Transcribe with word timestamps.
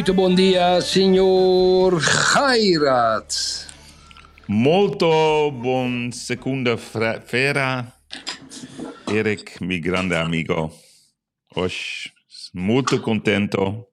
Muito 0.00 0.14
bom 0.14 0.34
dia, 0.34 0.80
signor 0.80 2.00
Gairat. 2.00 3.34
Molto 4.48 5.52
buon 5.52 6.10
segunda 6.10 6.78
fra- 6.78 7.20
fera, 7.20 7.92
Eric, 9.12 9.60
mi 9.60 9.78
grande 9.78 10.16
amigo. 10.16 10.72
Hoje, 11.54 12.12
molto 12.54 12.98
contento. 13.02 13.90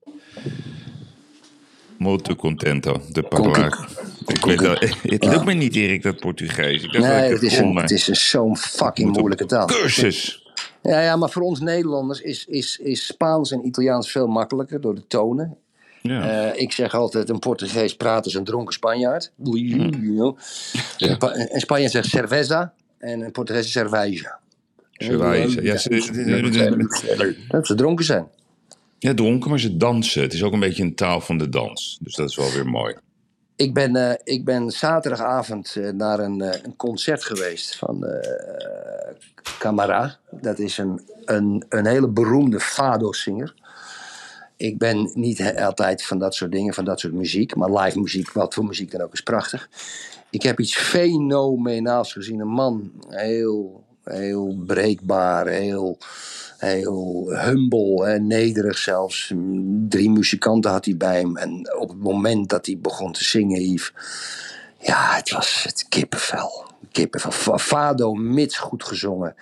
Molto 1.98 2.38
contento 2.38 3.02
de 3.10 3.24
parlar. 3.24 3.90
Ik 4.28 4.46
weet 4.46 4.60
dat, 4.60 4.80
het 5.02 5.26
lukt 5.26 5.46
me 5.46 5.54
niet, 5.54 5.76
Erik, 5.76 6.04
dat 6.04 6.20
Portugees. 6.20 6.84
Ik 6.84 6.92
Nee, 6.92 7.34
het 7.34 7.44
is, 7.44 7.58
een, 7.58 7.76
het 7.76 7.92
is 7.92 8.30
zo'n 8.30 8.58
fucking 8.58 9.12
moeilijke 9.18 9.46
taal. 9.46 9.66
Cursus. 9.68 10.42
Ja, 10.82 11.02
ja, 11.02 11.16
maar 11.16 11.30
voor 11.30 11.42
ons 11.42 11.60
Nederlanders 11.60 12.22
is, 12.22 12.46
is, 12.46 12.78
is 12.78 13.06
Spaans 13.06 13.52
en 13.52 13.66
Italiaans 13.66 14.12
veel 14.12 14.28
makkelijker 14.28 14.82
door 14.82 14.96
de 14.96 15.08
tonen. 15.08 15.58
Ja. 16.02 16.50
Eh, 16.52 16.62
ik 16.62 16.72
zeg 16.72 16.94
altijd, 16.94 17.30
een 17.30 17.40
Portugees 17.40 17.96
praat 17.96 18.24
als 18.24 18.34
een 18.34 18.44
dronken 18.44 18.74
Spanjaard. 18.74 19.32
Hm. 19.44 19.58
you 19.58 19.90
know. 19.90 20.38
Een 20.98 21.60
Spanjaard 21.60 21.92
zegt 21.92 22.10
cerveza 22.10 22.74
en 22.98 23.22
een 23.22 23.32
Portugees 23.32 23.72
cerveja. 23.72 24.40
Wijzen. 24.98 25.64
Ja, 25.64 25.74
Dat 27.48 27.68
ze 27.68 27.76
dronken 27.76 28.06
zijn. 28.06 28.28
ja, 29.00 29.14
dronken, 29.14 29.50
maar 29.50 29.60
ze 29.60 29.78
dansen. 29.78 30.22
Het 30.22 30.34
is 30.34 30.44
ook 30.44 30.54
een 30.54 30.60
beetje 30.60 30.84
een 30.84 30.96
taal 30.96 31.22
van 31.22 31.38
de 31.38 31.50
dans. 31.50 31.98
Dus 32.02 32.16
dat 32.16 32.30
is 32.30 32.36
wel 32.36 32.52
weer 32.52 32.68
mooi. 32.68 32.96
Ik 33.56 33.74
ben, 33.74 33.96
eh, 33.96 34.16
ik 34.24 34.46
ben 34.46 34.72
zaterdagavond 34.72 35.76
eh, 35.76 35.90
naar 35.90 36.20
een, 36.20 36.42
een 36.42 36.76
concert 36.76 37.24
geweest 37.24 37.76
van 37.76 38.06
Camara. 39.60 40.18
Dat 40.32 40.60
is 40.60 40.78
een, 40.78 41.02
een, 41.26 41.66
een 41.70 41.86
hele 41.86 42.08
beroemde 42.08 42.60
fado-zinger. 42.60 43.54
Ik 44.58 44.78
ben 44.78 45.12
niet 45.14 45.56
altijd 45.56 46.06
van 46.06 46.20
dat 46.20 46.36
soort 46.36 46.52
dingen, 46.52 46.74
van 46.74 46.86
dat 46.86 47.00
soort 47.00 47.14
muziek. 47.14 47.56
Maar 47.56 47.72
live 47.72 48.00
muziek, 48.00 48.32
wat 48.32 48.54
voor 48.54 48.66
muziek 48.66 48.92
dan 48.92 49.02
ook, 49.02 49.14
is 49.14 49.22
prachtig. 49.22 49.70
Ik 50.30 50.44
heb 50.44 50.60
iets 50.60 50.76
fenomenaals 50.76 52.14
gezien. 52.14 52.40
Een 52.40 52.48
man, 52.48 52.92
heel, 53.10 53.84
heel 54.04 54.64
breekbaar, 54.66 55.48
heel, 55.48 55.98
heel 56.58 57.28
humble 57.30 58.06
en 58.06 58.28
nederig 58.28 58.78
zelfs. 58.78 59.34
Drie 59.90 60.10
muzikanten 60.10 60.72
had 60.72 60.86
hij 60.86 60.98
bij 60.98 61.20
hem. 61.20 61.38
En 61.38 61.78
op 61.80 61.90
het 61.90 62.00
moment 62.00 62.50
dat 62.50 62.66
hij 62.66 62.78
begon 62.82 63.12
te 63.12 63.24
zingen, 63.24 63.62
Yves... 63.62 63.94
Ja, 64.80 65.16
het 65.16 65.32
was 65.32 65.64
het 65.64 65.86
kippenvel. 65.90 66.66
Kippenvel. 66.92 67.32
Fa- 67.32 67.58
Fado, 67.58 68.14
mits 68.14 68.58
goed 68.58 68.84
gezongen, 68.84 69.36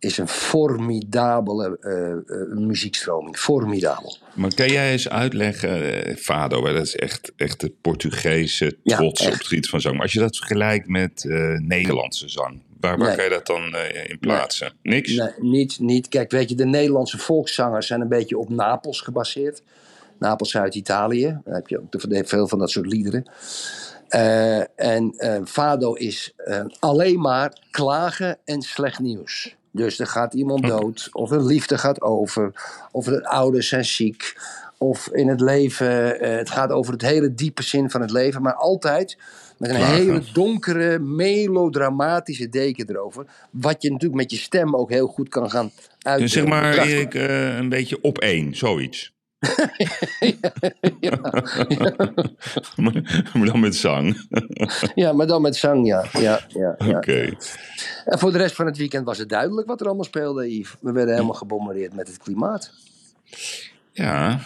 is 0.00 0.18
een 0.18 0.28
formidabele 0.28 1.78
eh, 1.80 2.58
muziekstroming. 2.58 3.36
Formidabel. 3.36 4.16
Maar 4.34 4.54
kan 4.54 4.68
jij 4.68 4.92
eens 4.92 5.08
uitleggen, 5.08 6.04
eh, 6.04 6.16
Fado, 6.16 6.72
dat 6.72 6.86
is 6.86 6.96
echt, 6.96 7.32
echt 7.36 7.60
de 7.60 7.72
Portugese 7.80 8.76
Ja, 8.82 8.96
trots 8.96 9.26
op 9.26 9.32
het 9.32 9.46
gebied 9.46 9.68
van 9.68 9.80
zang. 9.80 9.94
Maar 9.94 10.02
als 10.02 10.12
je 10.12 10.18
dat 10.18 10.36
vergelijkt 10.36 10.88
met 10.88 11.24
Nederlandse 11.58 12.28
zang, 12.28 12.60
waar, 12.80 12.98
waar 12.98 13.06
Nee. 13.06 13.16
kan 13.16 13.24
je 13.24 13.30
dat 13.30 13.46
dan 13.46 13.76
in 14.08 14.18
plaatsen? 14.18 14.72
Niks? 14.82 15.14
Nee, 15.14 15.30
niet, 15.38 15.78
niet. 15.78 16.08
Kijk, 16.08 16.30
weet 16.30 16.48
je, 16.48 16.54
de 16.54 16.66
Nederlandse 16.66 17.18
volkszangers 17.18 17.86
zijn 17.86 18.00
een 18.00 18.08
beetje 18.08 18.38
op 18.38 18.48
Napels 18.48 19.00
gebaseerd. 19.00 19.62
Napels 20.18 20.50
Zuid-Italië. 20.50 21.40
Daar 21.44 21.54
heb 21.54 21.68
je 21.68 21.78
ook 21.78 22.28
veel 22.28 22.48
van 22.48 22.58
dat 22.58 22.70
soort 22.70 22.86
liederen. 22.86 23.30
En 24.76 25.14
Fado 25.46 25.94
is 25.94 26.34
alleen 26.78 27.20
maar 27.20 27.58
klagen 27.70 28.38
en 28.44 28.62
slecht 28.62 28.98
nieuws. 28.98 29.58
Dus 29.72 29.98
er 29.98 30.06
gaat 30.06 30.34
iemand 30.34 30.66
dood, 30.66 31.08
of 31.12 31.30
een 31.30 31.46
liefde 31.46 31.78
gaat 31.78 32.00
over, 32.00 32.52
of 32.92 33.04
de 33.04 33.28
ouders 33.28 33.68
zijn 33.68 33.84
ziek, 33.84 34.34
of 34.78 35.08
in 35.12 35.28
het 35.28 35.40
leven, 35.40 36.20
eh, 36.20 36.36
het 36.36 36.50
gaat 36.50 36.70
over 36.70 36.92
het 36.92 37.02
hele 37.02 37.34
diepe 37.34 37.62
zin 37.62 37.90
van 37.90 38.00
het 38.00 38.10
leven, 38.10 38.42
maar 38.42 38.54
altijd 38.54 39.18
met 39.58 39.70
een 39.70 39.84
hele 39.84 40.22
donkere, 40.32 40.98
melodramatische 40.98 42.48
deken 42.48 42.90
erover. 42.90 43.26
Wat 43.50 43.82
je 43.82 43.90
natuurlijk 43.90 44.20
met 44.20 44.30
je 44.30 44.36
stem 44.36 44.76
ook 44.76 44.90
heel 44.90 45.06
goed 45.06 45.28
kan 45.28 45.50
gaan 45.50 45.70
uit. 46.02 46.20
Dus 46.20 46.32
zeg 46.32 46.44
maar, 46.44 46.78
Erik, 46.78 47.14
eh, 47.14 47.56
een 47.56 47.68
beetje 47.68 47.98
op 48.02 48.18
één, 48.18 48.56
zoiets. 48.56 49.12
maar, 52.76 53.30
maar 53.34 53.46
dan 53.46 53.60
met 53.60 53.74
zang. 53.74 54.26
Ja, 54.94 55.12
maar 55.12 55.26
dan 55.26 55.42
met 55.42 55.56
zang, 55.56 55.86
ja. 55.86 56.04
ja, 56.12 56.40
ja, 56.48 56.74
ja. 56.78 56.96
Oké. 56.96 57.36
En 58.04 58.18
voor 58.18 58.32
de 58.32 58.38
rest 58.38 58.54
van 58.54 58.66
het 58.66 58.76
weekend 58.76 59.04
was 59.04 59.18
het 59.18 59.28
duidelijk 59.28 59.66
wat 59.66 59.80
er 59.80 59.86
allemaal 59.86 60.04
speelde, 60.04 60.56
Yves. 60.56 60.74
We 60.80 60.92
werden 60.92 61.14
helemaal 61.14 61.34
gebombardeerd 61.34 61.94
met 61.94 62.08
het 62.08 62.18
klimaat. 62.18 62.72
Ja. 63.92 64.40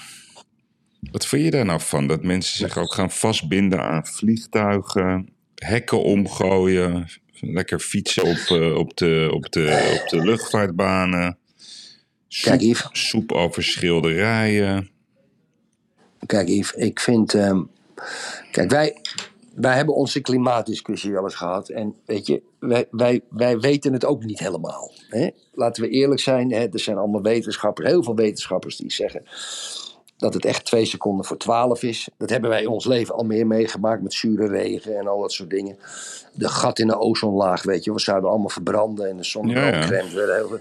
Wat 1.11 1.27
vind 1.27 1.45
je 1.45 1.51
daar 1.51 1.65
nou 1.65 1.81
van? 1.81 2.07
Dat 2.07 2.23
mensen 2.23 2.57
zich 2.57 2.79
ook 2.79 2.95
gaan 2.95 3.11
vastbinden 3.11 3.83
aan 3.83 4.07
vliegtuigen, 4.07 5.29
hekken 5.55 6.03
omgooien, 6.03 7.09
lekker 7.41 7.79
fietsen 7.79 8.23
op, 8.23 8.61
eh, 8.61 8.77
op, 8.77 8.97
de, 8.97 9.31
op, 9.33 9.53
de, 9.53 10.01
op 10.03 10.09
de 10.09 10.25
luchtvaartbanen. 10.25 11.39
Soep, 12.35 12.51
Kijk, 12.53 12.61
Yves. 12.61 12.89
soep 12.93 13.33
over 13.33 13.63
schilderijen. 13.63 14.91
Kijk, 16.27 16.49
Yves, 16.49 16.73
ik 16.73 17.01
vind. 17.01 17.35
ehm, 17.35 17.63
kijk, 18.51 18.71
wij, 18.71 18.97
wij 19.55 19.77
hebben 19.77 19.95
onze 19.95 20.21
klimaatdiscussie 20.21 21.13
wel 21.13 21.23
eens 21.23 21.35
gehad. 21.35 21.69
En 21.69 21.95
weet 22.07 22.27
je, 22.27 22.43
wij, 22.59 22.87
wij, 22.91 23.21
wij 23.31 23.59
weten 23.59 23.93
het 23.93 24.05
ook 24.05 24.25
niet 24.25 24.39
helemaal. 24.39 24.93
Hè? 25.09 25.29
Laten 25.53 25.83
we 25.83 25.89
eerlijk 25.89 26.21
zijn, 26.21 26.53
hè? 26.53 26.67
er 26.69 26.81
zijn 26.81 26.97
allemaal 26.97 27.23
wetenschappers, 27.23 27.89
heel 27.89 28.03
veel 28.03 28.15
wetenschappers 28.17 28.77
die 28.77 28.93
zeggen 28.93 29.23
dat 30.25 30.35
het 30.35 30.45
echt 30.45 30.65
twee 30.65 30.85
seconden 30.85 31.25
voor 31.25 31.37
twaalf 31.37 31.83
is. 31.83 32.09
Dat 32.19 32.31
hebben 32.31 32.51
wij 32.51 32.63
in 32.63 32.69
ons 32.69 32.85
leven 32.85 33.15
al 33.15 33.25
meer 33.25 33.47
meegemaakt 33.47 34.03
met 34.03 34.13
zure 34.13 34.47
regen 34.49 34.99
en 34.99 35.07
al 35.07 35.21
dat 35.21 35.33
soort 35.33 35.51
dingen. 35.51 35.79
De 36.33 36.49
gat 36.49 36.79
in 36.79 36.87
de 36.87 36.99
ozonlaag, 36.99 37.63
weet 37.63 37.85
je, 37.85 37.93
we 37.93 38.01
zouden 38.01 38.31
allemaal 38.31 38.49
verbranden 38.49 39.09
en 39.09 39.17
de 39.17 39.25
zonnebrandcrème. 39.25 40.09
veel- 40.09 40.59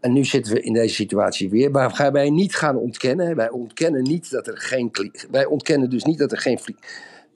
En 0.00 0.12
nu 0.12 0.24
zitten 0.24 0.52
we 0.52 0.60
in 0.62 0.72
deze 0.72 0.94
situatie 0.94 1.50
weer. 1.50 1.70
Maar 1.70 1.90
gaan 1.90 2.12
wij 2.12 2.30
niet 2.30 2.54
gaan 2.56 2.76
ontkennen. 2.76 3.36
Wij 3.36 3.50
ontkennen 3.50 4.02
niet 4.02 4.30
dat 4.30 4.46
er 4.46 4.58
geen. 4.58 4.90
Wij 5.30 5.44
ontkennen 5.44 5.90
dus 5.90 6.04
niet 6.04 6.18
dat 6.18 6.32
er 6.32 6.38
geen. 6.38 6.58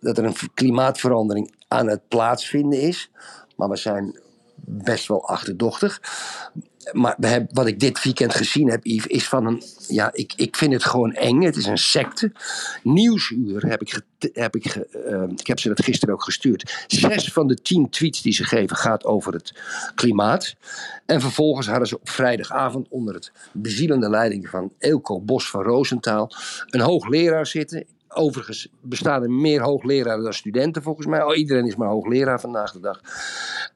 Dat 0.00 0.18
er 0.18 0.24
een 0.24 0.34
klimaatverandering 0.54 1.54
aan 1.68 1.88
het 1.88 2.08
plaatsvinden 2.08 2.80
is. 2.80 3.10
Maar 3.56 3.68
we 3.68 3.76
zijn 3.76 4.18
best 4.66 5.08
wel 5.08 5.28
achterdochtig. 5.28 6.00
Maar 6.92 7.46
wat 7.52 7.66
ik 7.66 7.80
dit 7.80 8.02
weekend 8.02 8.34
gezien 8.34 8.70
heb, 8.70 8.84
Yves, 8.84 9.06
is 9.06 9.28
van 9.28 9.46
een. 9.46 9.62
Ja, 9.88 10.10
ik, 10.12 10.32
ik 10.36 10.56
vind 10.56 10.72
het 10.72 10.84
gewoon 10.84 11.12
eng. 11.12 11.42
Het 11.42 11.56
is 11.56 11.66
een 11.66 11.78
secte. 11.78 12.32
Nieuwsuur 12.82 13.66
heb 13.66 13.80
ik. 13.80 14.00
heb 14.32 14.56
ik, 14.56 14.68
ge- 14.70 14.86
eh, 14.88 15.22
ik 15.36 15.46
heb 15.46 15.60
ze 15.60 15.68
dat 15.68 15.82
gisteren 15.84 16.14
ook 16.14 16.22
gestuurd. 16.22 16.84
Zes 16.86 17.32
van 17.32 17.46
de 17.46 17.54
tien 17.54 17.90
tweets 17.90 18.22
die 18.22 18.32
ze 18.32 18.44
geven 18.44 18.76
gaat 18.76 19.04
over 19.04 19.32
het 19.32 19.52
klimaat. 19.94 20.54
En 21.06 21.20
vervolgens 21.20 21.66
hadden 21.66 21.88
ze 21.88 21.98
op 22.00 22.08
vrijdagavond 22.08 22.88
onder 22.88 23.14
het 23.14 23.32
bezielende 23.52 24.08
leiding 24.10 24.48
van 24.48 24.72
Eelco 24.78 25.20
Bos 25.20 25.50
van 25.50 25.62
Roosentaal 25.62 26.30
een 26.66 26.80
hoogleraar 26.80 27.46
zitten. 27.46 27.86
Overigens 28.08 28.68
bestaan 28.80 29.22
er 29.22 29.30
meer 29.30 29.60
hoogleraren 29.62 30.22
dan 30.24 30.32
studenten 30.34 30.82
volgens 30.82 31.06
mij. 31.06 31.22
Oh, 31.22 31.36
iedereen 31.36 31.66
is 31.66 31.76
maar 31.76 31.88
hoogleraar 31.88 32.40
vandaag 32.40 32.72
de 32.72 32.80
dag. 32.80 33.00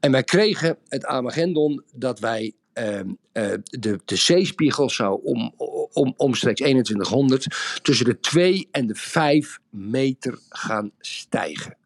En 0.00 0.12
wij 0.12 0.22
kregen 0.22 0.76
het 0.88 1.04
Armageddon 1.04 1.82
dat 1.94 2.18
wij 2.18 2.40
ehm, 2.42 2.54
de, 3.70 4.00
de 4.04 4.16
zeespiegel 4.16 4.90
zou 4.90 5.20
om, 5.22 5.54
om, 5.92 6.14
omstreeks 6.16 6.60
2100 6.60 7.46
tussen 7.82 8.06
de 8.06 8.20
2 8.20 8.68
en 8.70 8.86
de 8.86 8.94
5 8.94 9.58
meter 9.70 10.38
gaan 10.48 10.90
stijgen. 10.98 11.76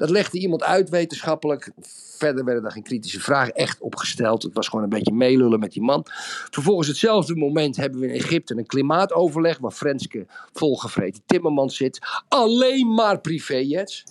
Dat 0.00 0.10
legde 0.10 0.38
iemand 0.38 0.62
uit 0.62 0.88
wetenschappelijk. 0.88 1.72
Verder 2.16 2.44
werden 2.44 2.62
daar 2.62 2.72
geen 2.72 2.82
kritische 2.82 3.20
vragen 3.20 3.54
echt 3.54 3.80
opgesteld. 3.80 4.42
Het 4.42 4.54
was 4.54 4.68
gewoon 4.68 4.84
een 4.84 4.90
beetje 4.90 5.12
meelullen 5.12 5.60
met 5.60 5.72
die 5.72 5.82
man. 5.82 6.06
Vervolgens 6.50 6.88
hetzelfde 6.88 7.36
moment 7.36 7.76
hebben 7.76 8.00
we 8.00 8.06
in 8.06 8.14
Egypte 8.14 8.56
een 8.56 8.66
klimaatoverleg... 8.66 9.58
waar 9.58 9.70
Frenske 9.70 10.26
volgevreten 10.52 11.22
Timmermans 11.26 11.76
zit. 11.76 11.98
Alleen 12.28 12.94
maar 12.94 13.20
privéjets. 13.20 14.04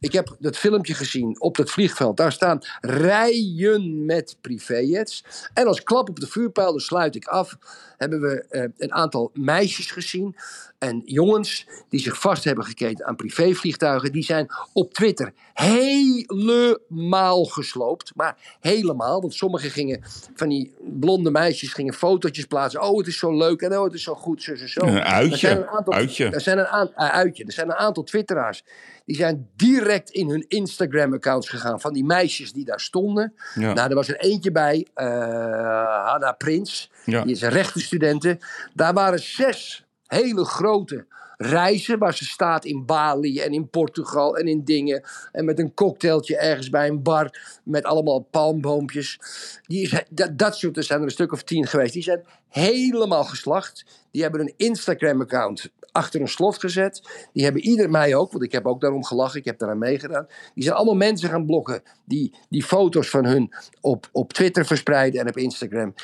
Ik 0.00 0.12
heb 0.12 0.36
dat 0.38 0.56
filmpje 0.56 0.94
gezien 0.94 1.40
op 1.40 1.56
het 1.56 1.70
vliegveld. 1.70 2.16
Daar 2.16 2.32
staan 2.32 2.58
rijen 2.80 4.04
met 4.06 4.36
privéjets. 4.40 5.24
En 5.54 5.66
als 5.66 5.82
klap 5.82 6.08
op 6.08 6.20
de 6.20 6.26
vuurpijl, 6.26 6.70
dan 6.70 6.80
sluit 6.80 7.14
ik 7.14 7.26
af, 7.26 7.56
hebben 7.96 8.20
we 8.20 8.44
eh, 8.48 8.64
een 8.76 8.92
aantal 8.92 9.30
meisjes 9.34 9.90
gezien. 9.90 10.36
En 10.78 11.02
jongens 11.04 11.66
die 11.88 12.00
zich 12.00 12.20
vast 12.20 12.44
hebben 12.44 12.64
geketen 12.64 13.06
aan 13.06 13.16
privévliegtuigen. 13.16 14.12
Die 14.12 14.22
zijn 14.22 14.46
op 14.72 14.94
Twitter 14.94 15.32
helemaal 15.54 17.44
gesloopt. 17.44 18.12
Maar 18.14 18.36
helemaal. 18.60 19.20
Want 19.20 19.34
sommigen 19.34 19.70
gingen 19.70 20.00
van 20.34 20.48
die 20.48 20.74
blonde 21.00 21.30
meisjes 21.30 21.72
gingen 21.72 21.94
fotootjes 21.94 22.44
plaatsen. 22.44 22.82
Oh, 22.82 22.98
het 22.98 23.06
is 23.06 23.18
zo 23.18 23.36
leuk 23.36 23.60
en 23.60 23.78
oh, 23.78 23.84
het 23.84 23.94
is 23.94 24.02
zo 24.02 24.14
goed. 24.14 24.42
Zo, 24.42 24.54
zo, 24.56 24.66
zo. 24.66 24.80
Een 24.80 24.94
Er 24.96 25.02
uitje. 25.02 25.36
zijn 25.36 25.56
een 25.58 25.68
aantal, 25.68 25.92
uitje. 25.94 26.24
Er 26.30 26.40
zijn 26.40 26.58
een, 26.58 26.66
aan- 26.66 26.92
eh, 26.94 27.08
uitje. 27.08 27.44
Er 27.44 27.52
zijn 27.52 27.68
een 27.68 27.76
aantal 27.76 28.02
twitteraars. 28.02 28.64
Die 29.08 29.16
zijn 29.16 29.48
direct 29.56 30.10
in 30.10 30.28
hun 30.28 30.44
Instagram-accounts 30.48 31.48
gegaan. 31.48 31.80
Van 31.80 31.92
die 31.92 32.04
meisjes 32.04 32.52
die 32.52 32.64
daar 32.64 32.80
stonden. 32.80 33.34
Ja. 33.54 33.72
Nou, 33.72 33.88
er 33.88 33.94
was 33.94 34.08
er 34.08 34.16
eentje 34.20 34.52
bij. 34.52 34.86
eh 34.94 36.06
Hanna 36.06 36.32
Prins. 36.32 36.90
Ja. 37.04 37.22
Die 37.22 37.32
is 37.34 37.40
een 37.40 37.50
rechtenstudenten. 37.50 38.38
Daar 38.74 38.92
waren 38.94 39.18
zes 39.18 39.84
hele 40.06 40.44
grote 40.44 41.06
reizen. 41.38 41.98
Waar 41.98 42.14
ze 42.14 42.24
staat 42.24 42.64
in 42.64 42.86
Bali 42.86 43.40
en 43.40 43.52
in 43.52 43.68
Portugal 43.68 44.36
en 44.36 44.46
in 44.46 44.64
dingen. 44.64 45.04
En 45.32 45.44
met 45.44 45.58
een 45.58 45.74
cocktailtje 45.74 46.36
ergens 46.36 46.70
bij 46.70 46.88
een 46.88 47.02
bar. 47.02 47.60
Met 47.64 47.84
allemaal 47.84 48.20
palmboompjes. 48.20 49.20
Die 49.66 50.02
dat, 50.10 50.38
dat 50.38 50.56
soort, 50.56 50.84
zijn 50.84 50.98
er 50.98 51.04
een 51.04 51.10
stuk 51.10 51.32
of 51.32 51.42
tien 51.42 51.66
geweest. 51.66 51.92
Die 51.92 52.02
zijn 52.02 52.24
helemaal 52.48 53.24
geslacht. 53.24 53.84
Die 54.10 54.22
hebben 54.22 54.40
een 54.40 54.54
Instagram-account 54.56 55.70
achter 55.92 56.20
een 56.20 56.28
slot 56.28 56.60
gezet. 56.60 57.02
Die 57.32 57.44
hebben 57.44 57.62
ieder, 57.62 57.90
mij 57.90 58.14
ook, 58.14 58.32
want 58.32 58.44
ik 58.44 58.52
heb 58.52 58.66
ook 58.66 58.80
daarom 58.80 59.04
gelachen. 59.04 59.38
Ik 59.38 59.44
heb 59.44 59.58
daaraan 59.58 59.78
meegedaan. 59.78 60.26
Die 60.54 60.64
zijn 60.64 60.76
allemaal 60.76 60.94
mensen 60.94 61.28
gaan 61.28 61.46
blokken. 61.46 61.82
Die, 62.04 62.34
die 62.48 62.62
foto's 62.62 63.10
van 63.10 63.24
hun 63.24 63.54
op, 63.80 64.08
op 64.12 64.32
Twitter 64.32 64.66
verspreiden 64.66 65.20
en 65.20 65.28
op 65.28 65.36
Instagram. 65.36 65.94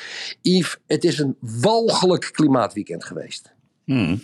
Yves, 0.41 0.77
het 0.87 1.03
is 1.03 1.19
een 1.19 1.37
walgelijk 1.39 2.29
klimaatweekend 2.31 3.03
geweest. 3.03 3.53
Hmm. 3.83 4.21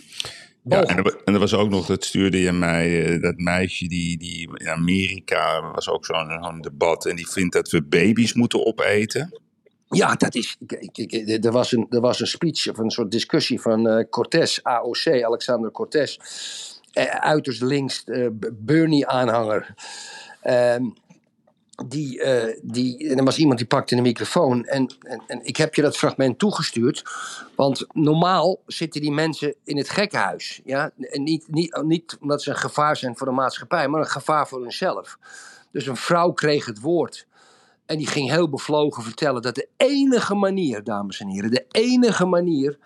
Ja, 0.64 0.82
en, 0.82 0.96
er, 0.96 1.20
en 1.24 1.34
er 1.34 1.40
was 1.40 1.54
ook 1.54 1.70
nog, 1.70 1.86
dat 1.86 2.04
stuurde 2.04 2.40
je 2.40 2.52
mij, 2.52 3.04
eh, 3.04 3.20
dat 3.20 3.36
meisje 3.36 3.88
die, 3.88 4.18
die 4.18 4.50
in 4.54 4.68
Amerika, 4.68 5.70
was 5.72 5.88
ook 5.88 6.06
zo'n 6.06 6.60
debat. 6.60 7.06
En 7.06 7.16
die 7.16 7.28
vindt 7.28 7.52
dat 7.52 7.70
we 7.70 7.82
baby's 7.82 8.34
moeten 8.34 8.66
opeten. 8.66 9.40
Ja, 9.88 10.14
dat 10.14 10.34
is. 10.34 10.56
Er 11.40 11.52
was, 11.52 11.72
een, 11.72 11.86
er 11.90 12.00
was 12.00 12.20
een 12.20 12.26
speech 12.26 12.68
of 12.68 12.78
een 12.78 12.90
soort 12.90 13.10
discussie 13.10 13.60
van 13.60 13.88
eh 13.88 14.04
Cortés, 14.10 14.62
AOC, 14.62 15.22
Alexander 15.22 15.70
Cortés. 15.70 16.18
eh, 16.92 17.04
uiterst 17.04 17.62
links, 17.62 18.04
Bernie-aanhanger. 18.52 19.74
Ehm, 20.42 20.84
die, 21.86 22.22
eh, 22.22 22.60
die, 22.62 23.08
en 23.08 23.18
er 23.18 23.24
was 23.24 23.38
iemand 23.38 23.58
die 23.58 23.66
pakte 23.66 23.96
een 23.96 24.02
microfoon. 24.02 24.64
En, 24.64 24.90
en, 25.02 25.22
en 25.26 25.44
ik 25.44 25.56
heb 25.56 25.74
je 25.74 25.82
dat 25.82 25.96
fragment 25.96 26.38
toegestuurd. 26.38 27.04
Want 27.56 27.86
normaal 27.92 28.60
zitten 28.66 29.00
die 29.00 29.12
mensen 29.12 29.54
in 29.64 29.76
het 29.76 29.88
gekkenhuis. 29.88 30.60
Ja? 30.64 30.90
En 30.98 31.22
niet, 31.22 31.48
niet, 31.48 31.82
niet 31.82 32.16
omdat 32.20 32.42
ze 32.42 32.50
een 32.50 32.56
gevaar 32.56 32.96
zijn 32.96 33.16
voor 33.16 33.26
de 33.26 33.32
maatschappij, 33.32 33.88
maar 33.88 34.00
een 34.00 34.06
gevaar 34.06 34.48
voor 34.48 34.60
hunzelf. 34.60 35.18
Dus 35.72 35.86
een 35.86 35.96
vrouw 35.96 36.32
kreeg 36.32 36.66
het 36.66 36.80
woord. 36.80 37.26
En 37.86 37.98
die 37.98 38.06
ging 38.06 38.30
heel 38.30 38.48
bevlogen 38.48 39.02
vertellen 39.02 39.42
dat 39.42 39.54
de 39.54 39.68
enige 39.76 40.34
manier, 40.34 40.84
dames 40.84 41.20
en 41.20 41.28
heren, 41.28 41.50
de 41.50 41.66
enige 41.70 42.24
manier 42.24 42.78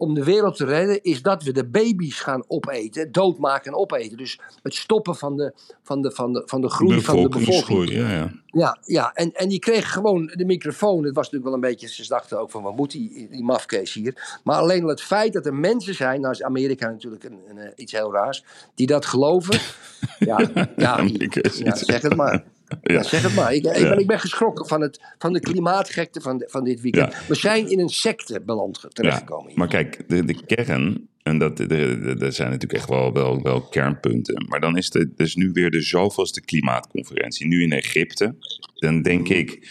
om 0.00 0.14
de 0.14 0.24
wereld 0.24 0.56
te 0.56 0.64
redden 0.64 1.02
is 1.02 1.22
dat 1.22 1.42
we 1.42 1.52
de 1.52 1.66
baby's 1.66 2.20
gaan 2.20 2.44
opeten, 2.48 3.12
doodmaken 3.12 3.72
en 3.72 3.78
opeten. 3.78 4.16
Dus 4.16 4.40
het 4.62 4.74
stoppen 4.74 5.16
van 5.16 5.36
de, 5.36 5.52
van 5.82 6.02
de, 6.02 6.10
van 6.10 6.32
de, 6.32 6.42
van 6.46 6.60
de 6.60 6.70
groei 6.70 7.00
van 7.00 7.22
de 7.22 7.28
bevolking. 7.28 7.90
Ja, 7.90 8.12
ja. 8.12 8.32
Ja, 8.46 8.78
ja. 8.82 9.12
En, 9.14 9.32
en 9.32 9.48
die 9.48 9.58
kreeg 9.58 9.92
gewoon 9.92 10.32
de 10.34 10.44
microfoon. 10.44 11.04
Het 11.04 11.14
was 11.14 11.30
natuurlijk 11.30 11.44
wel 11.44 11.54
een 11.54 11.60
beetje, 11.60 11.88
ze 11.88 12.08
dachten 12.08 12.40
ook 12.40 12.50
van 12.50 12.62
wat 12.62 12.76
moet 12.76 12.90
die, 12.90 13.28
die 13.30 13.44
mafkees 13.44 13.92
hier. 13.92 14.40
Maar 14.44 14.56
alleen 14.56 14.82
al 14.82 14.88
het 14.88 15.02
feit 15.02 15.32
dat 15.32 15.46
er 15.46 15.54
mensen 15.54 15.94
zijn, 15.94 16.20
nou 16.20 16.32
is 16.32 16.42
Amerika 16.42 16.90
natuurlijk 16.90 17.24
een, 17.24 17.38
een, 17.48 17.58
eh, 17.58 17.70
iets 17.76 17.92
heel 17.92 18.12
raars, 18.12 18.44
die 18.74 18.86
dat 18.86 19.06
geloven. 19.06 19.60
ja, 20.18 20.50
ja, 20.76 21.06
zeg 21.74 22.02
het 22.02 22.16
maar. 22.16 22.44
Ja. 22.82 23.02
Zeg 23.02 23.22
het 23.22 23.34
maar. 23.34 23.54
Ik, 23.54 23.62
ben, 23.62 23.98
ik 23.98 24.06
ben 24.06 24.20
geschrokken 24.20 24.66
van, 24.66 24.80
het, 24.80 25.00
van 25.18 25.32
de 25.32 25.40
klimaatgekte 25.40 26.20
van, 26.20 26.38
de- 26.38 26.48
van 26.50 26.64
dit 26.64 26.80
weekend. 26.80 27.26
We 27.28 27.34
zijn 27.34 27.70
in 27.70 27.80
een 27.80 27.88
secte 27.88 28.40
beland 28.40 28.86
terechtgekomen. 28.88 29.52
Maar 29.54 29.68
kijk, 29.68 30.08
de, 30.08 30.24
de 30.24 30.44
kern, 30.46 31.08
en 31.22 31.38
dat, 31.38 31.58
er 31.58 32.32
zijn 32.32 32.50
natuurlijk 32.50 32.72
echt 32.72 32.88
wel, 32.88 33.12
wel, 33.12 33.42
wel 33.42 33.60
kernpunten. 33.60 34.44
Maar 34.48 34.60
dan 34.60 34.76
is 34.76 34.92
het 34.92 35.16
dus 35.16 35.34
nu 35.34 35.50
weer 35.52 35.70
de 35.70 35.80
zoveelste 35.82 36.40
klimaatconferentie. 36.40 37.46
Nu 37.46 37.62
in 37.62 37.72
Egypte. 37.72 38.34
Dan 38.74 39.02
denk 39.02 39.28
ik, 39.28 39.68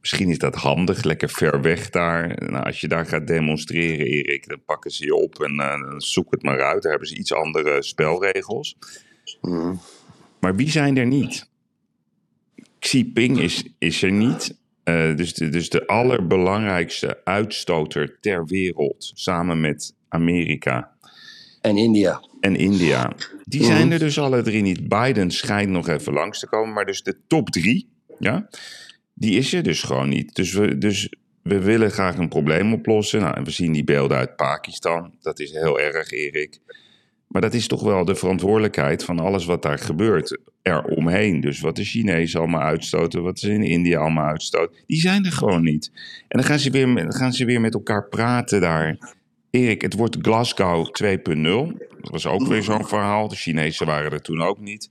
misschien 0.00 0.28
is 0.30 0.38
dat 0.38 0.54
handig, 0.54 1.02
lekker 1.02 1.28
ver 1.30 1.62
weg 1.62 1.90
daar. 1.90 2.50
Nou, 2.50 2.64
als 2.64 2.80
je 2.80 2.88
daar 2.88 3.06
gaat 3.06 3.26
demonstreren, 3.26 4.06
Erik, 4.06 4.48
dan 4.48 4.62
pakken 4.64 4.90
ze 4.90 5.04
je 5.04 5.14
op 5.14 5.42
en 5.42 5.56
dan 5.56 6.00
zoek 6.00 6.30
het 6.30 6.42
maar 6.42 6.62
uit. 6.62 6.82
Daar 6.82 6.90
hebben 6.90 7.08
ze 7.08 7.16
iets 7.16 7.32
andere 7.32 7.82
spelregels. 7.82 8.76
Mhm. 9.40 9.74
Maar 10.40 10.56
wie 10.56 10.70
zijn 10.70 10.96
er 10.96 11.06
niet? 11.06 11.50
Xi 12.82 12.98
Jinping 12.98 13.40
is, 13.40 13.64
is 13.78 14.02
er 14.02 14.12
niet. 14.12 14.58
Eh, 14.84 15.16
dus, 15.16 15.34
de, 15.34 15.48
dus 15.48 15.68
de 15.68 15.86
allerbelangrijkste 15.86 17.20
uitstoter 17.24 18.18
ter 18.20 18.46
wereld, 18.46 19.12
samen 19.14 19.60
met 19.60 19.94
Amerika 20.08 20.90
En 21.60 21.76
India. 21.76 22.22
en 22.40 22.56
India, 22.56 23.12
die 23.44 23.64
zijn 23.64 23.92
er 23.92 23.98
dus 23.98 24.18
alle 24.18 24.42
drie 24.42 24.62
niet. 24.62 24.88
Biden 24.88 25.30
schijnt 25.30 25.70
nog 25.70 25.88
even 25.88 26.12
langs 26.12 26.38
te 26.38 26.48
komen, 26.48 26.74
maar 26.74 26.84
dus 26.84 27.02
de 27.02 27.16
top 27.26 27.50
drie, 27.50 27.88
ja, 28.18 28.48
die 29.14 29.38
is 29.38 29.52
er 29.52 29.62
dus 29.62 29.82
gewoon 29.82 30.08
niet. 30.08 30.34
Dus 30.34 30.52
we, 30.52 30.78
dus 30.78 31.14
we 31.42 31.58
willen 31.58 31.90
graag 31.90 32.16
een 32.16 32.28
probleem 32.28 32.72
oplossen. 32.72 33.20
Nou, 33.20 33.34
en 33.34 33.44
we 33.44 33.50
zien 33.50 33.72
die 33.72 33.84
beelden 33.84 34.16
uit 34.16 34.36
Pakistan. 34.36 35.14
Dat 35.20 35.40
is 35.40 35.50
heel 35.50 35.80
erg, 35.80 36.10
Erik. 36.10 36.58
Maar 37.26 37.40
dat 37.42 37.54
is 37.54 37.66
toch 37.66 37.82
wel 37.82 38.04
de 38.04 38.14
verantwoordelijkheid 38.14 39.04
van 39.04 39.18
alles 39.18 39.44
wat 39.44 39.62
daar 39.62 39.78
gebeurt 39.78 40.38
eromheen. 40.62 41.40
Dus 41.40 41.60
wat 41.60 41.76
de 41.76 41.84
Chinezen 41.84 42.40
allemaal 42.40 42.60
uitstoten, 42.60 43.22
wat 43.22 43.38
ze 43.38 43.52
in 43.52 43.62
India 43.62 43.98
allemaal 43.98 44.26
uitstoten, 44.26 44.76
die 44.86 45.00
zijn 45.00 45.24
er 45.24 45.32
gewoon 45.32 45.62
niet. 45.62 45.90
En 46.28 46.38
dan 46.38 46.44
gaan 46.44 46.58
ze 46.58 46.70
weer, 46.70 47.12
gaan 47.12 47.32
ze 47.32 47.44
weer 47.44 47.60
met 47.60 47.74
elkaar 47.74 48.08
praten 48.08 48.60
daar. 48.60 49.14
Erik, 49.50 49.82
het 49.82 49.94
wordt 49.94 50.16
Glasgow 50.20 50.86
2.0. 51.02 51.90
Dat 52.00 52.10
was 52.10 52.26
ook 52.26 52.46
weer 52.46 52.62
zo'n 52.62 52.86
verhaal. 52.86 53.28
De 53.28 53.36
Chinezen 53.36 53.86
waren 53.86 54.10
er 54.10 54.22
toen 54.22 54.42
ook 54.42 54.60
niet. 54.60 54.90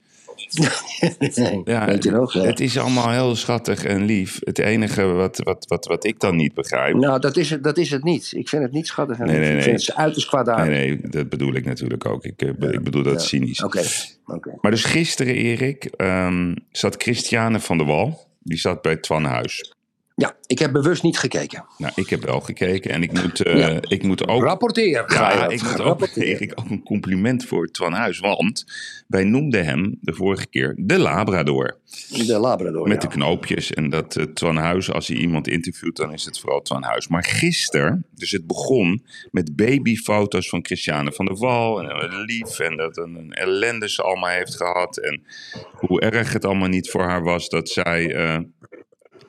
Ja, 1.65 1.85
Weet 1.85 2.03
je 2.03 2.11
nog? 2.11 2.33
ja. 2.33 2.41
Het 2.41 2.59
is 2.59 2.77
allemaal 2.77 3.09
heel 3.09 3.35
schattig 3.35 3.83
en 3.83 4.05
lief. 4.05 4.39
Het 4.43 4.59
enige 4.59 5.03
wat, 5.03 5.37
wat, 5.43 5.65
wat, 5.67 5.85
wat 5.85 6.05
ik 6.05 6.19
dan 6.19 6.35
niet 6.35 6.53
begrijp. 6.53 6.95
Nou, 6.95 7.19
dat 7.19 7.37
is, 7.37 7.49
het, 7.49 7.63
dat 7.63 7.77
is 7.77 7.89
het 7.91 8.03
niet. 8.03 8.31
Ik 8.35 8.49
vind 8.49 8.63
het 8.63 8.71
niet 8.71 8.87
schattig. 8.87 9.17
en 9.19 9.25
Nee, 9.25 9.39
lief. 9.39 9.47
nee, 9.47 9.57
Ik 9.57 9.63
vind 9.63 9.85
het 9.87 9.95
uiterst 9.95 10.27
kwaadaardig. 10.27 10.65
Nee, 10.65 10.87
nee, 10.87 11.09
dat 11.09 11.29
bedoel 11.29 11.53
ik 11.53 11.65
natuurlijk 11.65 12.05
ook. 12.05 12.23
Ik, 12.25 12.41
eh, 12.41 12.71
ik 12.71 12.83
bedoel 12.83 13.03
dat 13.03 13.23
cynisch. 13.23 13.63
Oké, 13.63 13.81
oké. 14.25 14.57
Maar 14.61 14.71
dus 14.71 14.83
gisteren, 14.83 15.35
Erik, 15.35 15.83
ehm, 15.85 16.55
zat 16.71 16.95
Christiane 17.03 17.59
van 17.59 17.77
der 17.77 17.87
Wal. 17.87 18.27
Die 18.43 18.57
zat 18.57 18.81
bij 18.81 18.95
Twan 18.95 19.23
Huis. 19.23 19.73
Ja, 20.21 20.35
ik 20.45 20.59
heb 20.59 20.71
bewust 20.71 21.03
niet 21.03 21.17
gekeken. 21.17 21.65
Nou, 21.77 21.91
ik 21.95 22.09
heb 22.09 22.23
wel 22.23 22.39
gekeken 22.39 22.91
en 22.91 23.03
ik 23.03 23.11
moet, 23.21 23.37
Ja. 23.37 23.79
ik 23.81 24.03
moet 24.03 24.27
ook... 24.27 24.43
Rapporteer. 24.43 25.03
Ja, 25.13 25.47
ik 25.49 25.63
moet 25.63 25.81
ook. 25.81 26.07
Erik, 26.15 26.51
ook 26.59 26.69
een 26.69 26.83
compliment 26.83 27.45
voor 27.45 27.67
Twan 27.67 27.93
Huis. 27.93 28.19
Want 28.19 28.65
wij 29.07 29.23
noemden 29.23 29.65
hem 29.65 29.97
de 30.01 30.13
vorige 30.13 30.47
keer 30.47 30.73
de 30.77 30.97
Labrador. 30.97 31.77
De 32.09 32.37
Labrador. 32.39 32.87
Met 32.87 33.01
ja. 33.01 33.09
de 33.09 33.15
knoopjes. 33.15 33.71
En 33.73 33.89
dat 33.89 34.15
eh, 34.15 34.23
Twan 34.23 34.55
Huis, 34.57 34.91
als 34.91 35.07
hij 35.07 35.17
iemand 35.17 35.47
interviewt, 35.47 35.95
dan 35.95 36.13
is 36.13 36.25
het 36.25 36.39
vooral 36.39 36.61
Twan 36.61 36.83
Huis. 36.83 37.07
Maar 37.07 37.23
gisteren, 37.23 38.05
dus 38.15 38.31
het 38.31 38.47
begon 38.47 39.03
met 39.31 39.55
babyfoto's 39.55 40.49
van 40.49 40.65
Christiane 40.65 41.11
van 41.11 41.25
der 41.25 41.37
Wal. 41.37 41.81
En 41.81 42.21
lief. 42.25 42.59
En 42.59 42.77
dat 42.77 42.97
een, 42.97 43.15
een 43.15 43.33
ellende 43.33 43.89
ze 43.89 44.01
allemaal 44.01 44.29
heeft 44.29 44.55
gehad. 44.55 44.97
En 44.97 45.23
hoe 45.71 46.01
erg 46.01 46.33
het 46.33 46.45
allemaal 46.45 46.67
niet 46.67 46.89
voor 46.89 47.03
haar 47.03 47.23
was 47.23 47.49
dat 47.49 47.69
zij. 47.69 48.15
eh, 48.15 48.39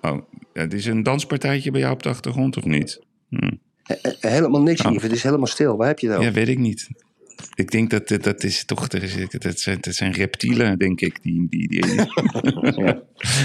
oh, 0.02 0.18
het 0.52 0.75
is 0.75 0.87
een 0.87 1.02
danspartijtje 1.02 1.71
bij 1.71 1.80
jou 1.80 1.92
op 1.92 2.02
de 2.02 2.09
achtergrond 2.09 2.56
of 2.56 2.64
niet? 2.64 3.00
Hm. 3.28 3.50
Helemaal 4.21 4.62
niks, 4.62 4.85
Oh. 4.85 5.02
Het 5.02 5.12
is 5.12 5.23
helemaal 5.23 5.47
stil. 5.47 5.76
Waar 5.76 5.88
heb 5.88 5.99
je 5.99 6.11
over? 6.11 6.23
Ja, 6.23 6.32
weet 6.32 6.49
ik 6.49 6.59
niet. 6.59 6.88
Ik 7.54 7.71
denk 7.71 7.90
dat 7.90 8.09
dat, 8.09 8.23
dat 8.23 8.42
is 8.42 8.64
toch, 8.64 8.88
dat, 8.88 9.02
dat, 9.42 9.59
zijn, 9.61 9.78
dat 9.80 9.94
zijn 9.94 10.12
reptielen, 10.12 10.78
denk 10.78 11.00
ik. 11.00 11.23
Die, 11.23 11.47
die, 11.49 11.68
die, 11.68 11.85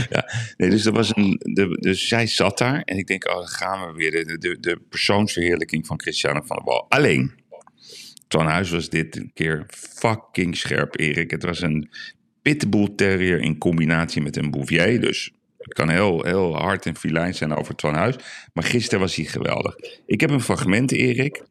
ja. 0.10 0.32
Nee, 0.58 0.70
dus, 0.70 0.86
er 0.86 0.92
was 0.92 1.16
een, 1.16 1.40
de, 1.44 1.78
dus 1.80 2.08
zij 2.08 2.28
zat 2.28 2.58
daar 2.58 2.82
en 2.82 2.98
ik 2.98 3.08
denk, 3.08 3.28
oh, 3.28 3.36
dan 3.36 3.48
gaan 3.48 3.88
we 3.88 3.98
weer. 3.98 4.12
De, 4.12 4.38
de, 4.38 4.60
de 4.60 4.80
persoonsverheerlijking 4.90 5.88
van 5.88 6.00
Christiane 6.02 6.42
van 6.46 6.56
der 6.56 6.66
Wal. 6.66 6.86
Alleen, 6.90 7.32
Twan 8.28 8.46
Huis 8.46 8.70
was 8.70 8.90
dit 8.90 9.16
een 9.16 9.32
keer 9.34 9.66
fucking 9.70 10.58
scherp, 10.58 11.00
Erik. 11.00 11.32
Het 11.32 11.44
was 11.44 11.62
een 11.62 11.90
pitbull 12.42 12.90
terrier 12.96 13.40
in 13.40 13.58
combinatie 13.58 14.22
met 14.22 14.38
een 14.38 14.52
bouvier. 14.52 15.02
Dus 15.02 15.32
kan 15.68 15.90
heel, 15.90 16.24
heel 16.24 16.56
hard 16.56 16.86
en 16.86 16.96
filijn 16.96 17.34
zijn 17.34 17.56
over 17.56 17.76
Twan 17.76 17.94
Huis. 17.94 18.16
Maar 18.54 18.64
gisteren 18.64 19.00
was 19.00 19.16
hij 19.16 19.26
geweldig. 19.26 19.76
Ik 20.06 20.22
heb 20.22 20.30
een 20.30 20.42
fragment, 20.42 20.92
Erik. 20.92 21.44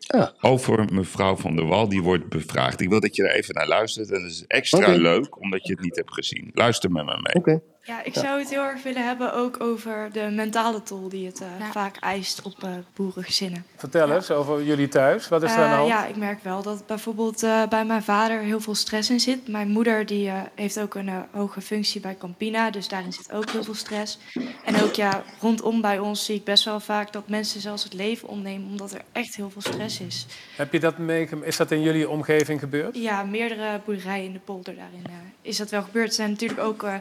Ja. 0.00 0.32
over 0.40 0.84
mevrouw 0.92 1.36
van 1.36 1.56
der 1.56 1.66
Wal. 1.66 1.88
Die 1.88 2.02
wordt 2.02 2.28
bevraagd. 2.28 2.80
Ik 2.80 2.88
wil 2.88 3.00
dat 3.00 3.16
je 3.16 3.28
er 3.28 3.34
even 3.34 3.54
naar 3.54 3.68
luistert. 3.68 4.10
En 4.10 4.22
dat 4.22 4.30
is 4.30 4.44
extra 4.46 4.92
leuk, 4.96 5.40
omdat 5.40 5.66
je 5.66 5.72
het 5.72 5.82
niet 5.82 5.96
hebt 5.96 6.12
gezien. 6.12 6.50
Luister 6.54 6.90
met 6.90 7.04
me 7.04 7.18
mee. 7.22 7.34
Oké. 7.34 7.60
Ja, 7.88 8.02
ik 8.04 8.14
zou 8.14 8.38
het 8.38 8.50
heel 8.50 8.62
erg 8.62 8.82
willen 8.82 9.06
hebben 9.06 9.34
ook 9.34 9.60
over 9.60 10.08
de 10.12 10.20
mentale 10.30 10.82
tol 10.82 11.08
die 11.08 11.26
het 11.26 11.40
eh, 11.40 11.46
vaak 11.72 11.96
eist 11.96 12.42
op 12.42 12.62
eh, 12.62 12.70
boerengezinnen. 12.94 13.64
Vertel 13.76 14.12
eens 14.12 14.30
over 14.30 14.62
jullie 14.62 14.88
thuis. 14.88 15.28
Wat 15.28 15.42
is 15.42 15.50
er 15.50 15.56
de 15.56 15.62
Eh, 15.62 15.74
hand? 15.76 15.88
ja, 15.88 16.06
ik 16.06 16.16
merk 16.16 16.42
wel 16.42 16.62
dat 16.62 16.86
bijvoorbeeld 16.86 17.42
eh, 17.42 17.62
bij 17.68 17.84
mijn 17.84 18.02
vader 18.02 18.38
heel 18.40 18.60
veel 18.60 18.74
stress 18.74 19.10
in 19.10 19.20
zit. 19.20 19.48
Mijn 19.48 19.68
moeder 19.68 20.06
die, 20.06 20.28
eh, 20.28 20.40
heeft 20.54 20.80
ook 20.80 20.94
een 20.94 21.10
hoge 21.30 21.60
functie 21.60 22.00
bij 22.00 22.16
Campina, 22.18 22.70
dus 22.70 22.88
daarin 22.88 23.12
zit 23.12 23.32
ook 23.32 23.50
heel 23.50 23.64
veel 23.64 23.74
stress. 23.74 24.18
En 24.64 24.82
ook 24.82 24.94
ja, 24.94 25.22
rondom 25.40 25.80
bij 25.80 25.98
ons 25.98 26.24
zie 26.24 26.34
ik 26.34 26.44
best 26.44 26.64
wel 26.64 26.80
vaak 26.80 27.12
dat 27.12 27.28
mensen 27.28 27.60
zelfs 27.60 27.84
het 27.84 27.92
leven 27.92 28.28
omnemen 28.28 28.68
omdat 28.70 28.92
er 28.92 29.02
echt 29.12 29.36
heel 29.36 29.50
veel 29.50 29.62
stress 29.62 30.00
is. 30.00 30.26
Heb 30.56 30.72
je 30.72 30.80
dat 30.80 30.98
meegemaakt? 30.98 31.46
Is 31.48 31.56
dat 31.56 31.70
in 31.70 31.82
jullie 31.82 32.08
omgeving 32.08 32.60
gebeurd? 32.60 32.96
Ja, 32.96 33.22
meerdere 33.22 33.80
boerderijen 33.84 34.24
in 34.24 34.32
de 34.32 34.38
polder 34.38 34.74
daarin 34.74 35.06
is 35.42 35.56
dat 35.56 35.70
wel 35.70 35.82
gebeurd. 35.82 36.08
Er 36.08 36.14
zijn 36.14 36.30
natuurlijk 36.30 36.60
ook 36.60 36.82
eh, 36.82 36.94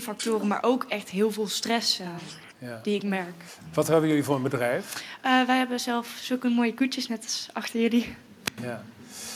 factoren, 0.00 0.46
maar 0.46 0.62
ook 0.62 0.84
echt 0.88 1.08
heel 1.08 1.30
veel 1.32 1.48
stress 1.48 1.98
eh, 1.98 2.06
Ja. 2.58 2.80
die 2.82 2.94
ik 2.94 3.02
merk. 3.02 3.42
Wat 3.74 3.86
hebben 3.86 4.08
jullie 4.08 4.24
voor 4.24 4.36
een 4.36 4.42
bedrijf? 4.42 5.04
Eh, 5.22 5.42
wij 5.46 5.56
hebben 5.56 5.80
zelf 5.80 6.06
zulke 6.20 6.48
mooie 6.48 6.74
koetjes 6.74 7.08
net 7.08 7.22
als 7.22 7.48
achter 7.52 7.80
jullie. 7.80 8.16
Ja. 8.60 8.82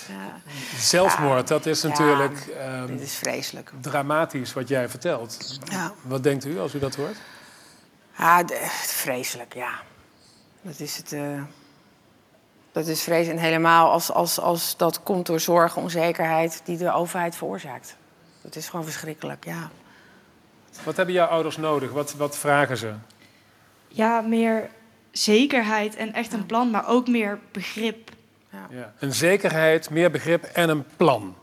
Ja, 0.09 0.41
Zelfmoord, 0.79 1.49
dat 1.49 1.67
is 1.67 1.83
Ja. 1.83 1.89
natuurlijk 1.89 2.47
ehm, 2.59 2.87
dit 2.87 3.01
is 3.01 3.15
vreselijk. 3.15 3.73
dramatisch 3.81 4.53
wat 4.53 4.69
jij 4.69 4.89
vertelt. 4.89 5.59
Ja, 5.65 5.93
Wat 6.03 6.23
denkt 6.23 6.45
u 6.45 6.59
als 6.59 6.75
u 6.75 6.79
dat 6.79 6.95
hoort? 6.95 7.17
ah, 8.17 8.39
vreselijk, 8.87 9.55
ja. 9.55 9.71
Dat 10.63 10.81
is 10.81 10.97
het. 10.97 11.13
eh, 11.13 11.43
dat 12.73 12.87
is 12.87 13.03
vreselijk. 13.03 13.39
En 13.39 13.45
helemaal 13.45 13.91
als, 13.91 14.11
als, 14.13 14.41
als 14.41 14.77
dat 14.77 15.03
komt 15.03 15.27
door 15.27 15.41
zorg, 15.41 15.77
onzekerheid 15.77 16.61
die 16.65 16.77
de 16.77 16.93
overheid 16.93 17.37
veroorzaakt. 17.37 17.97
Dat 18.43 18.57
is 18.57 18.69
gewoon 18.69 18.85
verschrikkelijk, 18.85 19.45
ja. 19.45 19.71
Wat 20.85 20.97
hebben 20.97 21.15
jouw 21.15 21.27
ouders 21.27 21.57
nodig? 21.57 21.91
Wat, 21.91 22.15
wat 22.15 22.39
vragen 22.39 22.77
ze? 22.77 22.95
Ja, 23.89 24.21
meer 24.21 24.71
zekerheid 25.11 25.97
en 25.97 26.13
echt 26.13 26.33
een 26.33 26.47
plan, 26.47 26.71
maar 26.71 26.89
ook 26.89 27.09
meer 27.09 27.39
begrip. 27.53 28.11
Ja. 28.71 28.93
Een 28.99 29.15
zekerheid, 29.15 29.91
meer 29.91 30.11
begrip 30.11 30.45
en 30.45 30.69
een 30.69 30.85
plan. 30.97 31.37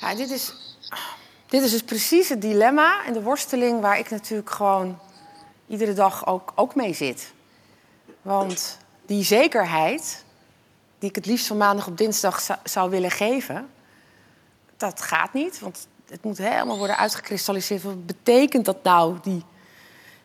Ja, 0.00 0.14
dit 0.14 0.30
is, 0.30 0.54
dit 1.46 1.62
is 1.62 1.70
dus 1.70 1.82
precies 1.82 2.28
het 2.28 2.40
dilemma 2.40 3.04
en 3.04 3.12
de 3.12 3.22
worsteling 3.22 3.80
waar 3.80 3.98
ik 3.98 4.10
natuurlijk 4.10 4.50
gewoon 4.50 4.98
iedere 5.66 5.92
dag 5.92 6.26
ook, 6.26 6.52
ook 6.54 6.74
mee 6.74 6.92
zit. 6.92 7.32
Want 8.22 8.78
die 9.06 9.24
zekerheid, 9.24 10.24
die 10.98 11.08
ik 11.08 11.14
het 11.14 11.26
liefst 11.26 11.46
van 11.46 11.56
maandag 11.56 11.86
op 11.86 11.98
dinsdag 11.98 12.40
zou, 12.40 12.58
zou 12.64 12.90
willen 12.90 13.10
geven, 13.10 13.70
dat 14.76 15.00
gaat 15.00 15.32
niet. 15.32 15.60
Want 15.60 15.86
het 16.08 16.24
moet 16.24 16.38
helemaal 16.38 16.78
worden 16.78 16.96
uitgekristalliseerd. 16.96 17.82
Wat 17.82 18.06
betekent 18.06 18.64
dat 18.64 18.82
nou, 18.82 19.18
die 19.22 19.44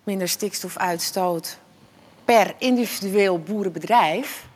minder 0.04 0.28
stikstofuitstoot 0.28 1.58
per 2.26 2.56
individueel 2.58 3.40
boerenbedrijf? 3.40 4.48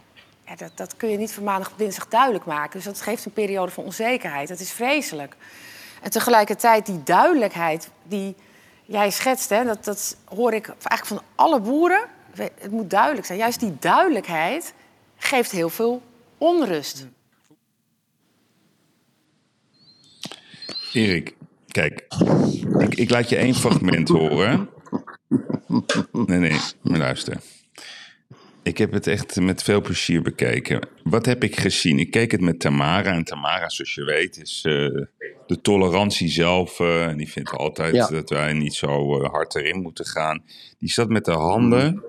Dat, 0.58 0.72
dat 0.76 0.98
kun 0.98 1.10
je 1.10 1.18
niet 1.18 1.32
van 1.32 1.44
maandag 1.44 1.72
op 1.72 1.78
dinsdag 1.78 2.08
duidelijk 2.08 2.46
maken. 2.46 2.72
Dus 2.72 2.84
dat 2.84 3.02
geeft 3.02 3.26
een 3.26 3.34
periode 3.34 3.72
van 3.72 3.84
onzekerheid. 3.84 4.48
Dat 4.48 4.60
is 4.60 4.72
vreselijk. 4.72 5.36
En 6.02 6.12
tegelijkertijd 6.12 6.86
die 6.86 7.04
duidelijkheid 7.04 7.90
die 8.04 8.36
jij 8.86 9.12
schetst, 9.12 9.50
hè, 9.50 9.64
dat, 9.64 9.84
dat 9.84 10.18
hoor 10.26 10.54
ik 10.54 10.68
eigenlijk 10.68 11.06
van 11.06 11.22
alle 11.36 11.60
boeren. 11.60 12.02
Het 12.36 12.72
moet 12.72 12.90
duidelijk 12.90 13.26
zijn. 13.26 13.40
Juist 13.40 13.60
die 13.60 13.78
duidelijkheid 13.80 14.74
geeft 15.18 15.52
heel 15.52 15.70
veel 15.70 16.02
onrust. 16.38 17.06
Erik, 20.94 21.36
kijk. 21.68 22.06
Ik, 22.78 22.96
ik 22.96 23.10
laat 23.10 23.30
je 23.30 23.36
één 23.36 23.56
fragment 23.56 24.10
horen. 24.10 24.70
Nee, 26.12 26.40
nee, 26.40 26.60
maar 26.82 26.98
luister. 27.00 27.38
Ik 28.64 28.78
heb 28.78 28.92
het 28.92 29.08
echt 29.08 29.40
met 29.40 29.64
veel 29.64 29.82
plezier 29.82 30.22
bekeken. 30.22 30.88
Wat 31.04 31.26
heb 31.26 31.44
ik 31.44 31.60
gezien? 31.60 32.00
Ik 32.00 32.12
keek 32.12 32.32
het 32.32 32.42
met 32.42 32.60
Tamara. 32.60 33.12
En 33.14 33.24
Tamara, 33.24 33.70
zoals 33.70 33.94
je 33.94 34.04
weet, 34.04 34.38
is 34.38 34.62
eh, 34.66 34.74
de 35.48 35.62
tolerantie 35.62 36.30
zelf. 36.30 36.80
eh, 36.80 37.06
en 37.06 37.18
die 37.18 37.32
vindt 37.32 37.52
altijd 37.52 37.96
Ja. 37.96 38.08
dat 38.08 38.30
wij 38.30 38.54
niet 38.54 38.74
zo 38.74 39.22
eh, 39.22 39.30
hard 39.32 39.56
erin 39.56 39.82
moeten 39.82 40.06
gaan. 40.06 40.44
Die 40.80 40.90
zat 40.92 41.10
met 41.10 41.26
de 41.26 41.32
handen 41.32 42.04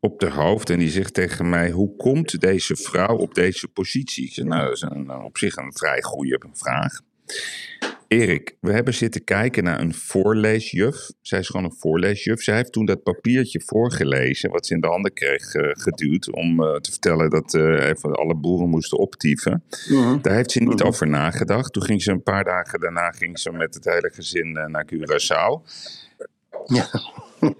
op 0.00 0.20
de 0.20 0.30
hoofd 0.30 0.70
en 0.70 0.78
die 0.78 0.90
zegt 0.90 1.14
tegen 1.14 1.48
mij: 1.48 1.70
Hoe 1.70 1.96
komt 1.96 2.40
deze 2.40 2.76
vrouw 2.76 3.16
op 3.16 3.34
deze 3.34 3.68
positie? 3.68 4.24
Ik 4.24 4.32
zeg, 4.32 4.44
nou, 4.44 4.62
dat 4.64 4.72
is 4.72 4.80
een, 4.80 5.10
op 5.10 5.38
zich 5.38 5.56
een 5.56 5.72
vrij 5.76 6.02
goede 6.02 6.40
vraag. 6.52 7.00
Erik, 8.08 8.56
we 8.60 8.72
hebben 8.72 8.94
zitten 8.94 9.24
kijken 9.24 9.64
naar 9.64 9.80
een 9.80 9.94
voorleesjuf. 9.94 11.10
Zij 11.20 11.38
is 11.38 11.46
gewoon 11.48 11.64
een 11.64 11.76
voorleesjuf. 11.78 12.42
Zij 12.42 12.56
heeft 12.56 12.72
toen 12.72 12.84
dat 12.84 13.02
papiertje 13.02 13.62
voorgelezen, 13.64 14.50
wat 14.50 14.66
ze 14.66 14.74
in 14.74 14.80
de 14.80 14.86
handen 14.86 15.12
kreeg 15.12 15.54
eh, 15.54 15.70
geduwd, 15.72 16.30
om 16.30 16.62
eh, 16.62 16.74
te 16.74 16.90
vertellen 16.90 17.30
dat 17.30 17.54
eh, 17.54 17.88
even 17.88 18.12
alle 18.12 18.34
boeren 18.34 18.68
moesten 18.68 18.98
optieven. 18.98 19.64
Daar 20.22 20.34
heeft 20.34 20.50
ze 20.50 20.62
niet 20.62 20.82
over 20.82 21.08
nagedacht. 21.08 21.72
Toen 21.72 21.82
ging 21.82 22.02
ze 22.02 22.10
een 22.10 22.22
paar 22.22 22.44
dagen 22.44 22.80
daarna 22.80 23.10
ging 23.10 23.38
ze 23.38 23.52
met 23.52 23.74
het 23.74 23.84
hele 23.84 24.10
gezin 24.14 24.52
naar 24.52 24.86
Curaçao. 24.94 25.62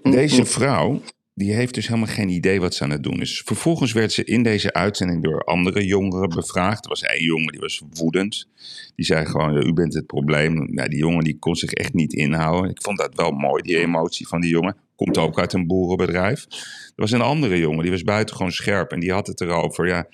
Deze 0.01 0.45
vrouw, 0.45 1.01
die 1.37 1.53
heeft 1.53 1.73
dus 1.73 1.87
helemaal 1.87 2.13
geen 2.13 2.29
idee 2.29 2.59
wat 2.59 2.73
ze 2.73 2.83
aan 2.83 2.89
het 2.89 3.03
doen 3.03 3.21
is. 3.21 3.41
Vervolgens 3.45 3.91
werd 3.91 4.11
ze 4.11 4.23
in 4.23 4.43
deze 4.43 4.73
uitzending 4.73 5.23
door 5.23 5.43
andere 5.43 5.85
jongeren 5.85 6.29
bevraagd. 6.29 6.83
Er 6.83 6.89
was 6.89 7.01
één 7.01 7.23
jongen 7.23 7.51
die 7.51 7.59
was 7.59 7.81
woedend. 7.93 8.47
Die 8.95 9.05
zei 9.05 9.25
gewoon, 9.25 9.67
u 9.67 9.73
bent 9.73 9.93
het 9.93 10.05
probleem. 10.05 10.75
Die 10.75 10.97
jongen 10.97 11.23
die 11.23 11.39
kon 11.39 11.55
zich 11.55 11.71
echt 11.71 11.93
niet 11.93 12.13
inhouden. 12.13 12.71
Ik 12.71 12.81
vond 12.81 12.97
dat 12.97 13.15
wel 13.15 13.31
mooi, 13.31 13.63
die 13.63 13.77
emotie 13.77 14.27
van 14.27 14.41
die 14.41 14.49
jongen. 14.49 14.77
Komt 14.95 15.17
ook 15.17 15.39
uit 15.39 15.53
een 15.53 15.67
boerenbedrijf. 15.67 16.45
Er 16.49 16.93
was 16.95 17.11
een 17.11 17.21
andere 17.21 17.57
jongen, 17.57 17.81
die 17.81 17.91
was 17.91 18.03
buitengewoon 18.03 18.51
scherp. 18.51 18.91
En 18.91 18.99
die 18.99 19.11
had 19.11 19.27
het 19.27 19.41
erover, 19.41 19.87
ja... 19.87 20.07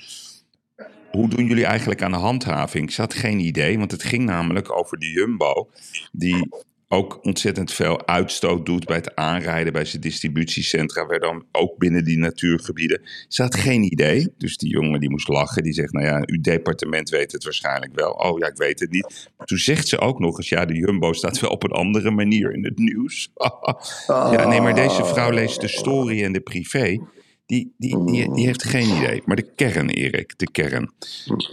Hoe 1.11 1.27
doen 1.29 1.45
jullie 1.45 1.65
eigenlijk 1.65 2.01
aan 2.01 2.11
de 2.11 2.17
handhaving? 2.17 2.91
Ze 2.91 3.01
had 3.01 3.13
geen 3.13 3.39
idee, 3.39 3.77
want 3.77 3.91
het 3.91 4.03
ging 4.03 4.25
namelijk 4.25 4.77
over 4.77 4.99
de 4.99 5.09
Jumbo. 5.09 5.69
Die 6.11 6.49
ook 6.93 7.19
ontzettend 7.21 7.73
veel 7.73 8.07
uitstoot 8.07 8.65
doet 8.65 8.85
bij 8.85 8.95
het 8.95 9.15
aanrijden 9.15 9.73
bij 9.73 9.85
zijn 9.85 10.01
distributiecentra, 10.01 11.05
waar 11.05 11.19
dan 11.19 11.45
ook 11.51 11.77
binnen 11.77 12.03
die 12.03 12.17
natuurgebieden. 12.17 13.01
Ze 13.27 13.41
had 13.41 13.55
geen 13.55 13.83
idee, 13.83 14.33
dus 14.37 14.57
die 14.57 14.69
jongen 14.69 14.99
die 14.99 15.09
moest 15.09 15.27
lachen. 15.27 15.63
Die 15.63 15.73
zegt, 15.73 15.93
nou 15.93 16.05
ja, 16.05 16.23
uw 16.25 16.41
departement 16.41 17.09
weet 17.09 17.31
het 17.31 17.43
waarschijnlijk 17.43 17.95
wel. 17.95 18.11
Oh 18.11 18.39
ja, 18.39 18.47
ik 18.47 18.57
weet 18.57 18.79
het 18.79 18.91
niet. 18.91 19.29
Toen 19.45 19.57
zegt 19.57 19.87
ze 19.87 19.99
ook 19.99 20.19
nog 20.19 20.37
eens, 20.37 20.49
ja, 20.49 20.65
de 20.65 20.73
Jumbo 20.73 21.13
staat 21.13 21.39
wel 21.39 21.49
op 21.49 21.63
een 21.63 21.71
andere 21.71 22.11
manier 22.11 22.53
in 22.53 22.63
het 22.63 22.77
nieuws. 22.77 23.31
ja, 24.07 24.47
nee, 24.47 24.61
maar 24.61 24.75
deze 24.75 25.05
vrouw 25.05 25.31
leest 25.31 25.61
de 25.61 25.67
story 25.67 26.23
en 26.23 26.33
de 26.33 26.41
privé. 26.41 26.99
Die, 27.45 27.73
die, 27.77 28.05
die 28.33 28.45
heeft 28.45 28.63
geen 28.63 28.97
idee. 28.97 29.21
Maar 29.25 29.35
de 29.35 29.51
kern, 29.55 29.89
Erik, 29.89 30.33
de 30.37 30.51
kern. 30.51 30.91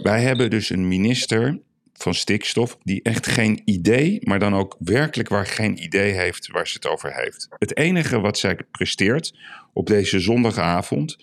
Wij 0.03 0.21
hebben 0.21 0.49
dus 0.49 0.69
een 0.69 0.87
minister 0.87 1.59
van 2.01 2.13
stikstof 2.13 2.77
die 2.83 3.01
echt 3.01 3.27
geen 3.27 3.61
idee, 3.65 4.19
maar 4.23 4.39
dan 4.39 4.55
ook 4.55 4.75
werkelijk 4.79 5.29
waar 5.29 5.45
geen 5.45 5.83
idee 5.83 6.11
heeft 6.11 6.47
waar 6.47 6.67
ze 6.67 6.73
het 6.73 6.87
over 6.87 7.15
heeft. 7.15 7.47
Het 7.57 7.77
enige 7.77 8.19
wat 8.19 8.37
zij 8.37 8.57
presteert 8.71 9.37
op 9.73 9.87
deze 9.87 10.19
zondagavond, 10.19 11.17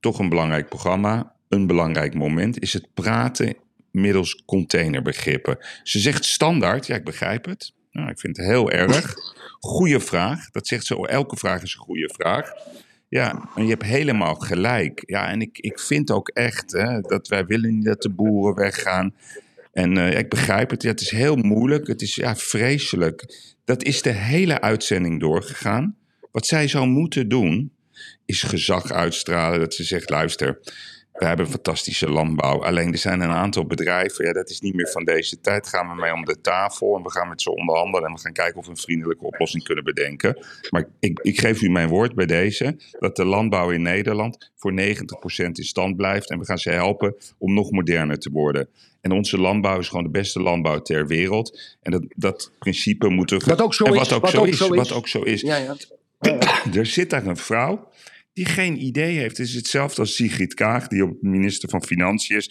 toch 0.00 0.18
een 0.18 0.28
belangrijk 0.28 0.68
programma, 0.68 1.34
een 1.48 1.66
belangrijk 1.66 2.14
moment, 2.14 2.60
is 2.62 2.72
het 2.72 2.94
praten 2.94 3.54
middels 3.90 4.42
containerbegrippen. 4.46 5.58
Ze 5.82 5.98
zegt 5.98 6.24
standaard, 6.24 6.86
ja 6.86 6.94
ik 6.94 7.04
begrijp 7.04 7.44
het, 7.44 7.72
nou, 7.90 8.10
ik 8.10 8.20
vind 8.20 8.36
het 8.36 8.46
heel 8.46 8.70
erg. 8.70 9.14
Goeie 9.60 9.98
vraag, 9.98 10.50
dat 10.50 10.66
zegt 10.66 10.86
ze, 10.86 11.08
elke 11.08 11.36
vraag 11.36 11.62
is 11.62 11.74
een 11.74 11.80
goede 11.80 12.10
vraag. 12.14 12.52
Ja, 13.08 13.48
en 13.54 13.62
je 13.62 13.70
hebt 13.70 13.82
helemaal 13.82 14.34
gelijk. 14.34 15.02
Ja, 15.06 15.28
en 15.28 15.40
ik, 15.40 15.58
ik 15.58 15.80
vind 15.80 16.10
ook 16.10 16.28
echt 16.28 16.72
hè, 16.72 17.00
dat 17.00 17.28
wij 17.28 17.44
willen 17.44 17.74
niet 17.74 17.84
dat 17.84 18.02
de 18.02 18.10
boeren 18.10 18.54
weggaan. 18.54 19.14
En 19.76 19.96
eh, 19.96 20.18
ik 20.18 20.28
begrijp 20.28 20.70
het, 20.70 20.82
ja, 20.82 20.90
het 20.90 21.00
is 21.00 21.10
heel 21.10 21.36
moeilijk, 21.36 21.86
het 21.86 22.02
is 22.02 22.14
ja, 22.14 22.36
vreselijk. 22.36 23.24
Dat 23.64 23.82
is 23.82 24.02
de 24.02 24.12
hele 24.12 24.60
uitzending 24.60 25.20
doorgegaan. 25.20 25.96
Wat 26.32 26.46
zij 26.46 26.68
zou 26.68 26.86
moeten 26.86 27.28
doen, 27.28 27.72
is 28.24 28.42
gezag 28.42 28.92
uitstralen. 28.92 29.58
Dat 29.58 29.74
ze 29.74 29.84
zegt, 29.84 30.10
luister, 30.10 30.60
we 31.12 31.24
hebben 31.24 31.48
fantastische 31.48 32.10
landbouw. 32.10 32.62
Alleen 32.62 32.92
er 32.92 32.98
zijn 32.98 33.20
een 33.20 33.30
aantal 33.30 33.66
bedrijven, 33.66 34.26
ja, 34.26 34.32
dat 34.32 34.50
is 34.50 34.60
niet 34.60 34.74
meer 34.74 34.88
van 34.88 35.04
deze 35.04 35.40
tijd. 35.40 35.68
Gaan 35.68 35.88
we 35.88 35.94
mee 35.94 36.12
om 36.12 36.24
de 36.24 36.40
tafel 36.40 36.96
en 36.96 37.02
we 37.02 37.10
gaan 37.10 37.28
met 37.28 37.42
ze 37.42 37.54
onderhandelen. 37.54 38.08
En 38.08 38.14
we 38.14 38.20
gaan 38.20 38.32
kijken 38.32 38.58
of 38.58 38.64
we 38.64 38.70
een 38.70 38.76
vriendelijke 38.76 39.24
oplossing 39.24 39.64
kunnen 39.64 39.84
bedenken. 39.84 40.46
Maar 40.70 40.88
ik, 40.98 41.20
ik 41.22 41.40
geef 41.40 41.62
u 41.62 41.68
mijn 41.68 41.88
woord 41.88 42.14
bij 42.14 42.26
deze, 42.26 42.76
dat 42.98 43.16
de 43.16 43.24
landbouw 43.24 43.70
in 43.70 43.82
Nederland 43.82 44.52
voor 44.54 44.72
90% 44.72 44.76
in 45.36 45.54
stand 45.54 45.96
blijft. 45.96 46.30
En 46.30 46.38
we 46.38 46.44
gaan 46.44 46.58
ze 46.58 46.70
helpen 46.70 47.16
om 47.38 47.54
nog 47.54 47.70
moderner 47.70 48.18
te 48.18 48.30
worden. 48.30 48.68
En 49.06 49.12
onze 49.12 49.38
landbouw 49.38 49.78
is 49.78 49.88
gewoon 49.88 50.04
de 50.04 50.10
beste 50.10 50.40
landbouw 50.40 50.82
ter 50.82 51.06
wereld. 51.06 51.76
En 51.82 51.90
dat, 51.90 52.04
dat 52.16 52.52
principe 52.58 53.08
moeten 53.08 53.38
we... 53.38 53.44
Wat 53.44 53.60
ook 53.60 53.74
zo 53.74 53.84
en 53.84 53.92
is, 53.92 53.98
wat 53.98 54.12
ook 54.12 54.22
wat 54.22 54.30
zo 54.30 54.38
ook 54.38 54.46
is. 54.46 54.56
zo 54.56 54.72
is. 54.72 54.76
Wat 54.76 54.92
ook 54.92 55.08
zo 55.08 55.22
is. 55.22 55.40
Ja, 55.40 55.56
ja. 55.56 55.76
Er 56.80 56.86
zit 56.86 57.10
daar 57.10 57.26
een 57.26 57.36
vrouw 57.36 57.88
die 58.32 58.44
geen 58.44 58.84
idee 58.84 59.18
heeft. 59.18 59.36
Het 59.36 59.46
is 59.46 59.54
hetzelfde 59.54 60.00
als 60.00 60.14
Sigrid 60.14 60.54
Kaag, 60.54 60.88
die 60.88 61.04
op 61.04 61.22
minister 61.22 61.68
van 61.68 61.84
Financiën 61.84 62.36
is. 62.36 62.50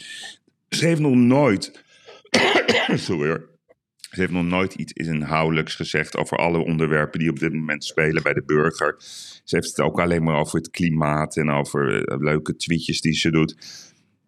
Ze 0.69 0.85
heeft 0.85 0.99
nog 0.99 1.15
nooit. 1.15 1.83
Sorry 2.95 3.27
hoor. 3.27 3.49
Ze 3.97 4.19
heeft 4.19 4.31
nog 4.31 4.45
nooit 4.45 4.73
iets 4.73 4.93
inhoudelijks 4.93 5.75
gezegd 5.75 6.17
over 6.17 6.37
alle 6.37 6.57
onderwerpen 6.57 7.19
die 7.19 7.29
op 7.29 7.39
dit 7.39 7.53
moment 7.53 7.83
spelen 7.83 8.23
bij 8.23 8.33
de 8.33 8.43
burger. 8.45 8.95
Ze 9.43 9.55
heeft 9.55 9.69
het 9.69 9.79
ook 9.79 9.99
alleen 9.99 10.23
maar 10.23 10.39
over 10.39 10.57
het 10.57 10.69
klimaat 10.69 11.37
en 11.37 11.49
over 11.49 12.05
eh, 12.05 12.19
leuke 12.19 12.55
tweetjes 12.55 13.01
die 13.01 13.13
ze 13.13 13.31
doet. 13.31 13.55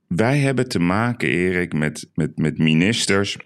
Wij 0.07 0.37
hebben 0.37 0.67
te 0.67 0.79
maken, 0.79 1.29
Erik, 1.29 1.73
met, 1.73 2.09
met, 2.13 2.37
met 2.37 2.57
ministers 2.57 3.37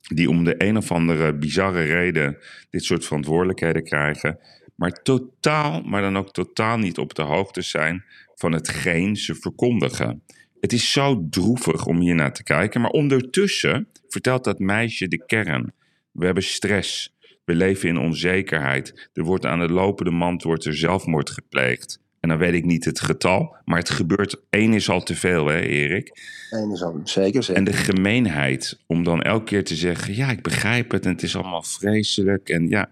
die 0.00 0.28
om 0.28 0.44
de 0.44 0.54
een 0.64 0.76
of 0.76 0.90
andere 0.92 1.34
bizarre 1.34 1.82
reden 1.82 2.38
dit 2.70 2.84
soort 2.84 3.04
verantwoordelijkheden 3.04 3.84
krijgen, 3.84 4.38
maar 4.74 4.92
totaal, 4.92 5.82
maar 5.82 6.02
dan 6.02 6.16
ook 6.16 6.32
totaal 6.32 6.78
niet 6.78 6.98
op 6.98 7.14
de 7.14 7.22
hoogte 7.22 7.62
zijn 7.62 8.04
van 8.34 8.52
hetgeen 8.52 9.16
ze 9.16 9.34
verkondigen. 9.34 10.22
Het 10.60 10.72
is 10.72 10.92
zo 10.92 11.26
droevig 11.30 11.86
om 11.86 12.00
hier 12.00 12.14
naar 12.14 12.32
te 12.32 12.42
kijken, 12.42 12.80
maar 12.80 12.90
ondertussen 12.90 13.88
vertelt 14.08 14.44
dat 14.44 14.58
meisje 14.58 15.08
de 15.08 15.24
kern. 15.26 15.72
We 16.12 16.24
hebben 16.24 16.42
stress. 16.42 17.14
We 17.44 17.54
leven 17.54 17.88
in 17.88 17.98
onzekerheid. 17.98 19.10
Er 19.12 19.24
wordt 19.24 19.46
aan 19.46 19.58
de 19.58 19.72
lopende 19.72 20.10
mand 20.10 20.42
wordt 20.42 20.64
er 20.64 20.76
zelfmoord 20.76 21.30
gepleegd. 21.30 22.00
En 22.20 22.28
dan 22.28 22.38
weet 22.38 22.54
ik 22.54 22.64
niet 22.64 22.84
het 22.84 23.00
getal, 23.00 23.56
maar 23.64 23.78
het 23.78 23.90
gebeurt. 23.90 24.40
één 24.50 24.72
is 24.72 24.88
al 24.88 25.02
te 25.02 25.14
veel, 25.14 25.46
hè, 25.46 25.60
Erik? 25.60 26.18
Eén 26.50 26.70
is 26.70 26.82
al 26.82 27.00
zeker. 27.04 27.42
zeker. 27.42 27.58
En 27.58 27.64
de 27.64 27.72
gemeenheid 27.72 28.78
om 28.86 29.04
dan 29.04 29.22
elke 29.22 29.44
keer 29.44 29.64
te 29.64 29.74
zeggen: 29.74 30.14
ja, 30.14 30.30
ik 30.30 30.42
begrijp 30.42 30.90
het 30.90 31.04
en 31.04 31.12
het 31.12 31.22
is 31.22 31.36
allemaal 31.36 31.62
vreselijk. 31.62 32.48
En 32.48 32.68
ja, 32.68 32.88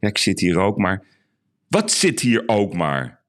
ja 0.00 0.08
ik 0.08 0.18
zit 0.18 0.40
hier 0.40 0.58
ook 0.58 0.76
maar. 0.76 1.02
Wat 1.68 1.90
zit 1.92 2.20
hier 2.20 2.42
ook 2.46 2.74
maar? 2.74 3.20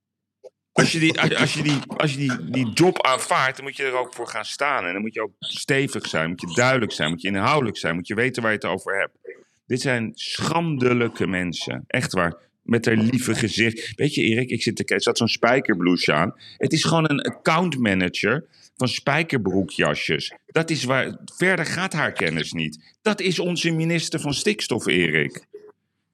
Als 0.73 0.91
je, 0.91 0.99
die, 0.99 1.21
als 1.21 1.53
je, 1.53 1.63
die, 1.63 1.79
als 1.97 2.13
je 2.13 2.17
die, 2.17 2.49
die 2.49 2.69
job 2.73 3.05
aanvaardt, 3.05 3.55
dan 3.55 3.65
moet 3.65 3.77
je 3.77 3.83
er 3.83 3.97
ook 3.97 4.13
voor 4.13 4.27
gaan 4.27 4.45
staan. 4.45 4.85
En 4.85 4.93
dan 4.93 5.01
moet 5.01 5.13
je 5.13 5.21
ook 5.21 5.33
stevig 5.39 6.07
zijn, 6.07 6.29
moet 6.29 6.41
je 6.41 6.53
duidelijk 6.55 6.91
zijn, 6.91 7.09
moet 7.09 7.21
je 7.21 7.27
inhoudelijk 7.27 7.77
zijn, 7.77 7.95
moet 7.95 8.07
je 8.07 8.15
weten 8.15 8.41
waar 8.41 8.51
je 8.51 8.57
het 8.57 8.67
over 8.67 8.99
hebt. 8.99 9.17
Dit 9.65 9.81
zijn 9.81 10.11
schandelijke 10.13 11.27
mensen. 11.27 11.83
Echt 11.87 12.13
waar. 12.13 12.35
Met 12.63 12.85
haar 12.85 12.97
lieve 12.97 13.35
gezicht. 13.35 13.93
Weet 13.95 14.13
je, 14.13 14.21
Erik, 14.21 14.49
ik 14.49 14.61
zit 14.61 14.75
te 14.75 14.83
kijken. 14.83 14.95
Er 14.95 15.01
zat 15.01 15.17
zo'n 15.17 15.27
spijkerblouse 15.27 16.13
aan. 16.13 16.33
Het 16.57 16.73
is 16.73 16.83
gewoon 16.83 17.09
een 17.09 17.21
accountmanager 17.21 18.45
van 18.75 18.87
spijkerbroekjasjes. 18.87 20.33
Dat 20.45 20.69
is 20.69 20.83
waar. 20.83 21.17
Verder 21.25 21.65
gaat 21.65 21.93
haar 21.93 22.11
kennis 22.11 22.51
niet. 22.51 22.95
Dat 23.01 23.21
is 23.21 23.39
onze 23.39 23.71
minister 23.71 24.19
van 24.19 24.33
Stikstof, 24.33 24.85
Erik. 24.87 25.45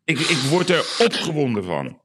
Ik, 0.06 0.20
ik 0.20 0.38
word 0.50 0.70
er 0.70 0.96
opgewonden 1.00 1.64
van. 1.64 2.02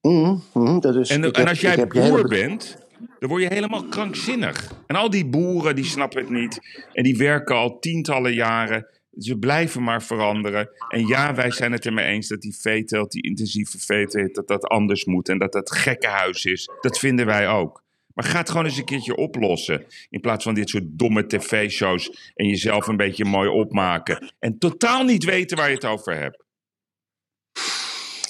Mhm, 0.00 0.36
mhm, 0.54 0.80
dat 0.80 0.96
is, 0.96 1.08
En, 1.08 1.24
ik 1.24 1.34
en 1.34 1.40
heb- 1.40 1.48
als 1.48 1.60
jij 1.60 1.86
boer 1.86 2.28
bent, 2.28 2.76
dan 3.18 3.28
word 3.28 3.42
je 3.42 3.48
helemaal 3.48 3.84
krankzinnig. 3.84 4.72
En 4.86 4.96
al 4.96 5.10
die 5.10 5.26
boeren, 5.26 5.76
die 5.76 5.84
snappen 5.84 6.20
het 6.20 6.30
niet. 6.30 6.60
En 6.92 7.02
die 7.02 7.16
werken 7.16 7.56
al 7.56 7.78
tientallen 7.78 8.34
jaren. 8.34 8.86
Ze 9.18 9.38
blijven 9.38 9.82
maar 9.82 10.02
veranderen. 10.02 10.70
En 10.88 11.06
ja, 11.06 11.34
wij 11.34 11.50
zijn 11.50 11.72
het 11.72 11.86
ermee 11.86 12.06
eens 12.06 12.28
dat 12.28 12.40
die 12.40 12.56
veeteelt, 12.56 13.10
die 13.10 13.22
intensieve 13.22 13.78
veeteelt, 13.78 14.34
dat 14.34 14.48
dat 14.48 14.64
anders 14.64 15.04
moet. 15.04 15.28
En 15.28 15.38
dat 15.38 15.52
dat 15.52 15.72
gekkenhuis 15.72 16.44
is. 16.44 16.70
Dat 16.80 16.98
vinden 16.98 17.26
wij 17.26 17.48
ook. 17.48 17.82
Maar 18.14 18.24
ga 18.24 18.38
het 18.38 18.50
gewoon 18.50 18.64
eens 18.64 18.78
een 18.78 18.84
keertje 18.84 19.16
oplossen. 19.16 19.84
In 20.10 20.20
plaats 20.20 20.44
van 20.44 20.54
dit 20.54 20.68
soort 20.68 20.84
domme 20.86 21.26
tv-shows 21.26 22.32
en 22.34 22.46
jezelf 22.46 22.86
een 22.86 22.96
beetje 22.96 23.24
mooi 23.24 23.48
opmaken. 23.48 24.32
En 24.38 24.58
totaal 24.58 25.04
niet 25.04 25.24
weten 25.24 25.56
waar 25.56 25.68
je 25.68 25.74
het 25.74 25.84
over 25.84 26.16
hebt. 26.18 26.44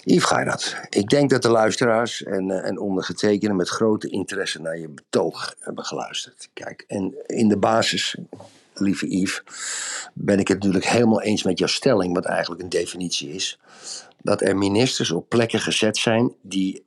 Yves 0.05 0.25
Geirat, 0.25 0.77
ik 0.89 1.09
denk 1.09 1.31
dat 1.31 1.43
de 1.43 1.49
luisteraars 1.49 2.23
en, 2.23 2.51
eh, 2.51 2.69
en 2.69 2.79
ondergetekende 2.79 3.55
met 3.55 3.69
grote 3.69 4.09
interesse 4.09 4.61
naar 4.61 4.79
je 4.79 4.89
betoog 4.89 5.55
hebben 5.59 5.85
geluisterd. 5.85 6.49
Kijk, 6.53 6.85
en 6.87 7.15
in 7.27 7.49
de 7.49 7.57
basis, 7.57 8.17
lieve 8.75 9.19
Yves, 9.21 9.43
ben 10.15 10.39
ik 10.39 10.49
het 10.49 10.57
natuurlijk 10.57 10.87
helemaal 10.87 11.23
eens 11.23 11.43
met 11.43 11.59
jouw 11.59 11.69
stelling, 11.69 12.15
wat 12.15 12.25
eigenlijk 12.25 12.63
een 12.63 12.69
definitie 12.69 13.33
is. 13.33 13.59
Dat 14.23 14.41
er 14.41 14.57
ministers 14.57 15.11
op 15.11 15.29
plekken 15.29 15.61
gezet 15.61 15.97
zijn 15.97 16.35
die 16.43 16.85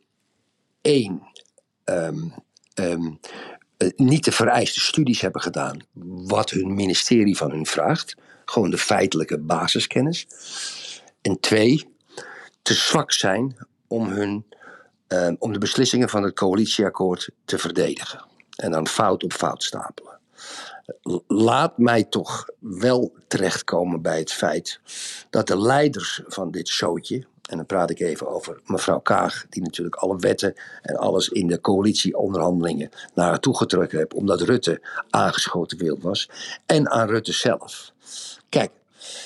één, 0.81 1.21
ehm, 1.83 2.29
ehm, 2.73 3.11
eh, 3.77 3.89
niet 3.95 4.25
de 4.25 4.31
vereiste 4.31 4.79
studies 4.79 5.21
hebben 5.21 5.41
gedaan 5.41 5.79
wat 6.27 6.49
hun 6.49 6.73
ministerie 6.73 7.37
van 7.37 7.51
hun 7.51 7.65
vraagt. 7.65 8.15
Gewoon 8.45 8.69
de 8.69 8.77
feitelijke 8.77 9.39
basiskennis. 9.39 10.27
En 11.21 11.39
twee, 11.39 11.93
te 12.61 12.73
zwak 12.73 13.11
zijn 13.11 13.57
om, 13.87 14.07
hun, 14.07 14.45
eh, 15.07 15.31
om 15.39 15.53
de 15.53 15.59
beslissingen 15.59 16.09
van 16.09 16.23
het 16.23 16.35
coalitieakkoord 16.35 17.29
te 17.45 17.57
verdedigen. 17.57 18.25
En 18.55 18.71
dan 18.71 18.87
fout 18.87 19.23
op 19.23 19.33
fout 19.33 19.63
stapelen. 19.63 20.14
Laat 21.27 21.77
mij 21.77 22.03
toch 22.03 22.45
wel 22.59 23.13
terechtkomen 23.27 24.01
bij 24.01 24.19
het 24.19 24.31
feit 24.31 24.79
dat 25.29 25.47
de 25.47 25.61
leiders 25.61 26.21
van 26.27 26.51
dit 26.51 26.67
showtje, 26.67 27.25
en 27.49 27.57
dan 27.57 27.65
praat 27.65 27.89
ik 27.89 27.99
even 27.99 28.27
over 28.27 28.61
mevrouw 28.65 28.99
Kaag, 28.99 29.45
die 29.49 29.61
natuurlijk 29.61 29.95
alle 29.95 30.17
wetten 30.17 30.53
en 30.81 30.95
alles 30.95 31.29
in 31.29 31.47
de 31.47 31.61
coalitieonderhandelingen 31.61 32.89
naar 33.13 33.27
haar 33.27 33.39
toe 33.39 33.57
getrokken 33.57 33.97
heeft, 33.97 34.13
omdat 34.13 34.41
Rutte 34.41 34.81
aangeschoten 35.09 35.77
wild 35.77 36.01
was, 36.01 36.29
en 36.65 36.89
aan 36.89 37.07
Rutte 37.07 37.33
zelf. 37.33 37.91
Kijk, 38.49 38.71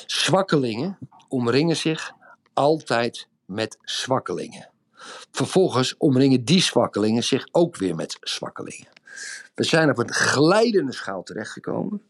zwakkelingen 0.05 0.97
omringen 1.27 1.77
zich 1.77 2.11
altijd 2.53 3.27
met 3.45 3.77
zwakkelingen. 3.81 4.69
Vervolgens 5.31 5.95
omringen 5.97 6.45
die 6.45 6.61
zwakkelingen 6.61 7.23
zich 7.23 7.47
ook 7.51 7.77
weer 7.77 7.95
met 7.95 8.17
zwakkelingen. 8.21 8.87
We 9.55 9.63
zijn 9.63 9.89
op 9.89 9.97
een 9.97 10.13
glijdende 10.13 10.93
schaal 10.93 11.23
terechtgekomen. 11.23 12.01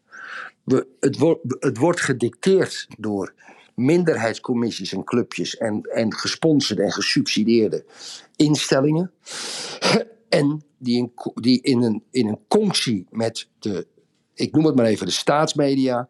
Het, 1.00 1.18
wordt, 1.18 1.40
het 1.58 1.76
wordt 1.76 2.00
gedicteerd 2.00 2.86
door 2.98 3.34
minderheidscommissies 3.74 4.92
en 4.92 5.04
clubjes 5.04 5.56
en, 5.56 5.82
en 5.82 6.14
gesponsorde 6.14 6.82
en 6.82 6.92
gesubsidieerde 6.92 7.84
instellingen. 8.36 9.12
En 10.28 10.62
die 10.78 10.96
in, 10.96 11.12
die 11.34 11.62
in 11.62 11.82
een, 11.82 12.02
in 12.10 12.28
een 12.28 12.38
conctie 12.48 13.06
met 13.10 13.48
de, 13.58 13.86
ik 14.34 14.52
noem 14.52 14.64
het 14.64 14.76
maar 14.76 14.86
even, 14.86 15.06
de 15.06 15.12
staatsmedia, 15.12 16.08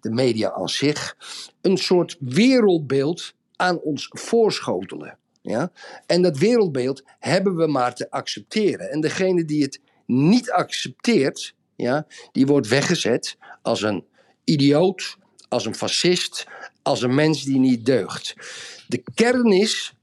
de 0.00 0.10
media 0.10 0.52
aan 0.52 0.68
zich, 0.68 1.16
een 1.60 1.76
soort 1.76 2.16
wereldbeeld 2.20 3.34
aan 3.56 3.80
ons 3.80 4.06
voorschotelen. 4.10 5.18
Ja? 5.40 5.72
En 6.06 6.22
dat 6.22 6.38
wereldbeeld 6.38 7.02
hebben 7.18 7.56
we 7.56 7.66
maar 7.66 7.94
te 7.94 8.10
accepteren. 8.10 8.90
En 8.90 9.00
degene 9.00 9.44
die 9.44 9.62
het 9.62 9.80
niet 10.06 10.50
accepteert, 10.50 11.54
ja, 11.76 12.06
die 12.32 12.46
wordt 12.46 12.68
weggezet 12.68 13.36
als 13.62 13.82
een 13.82 14.04
idioot, 14.44 15.16
als 15.48 15.66
een 15.66 15.74
fascist, 15.74 16.46
als 16.82 17.02
een 17.02 17.14
mens 17.14 17.44
die 17.44 17.58
niet 17.58 17.86
deugt. 17.86 18.34
De 18.88 19.02
kern 19.14 19.52
is 19.52 19.94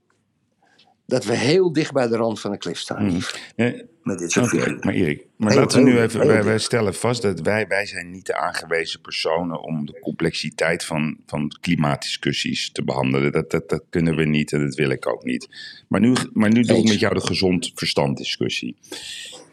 dat 1.05 1.25
we 1.25 1.35
heel 1.35 1.73
dicht 1.73 1.91
bij 1.91 2.07
de 2.07 2.15
rand 2.15 2.39
van 2.39 2.51
de 2.51 2.57
klif 2.57 2.79
staan. 2.79 3.21
Eh, 3.55 3.81
Met 4.09 4.19
dit 4.19 4.31
soort 4.31 4.45
Oké, 4.45 4.55
figuren. 4.57 4.79
maar 4.81 4.93
Erik, 4.93 5.25
maar 5.35 5.51
Heel, 5.51 5.59
laten 5.59 5.83
we 5.83 5.89
nu 5.89 5.99
even, 5.99 6.43
wij, 6.43 6.57
stellen 6.57 6.93
vast 6.93 7.21
dat 7.21 7.39
wij, 7.39 7.67
wij 7.67 7.85
zijn 7.85 8.11
niet 8.11 8.25
de 8.25 8.37
aangewezen 8.37 9.01
personen 9.01 9.61
om 9.61 9.85
de 9.85 9.99
complexiteit 9.99 10.85
van, 10.85 11.17
van 11.25 11.57
klimaatdiscussies 11.61 12.71
te 12.71 12.83
behandelen. 12.83 13.31
Dat, 13.31 13.51
dat, 13.51 13.69
dat 13.69 13.83
kunnen 13.89 14.15
we 14.15 14.25
niet 14.25 14.51
en 14.51 14.65
dat 14.65 14.75
wil 14.75 14.89
ik 14.89 15.07
ook 15.07 15.23
niet. 15.23 15.47
Maar 15.87 15.99
nu, 15.99 16.13
maar 16.33 16.51
nu 16.51 16.61
doe 16.61 16.77
ik 16.77 16.87
met 16.87 16.99
jou 16.99 17.13
de 17.13 17.25
gezond 17.25 17.71
verstand 17.75 18.17
discussie. 18.17 18.75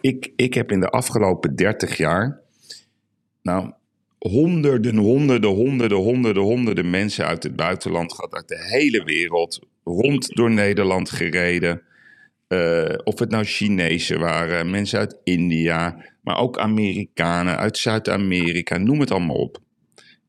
Ik, 0.00 0.32
ik 0.36 0.54
heb 0.54 0.72
in 0.72 0.80
de 0.80 0.88
afgelopen 0.88 1.56
30 1.56 1.96
jaar, 1.96 2.40
nou, 3.42 3.72
honderden, 4.18 4.96
honderden, 4.96 5.50
honderden, 5.50 5.98
honderden, 5.98 6.42
honderden 6.42 6.90
mensen 6.90 7.26
uit 7.26 7.42
het 7.42 7.56
buitenland 7.56 8.12
gehad, 8.12 8.34
uit 8.34 8.48
de 8.48 8.66
hele 8.68 9.04
wereld, 9.04 9.60
rond 9.84 10.36
door 10.36 10.50
Nederland 10.50 11.10
gereden. 11.10 11.82
Eh, 12.48 12.94
of 13.04 13.18
het 13.18 13.30
nou 13.30 13.44
Chinezen 13.44 14.18
waren, 14.18 14.70
mensen 14.70 14.98
uit 14.98 15.16
India, 15.24 16.04
maar 16.20 16.38
ook 16.38 16.58
Amerikanen 16.58 17.56
uit 17.56 17.78
Zuid-Amerika, 17.78 18.78
noem 18.78 19.00
het 19.00 19.10
allemaal 19.10 19.36
op. 19.36 19.58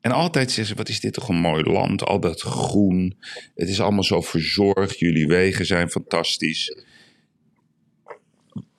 En 0.00 0.10
altijd 0.10 0.50
zeggen 0.50 0.66
ze, 0.66 0.74
wat 0.74 0.88
is 0.88 1.00
dit 1.00 1.12
toch 1.12 1.28
een 1.28 1.40
mooi 1.40 1.62
land, 1.62 2.04
al 2.04 2.20
dat 2.20 2.40
groen, 2.40 3.16
het 3.54 3.68
is 3.68 3.80
allemaal 3.80 4.04
zo 4.04 4.20
verzorgd, 4.20 4.98
jullie 4.98 5.26
wegen 5.26 5.66
zijn 5.66 5.90
fantastisch. 5.90 6.76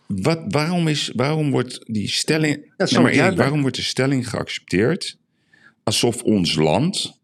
Wat, 0.08 0.42
waarom, 0.48 0.88
is, 0.88 1.12
waarom 1.16 1.52
wordt 1.52 1.80
die 1.86 2.08
stelling, 2.08 2.74
Nee, 2.78 3.02
maar 3.02 3.36
waarom 3.36 3.62
wordt 3.62 3.76
de 3.76 3.82
stelling 3.82 4.30
geaccepteerd 4.30 5.18
alsof 5.84 6.24
ons 6.24 6.56
land 6.56 7.19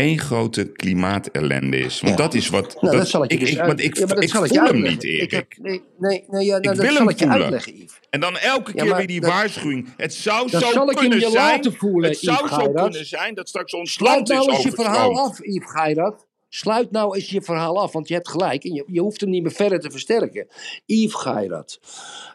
één 0.00 0.18
grote 0.18 0.64
klimaatellende 0.72 1.78
is? 1.78 2.00
Want 2.00 2.18
Ja. 2.18 2.22
dat 2.24 2.34
is 2.34 2.48
wat. 2.48 2.76
Nou, 2.82 2.96
dat, 2.96 3.08
zal 3.08 3.24
ik 3.24 3.30
je 3.30 3.36
ik, 3.36 3.40
dus 3.40 3.50
ik, 3.50 3.58
want 3.58 3.80
ik, 3.80 3.96
Ja, 3.96 4.02
ik 4.16 4.30
voel 4.30 4.44
je 4.44 4.60
hem 4.60 4.82
niet, 4.82 5.04
Erik. 5.04 5.22
Ik 5.22 5.30
heb- 5.30 5.46
nee, 5.58 5.82
nee, 5.98 6.24
nee, 6.28 6.44
ja, 6.44 6.50
nou, 6.50 6.56
Ik 6.58 6.62
dat 6.64 6.76
wil 6.76 6.86
zal 6.86 6.96
hem 7.00 7.08
ik 7.08 7.18
je 7.18 7.24
voelen. 7.24 7.42
uitleggen, 7.42 7.76
Yves. 7.76 7.98
En 8.10 8.20
dan 8.20 8.36
elke 8.38 8.72
keer 8.72 8.86
maar 8.86 8.96
weer 8.96 9.06
die 9.06 9.20
dat- 9.20 9.30
waarschuwing. 9.30 9.88
Het 9.96 10.14
zou 10.14 10.50
Dat 10.50 10.62
zo 10.62 10.70
zal 10.70 10.90
ik 10.90 10.98
hem 10.98 11.08
kunnen 11.08 11.18
je 11.28 11.30
zijn. 11.30 11.54
laten 11.56 11.72
voelen, 11.74 12.10
het 12.10 12.18
zou 12.18 12.36
Yves 12.36 12.50
zo 12.50 12.56
Geirat. 12.56 12.82
kunnen 12.90 13.06
zijn 13.06 13.34
dat 13.34 13.48
straks 13.48 13.74
ons 13.74 13.92
Sluit 13.92 14.28
land 14.28 14.30
is 14.30 14.36
nou 14.46 14.50
eens 14.50 14.62
je 14.62 14.70
verhaal 14.82 15.18
af, 15.20 15.38
Yves 15.42 15.70
Geirat. 15.70 16.26
sluit 16.48 16.90
nou 16.90 17.16
eens 17.16 17.30
je 17.30 17.42
verhaal 17.42 17.80
af, 17.82 17.92
want 17.92 18.08
je 18.08 18.14
hebt 18.14 18.28
gelijk. 18.28 18.64
En 18.64 18.72
je, 18.74 18.84
je 18.86 19.00
hoeft 19.00 19.20
hem 19.20 19.30
niet 19.30 19.42
meer 19.42 19.52
verder 19.52 19.80
te 19.80 19.90
versterken. 19.90 20.46
Yves 20.86 21.14
Geirat. 21.14 21.80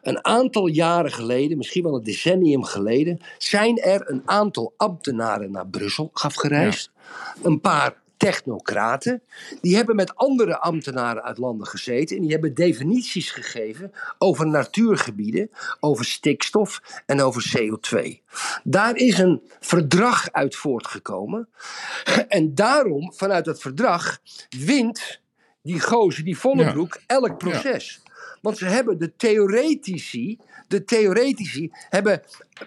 Een 0.01 0.25
aantal 0.25 0.67
jaren 0.67 1.11
geleden, 1.11 1.57
misschien 1.57 1.83
wel 1.83 1.95
een 1.95 2.03
decennium 2.03 2.63
geleden, 2.63 3.19
zijn 3.37 3.77
er 3.77 4.09
een 4.09 4.21
aantal 4.25 4.73
ambtenaren 4.77 5.51
naar 5.51 5.67
Brussel 5.67 6.09
afgereisd. 6.13 6.91
Een 7.43 7.61
paar 7.61 8.03
technocraten. 8.17 9.21
Die 9.61 9.75
hebben 9.75 9.95
met 9.95 10.15
andere 10.15 10.59
ambtenaren 10.59 11.23
uit 11.23 11.37
landen 11.37 11.67
gezeten. 11.67 12.15
En 12.15 12.21
die 12.21 12.31
hebben 12.31 12.53
definities 12.53 13.31
gegeven 13.31 13.91
over 14.17 14.47
natuurgebieden, 14.47 15.49
over 15.79 16.05
stikstof 16.05 16.81
en 17.05 17.21
over 17.21 17.53
CO2. 17.57 18.21
Daar 18.63 18.95
is 18.95 19.17
een 19.17 19.41
verdrag 19.59 20.31
uit 20.31 20.55
voortgekomen. 20.55 21.49
En 22.27 22.55
daarom, 22.55 23.13
vanuit 23.13 23.45
dat 23.45 23.59
verdrag, 23.59 24.19
wint 24.49 25.19
die 25.61 25.79
gozer, 25.79 26.23
die 26.23 26.37
Vollebroek, 26.37 26.99
elk 27.07 27.37
proces. 27.37 28.03
Want 28.45 28.57
ze 28.57 28.65
hebben 28.65 28.97
de 28.97 29.15
theoretici, 29.15 30.37
de 30.67 30.83
theoretici 30.83 31.69
hebben, 31.89 32.21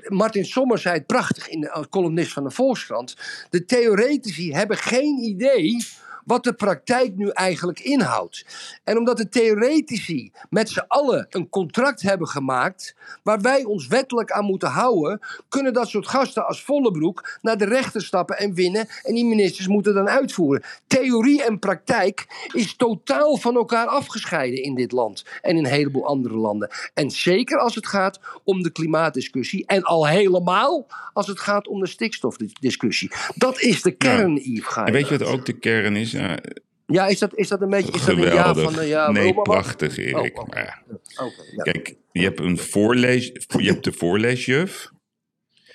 Martin 0.08 0.44
Sommer 0.44 0.78
zei 0.78 0.94
het 0.94 1.06
prachtig 1.06 1.48
in 1.48 1.60
de 1.60 1.86
columnist 1.90 2.32
van 2.32 2.44
de 2.44 2.50
Volkskrant, 2.50 3.16
de 3.50 3.64
theoretici 3.64 4.52
hebben 4.52 4.76
geen 4.76 5.18
idee 5.18 5.86
wat 6.28 6.44
de 6.44 6.52
praktijk 6.52 7.16
nu 7.16 7.28
eigenlijk 7.28 7.80
inhoudt. 7.80 8.46
En 8.84 8.98
omdat 8.98 9.16
de 9.16 9.28
theoretici 9.28 10.32
met 10.50 10.68
z'n 10.68 10.84
allen 10.88 11.26
een 11.30 11.48
contract 11.48 12.02
hebben 12.02 12.28
gemaakt, 12.28 12.94
waar 13.22 13.40
wij 13.40 13.64
ons 13.64 13.86
wettelijk 13.86 14.30
aan 14.32 14.44
moeten 14.44 14.68
houden, 14.68 15.20
kunnen 15.48 15.72
dat 15.72 15.88
soort 15.88 16.08
gasten 16.08 16.46
als 16.46 16.62
Vollebroek 16.62 17.38
naar 17.42 17.56
de 17.56 17.64
rechter 17.64 18.02
stappen 18.02 18.38
en 18.38 18.54
winnen. 18.54 18.88
En 19.02 19.14
die 19.14 19.24
ministers 19.24 19.68
moeten 19.68 19.94
dan 19.94 20.08
uitvoeren. 20.08 20.62
Theorie 20.86 21.44
en 21.44 21.58
praktijk 21.58 22.26
is 22.52 22.76
totaal 22.76 23.36
van 23.36 23.56
elkaar 23.56 23.86
afgescheiden 23.86 24.62
in 24.62 24.74
dit 24.74 24.92
land 24.92 25.24
en 25.42 25.56
in 25.56 25.64
een 25.64 25.70
heleboel 25.70 26.06
andere 26.06 26.36
landen. 26.36 26.70
En 26.94 27.10
zeker 27.10 27.58
als 27.58 27.74
het 27.74 27.86
gaat 27.86 28.20
om 28.44 28.62
de 28.62 28.70
klimaatdiscussie 28.70 29.66
en 29.66 29.82
al 29.82 30.06
helemaal 30.06 30.86
als 31.12 31.26
het 31.26 31.40
gaat 31.40 31.68
om 31.68 31.80
de 31.80 31.86
stikstofdiscussie. 31.86 33.10
Dat 33.34 33.60
is 33.60 33.82
de 33.82 33.90
kern, 33.90 34.34
Ja. 34.34 34.40
Yves 34.42 34.76
En 34.76 34.92
weet 34.92 35.08
je 35.08 35.18
wat 35.18 35.28
ook 35.28 35.46
de 35.46 35.52
kern 35.52 35.96
is? 35.96 36.12
Ja, 36.18 36.38
ja, 36.86 37.06
is 37.06 37.18
dat, 37.18 37.34
is 37.34 37.48
dat 37.48 37.60
een 37.60 37.70
beetje 37.70 37.92
is 37.92 38.04
dat 38.04 38.16
een 38.16 38.22
ja 38.22 38.54
van... 38.54 38.78
eh, 38.78 38.88
ja, 38.88 39.10
nee, 39.10 39.36
oh, 39.36 39.42
prachtig, 39.42 39.98
Erik. 39.98 40.38
Oh. 40.38 40.46
Maar 40.48 40.64
ja, 40.64 40.82
Oké, 41.24 41.42
ja. 41.56 41.62
Kijk, 41.62 41.94
je 42.12 42.22
hebt 42.22 42.40
een 42.40 42.58
voorlees, 42.58 43.26
je 43.58 43.70
hebt 43.70 43.84
de 43.84 43.92
voorleesjuf 43.92 44.90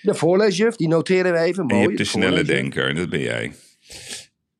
De 0.01 0.13
voorleesjuf, 0.13 0.75
die 0.75 0.87
noteren 0.87 1.31
we 1.33 1.37
even. 1.39 1.61
en 1.61 1.67
Mooi, 1.67 1.81
je 1.81 1.87
hebt 1.87 1.97
de 1.97 2.03
snelle 2.03 2.43
denker. 2.43 2.89
En 2.89 2.95
dat 2.95 3.09
ben 3.09 3.19
jij. 3.19 3.53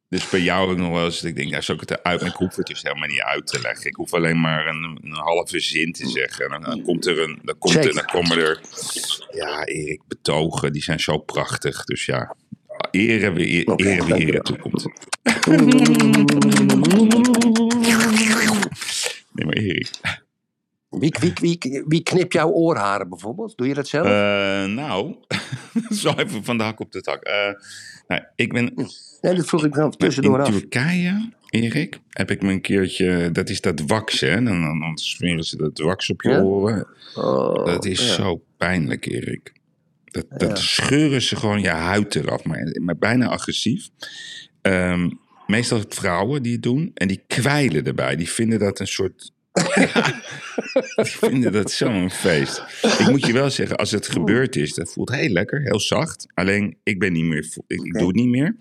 Dus 0.09 0.29
bij 0.29 0.39
jou 0.41 0.71
ook 0.71 0.77
nog 0.77 0.91
wel 0.91 1.05
eens, 1.05 1.21
dat 1.21 1.29
ik 1.29 1.35
denk, 1.35 1.49
ja, 1.49 1.61
zou 1.61 1.81
ik 1.81 1.89
het 1.89 1.99
eruit, 1.99 2.21
maar 2.21 2.29
ik 2.29 2.35
hoef 2.35 2.55
het 2.55 2.67
dus 2.67 2.81
helemaal 2.81 3.07
niet 3.07 3.21
uit 3.21 3.47
te 3.47 3.59
leggen. 3.61 3.85
Ik 3.85 3.95
hoef 3.95 4.13
alleen 4.13 4.41
maar 4.41 4.67
een, 4.67 4.99
een 5.01 5.11
halve 5.11 5.59
zin 5.59 5.91
te 5.91 6.07
zeggen. 6.07 6.45
En 6.45 6.51
dan, 6.51 6.61
dan 6.61 6.81
komt 6.81 7.05
er 7.05 7.19
een, 7.19 7.39
dan 7.43 7.57
komt 7.57 7.75
er, 7.75 7.93
dan 7.93 8.05
komen 8.05 8.37
er, 8.37 8.61
ja, 9.31 9.65
Erik, 9.65 10.01
betogen, 10.07 10.71
die 10.73 10.83
zijn 10.83 10.99
zo 10.99 11.17
prachtig. 11.17 11.83
Dus 11.83 12.05
ja, 12.05 12.35
eren 12.91 13.39
eer, 13.39 13.47
eren 13.47 13.65
dankjewel. 13.65 14.17
eren 14.17 14.43
toekomt. 14.43 14.85
Nee, 19.33 19.45
maar 19.45 19.55
Erik. 19.55 19.89
Wie, 20.89 21.13
wie, 21.19 21.33
wie, 21.41 21.83
wie 21.87 22.03
knipt 22.03 22.33
jouw 22.33 22.49
oorharen 22.49 23.09
bijvoorbeeld? 23.09 23.57
Doe 23.57 23.67
je 23.67 23.73
dat 23.73 23.87
zelf? 23.87 24.05
Eh, 24.05 24.65
nou, 24.65 25.15
zo 26.01 26.13
even 26.15 26.43
van 26.43 26.57
de 26.57 26.63
hak 26.63 26.79
op 26.79 26.91
de 26.91 27.01
tak. 27.01 27.23
Eh, 27.23 27.49
nou, 28.07 28.21
ik 28.35 28.53
ben 28.53 28.73
nee, 29.21 29.35
dat 29.35 29.45
vroeg 29.45 29.65
ik 29.65 29.73
dan 29.73 29.91
tussendoor 29.91 30.35
in 30.39 30.45
af. 30.45 30.49
Turkije, 30.51 31.31
Erik, 31.49 31.99
heb 32.09 32.31
ik 32.31 32.41
me 32.41 32.51
een 32.51 32.61
keertje, 32.61 33.31
dat 33.31 33.49
is 33.49 33.61
dat 33.61 33.81
wax, 33.87 34.19
hè? 34.19 34.43
Dan, 34.43 34.61
dan, 34.61 34.79
dan 34.79 34.97
smeren 34.97 35.43
ze 35.43 35.57
dat 35.57 35.79
wax 35.79 36.09
op 36.09 36.21
je 36.21 36.29
Ja? 36.29 36.41
oren. 36.41 36.87
Oh, 37.15 37.65
Dat 37.65 37.85
is 37.85 37.99
ja. 38.07 38.13
zo 38.13 38.43
pijnlijk, 38.57 39.05
Erik. 39.05 39.53
Dat, 40.13 40.25
dat 40.29 40.59
scheuren 40.59 41.21
ze 41.21 41.35
gewoon 41.35 41.61
je 41.61 41.69
huid 41.69 42.15
eraf, 42.15 42.43
maar, 42.43 42.77
maar 42.81 42.97
bijna 42.97 43.27
agressief. 43.27 43.89
Ehm, 44.61 45.09
meestal 45.47 45.83
vrouwen 45.89 46.43
die 46.43 46.51
het 46.51 46.63
doen 46.63 46.91
en 46.93 47.07
die 47.07 47.23
kwijlen 47.27 47.85
erbij. 47.85 48.15
Die 48.15 48.29
vinden 48.29 48.59
dat 48.59 48.79
een 48.79 48.87
soort. 48.87 49.31
Ja, 49.75 50.21
die 51.03 51.05
vinden 51.05 51.51
dat 51.51 51.71
zo'n 51.71 52.11
feest. 52.11 52.63
Ik 52.99 53.09
moet 53.09 53.25
je 53.25 53.33
wel 53.33 53.49
zeggen, 53.49 53.77
als 53.77 53.91
het 53.91 54.07
gebeurd 54.07 54.55
is, 54.55 54.73
dat 54.73 54.93
voelt 54.93 55.11
heel 55.11 55.29
lekker, 55.29 55.61
heel 55.61 55.79
zacht. 55.79 56.25
Alleen 56.33 56.77
ik 56.83 56.99
ben 56.99 57.13
niet 57.13 57.25
meer, 57.25 57.45
ik, 57.67 57.81
ik 57.81 57.93
doe 57.97 58.07
het 58.07 58.15
niet 58.15 58.29
meer. 58.29 58.55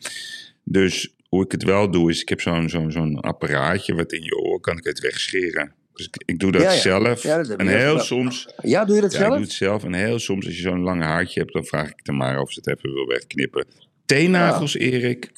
Dus 0.64 1.14
hoe 1.28 1.44
ik 1.44 1.52
het 1.52 1.62
wel 1.62 1.90
doe, 1.90 2.10
is 2.10 2.20
ik 2.20 2.28
heb 2.28 2.40
zo'n 2.40 2.68
zo'n 2.68 2.90
zo'n 2.90 3.20
apparaatje 3.20 3.94
wat 3.94 4.12
in 4.12 4.22
je 4.22 4.36
oor 4.36 4.60
kan 4.60 4.76
ik 4.76 4.84
het 4.84 5.00
wegscheren. 5.00 5.74
Dus 5.94 6.06
ik, 6.06 6.22
ik 6.26 6.38
doe 6.38 6.52
dat 6.52 6.62
Ja, 6.62 6.72
ja. 6.72 6.78
zelf. 6.80 7.22
Ja, 7.22 7.36
dat 7.42 7.48
en 7.58 7.66
heel 7.66 7.94
wel. 7.94 7.98
soms 8.04 8.48
Ja, 8.62 8.84
doe 8.84 8.94
je 8.94 9.00
dat 9.00 9.12
ja, 9.12 9.18
ik 9.18 9.24
zelf? 9.24 9.34
doe 9.36 9.44
het 9.44 9.52
zelf. 9.54 9.84
En 9.84 9.92
heel 9.94 10.18
soms, 10.18 10.46
als 10.46 10.54
je 10.56 10.60
zo'n 10.62 10.80
lang 10.82 11.02
haartje 11.02 11.40
hebt, 11.40 11.52
dan 11.52 11.64
vraag 11.64 11.88
ik 11.88 12.12
maar 12.12 12.40
of 12.40 12.52
ze 12.52 12.60
het 12.64 12.76
even 12.78 12.92
wil 12.94 13.06
wegknippen. 13.06 13.66
Teennagels, 14.06 14.76
Erik, 14.76 15.32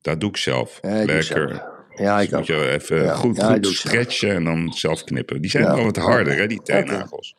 dat 0.00 0.20
doe 0.20 0.28
ik 0.28 0.36
zelf. 0.36 0.78
Ja, 0.82 0.88
ik 1.00 1.06
Lekker. 1.06 1.22
zelf. 1.48 1.62
Ja, 1.94 2.20
ik 2.20 2.30
Moet 2.30 2.38
ook. 2.40 2.46
je 2.46 2.70
even 2.70 3.02
Ja, 3.02 3.14
goed, 3.14 3.36
ja, 3.36 3.52
goed 3.52 3.64
zelf. 3.64 3.76
stretchen 3.76 4.30
en 4.30 4.44
dan 4.44 4.72
zelf 4.72 5.04
knippen. 5.04 5.40
Die 5.40 5.50
zijn 5.50 5.64
Ja. 5.64 5.74
wel 5.74 5.84
wat 5.84 5.96
harder, 5.96 6.36
hè, 6.36 6.46
die 6.46 6.62
teennagels. 6.62 7.34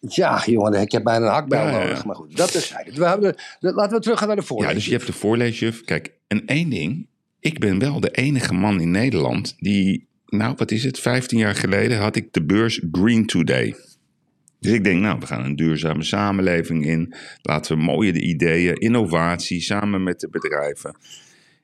Ja, 0.00 0.42
jongen, 0.46 0.80
ik 0.80 0.92
heb 0.92 1.02
bijna 1.04 1.26
een 1.26 1.32
hakbijl 1.32 1.62
Ja, 1.66 1.70
ja, 1.70 1.78
ja. 1.78 1.84
nodig. 1.84 2.04
Maar 2.04 2.14
goed, 2.16 2.36
dat 2.36 2.54
is 2.54 2.74
het. 2.74 2.96
We 2.96 3.06
hebben, 3.06 3.34
laten 3.60 3.96
we 3.96 4.02
teruggaan 4.02 4.26
naar 4.26 4.36
de 4.36 4.42
Ja, 4.42 4.48
voorlees. 4.48 4.74
dus 4.74 4.84
je 4.86 4.92
hebt 4.92 5.06
de 5.06 5.12
voorleesjuf. 5.12 5.84
Kijk, 5.84 6.12
en 6.28 6.46
één 6.46 6.70
ding. 6.70 7.06
Ik 7.40 7.58
ben 7.58 7.78
wel 7.78 8.00
de 8.00 8.10
enige 8.10 8.54
man 8.54 8.80
in 8.80 8.90
Nederland 8.90 9.54
die... 9.58 10.08
Nou, 10.36 10.54
wat 10.56 10.70
is 10.70 10.84
het? 10.84 10.98
15 11.00 11.38
jaar 11.38 11.54
geleden 11.54 11.98
had 11.98 12.16
ik 12.16 12.32
de 12.32 12.44
beurs 12.44 12.80
Green 12.92 13.26
Today. 13.26 13.76
Dus 14.60 14.72
ik 14.72 14.84
denk, 14.84 15.00
nou, 15.00 15.18
we 15.18 15.26
gaan 15.26 15.44
een 15.44 15.56
duurzame 15.56 16.02
samenleving 16.02 16.86
in. 16.86 17.14
Laten 17.42 17.76
we 17.76 17.82
mooie 17.82 18.12
de 18.12 18.20
ideeën, 18.20 18.74
innovatie, 18.74 19.60
samen 19.60 20.02
met 20.02 20.20
de 20.20 20.28
bedrijven. 20.30 20.96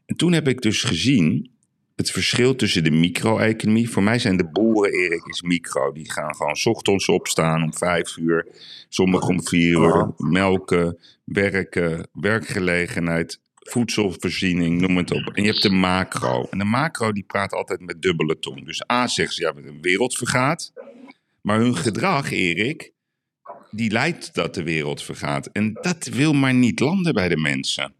En 0.06 0.16
toen 0.16 0.32
heb 0.32 0.48
ik 0.48 0.60
dus 0.60 0.82
gezien 0.82 1.50
het 1.96 2.10
verschil 2.10 2.56
tussen 2.56 2.84
de 2.84 2.90
micro-economie. 2.90 3.90
Voor 3.90 4.02
mij 4.02 4.18
zijn 4.18 4.36
de 4.36 4.50
boeren, 4.50 4.92
Erik, 4.92 5.26
is 5.26 5.42
micro. 5.42 5.92
Die 5.92 6.10
gaan 6.12 6.34
gewoon 6.34 6.56
ochtends 6.64 7.08
opstaan 7.08 7.62
om 7.62 7.74
vijf 7.74 8.16
uur. 8.16 8.46
Sommigen 8.88 9.28
om 9.28 9.46
vier 9.46 9.72
uur. 9.72 10.12
Melken, 10.16 10.98
werken, 11.24 12.08
werkgelegenheid, 12.12 13.40
voedselvoorziening, 13.70 14.80
noem 14.80 14.96
het 14.96 15.10
op. 15.10 15.30
En 15.34 15.42
je 15.42 15.48
hebt 15.48 15.62
de 15.62 15.70
macro. 15.70 16.46
En 16.50 16.58
de 16.58 16.64
macro 16.64 17.12
die 17.12 17.24
praat 17.24 17.52
altijd 17.52 17.80
met 17.80 18.02
dubbele 18.02 18.38
tong. 18.38 18.64
Dus 18.64 18.90
A 18.90 19.06
zegt 19.06 19.34
ze, 19.34 19.42
ja, 19.42 19.52
de 19.52 19.78
wereld 19.80 20.16
vergaat. 20.16 20.72
Maar 21.42 21.58
hun 21.58 21.76
gedrag, 21.76 22.30
Erik, 22.30 22.92
die 23.70 23.90
leidt 23.90 24.34
dat 24.34 24.54
de 24.54 24.62
wereld 24.62 25.02
vergaat. 25.02 25.46
En 25.46 25.72
dat 25.72 26.06
wil 26.06 26.32
maar 26.32 26.54
niet 26.54 26.80
landen 26.80 27.14
bij 27.14 27.28
de 27.28 27.36
mensen. 27.36 27.94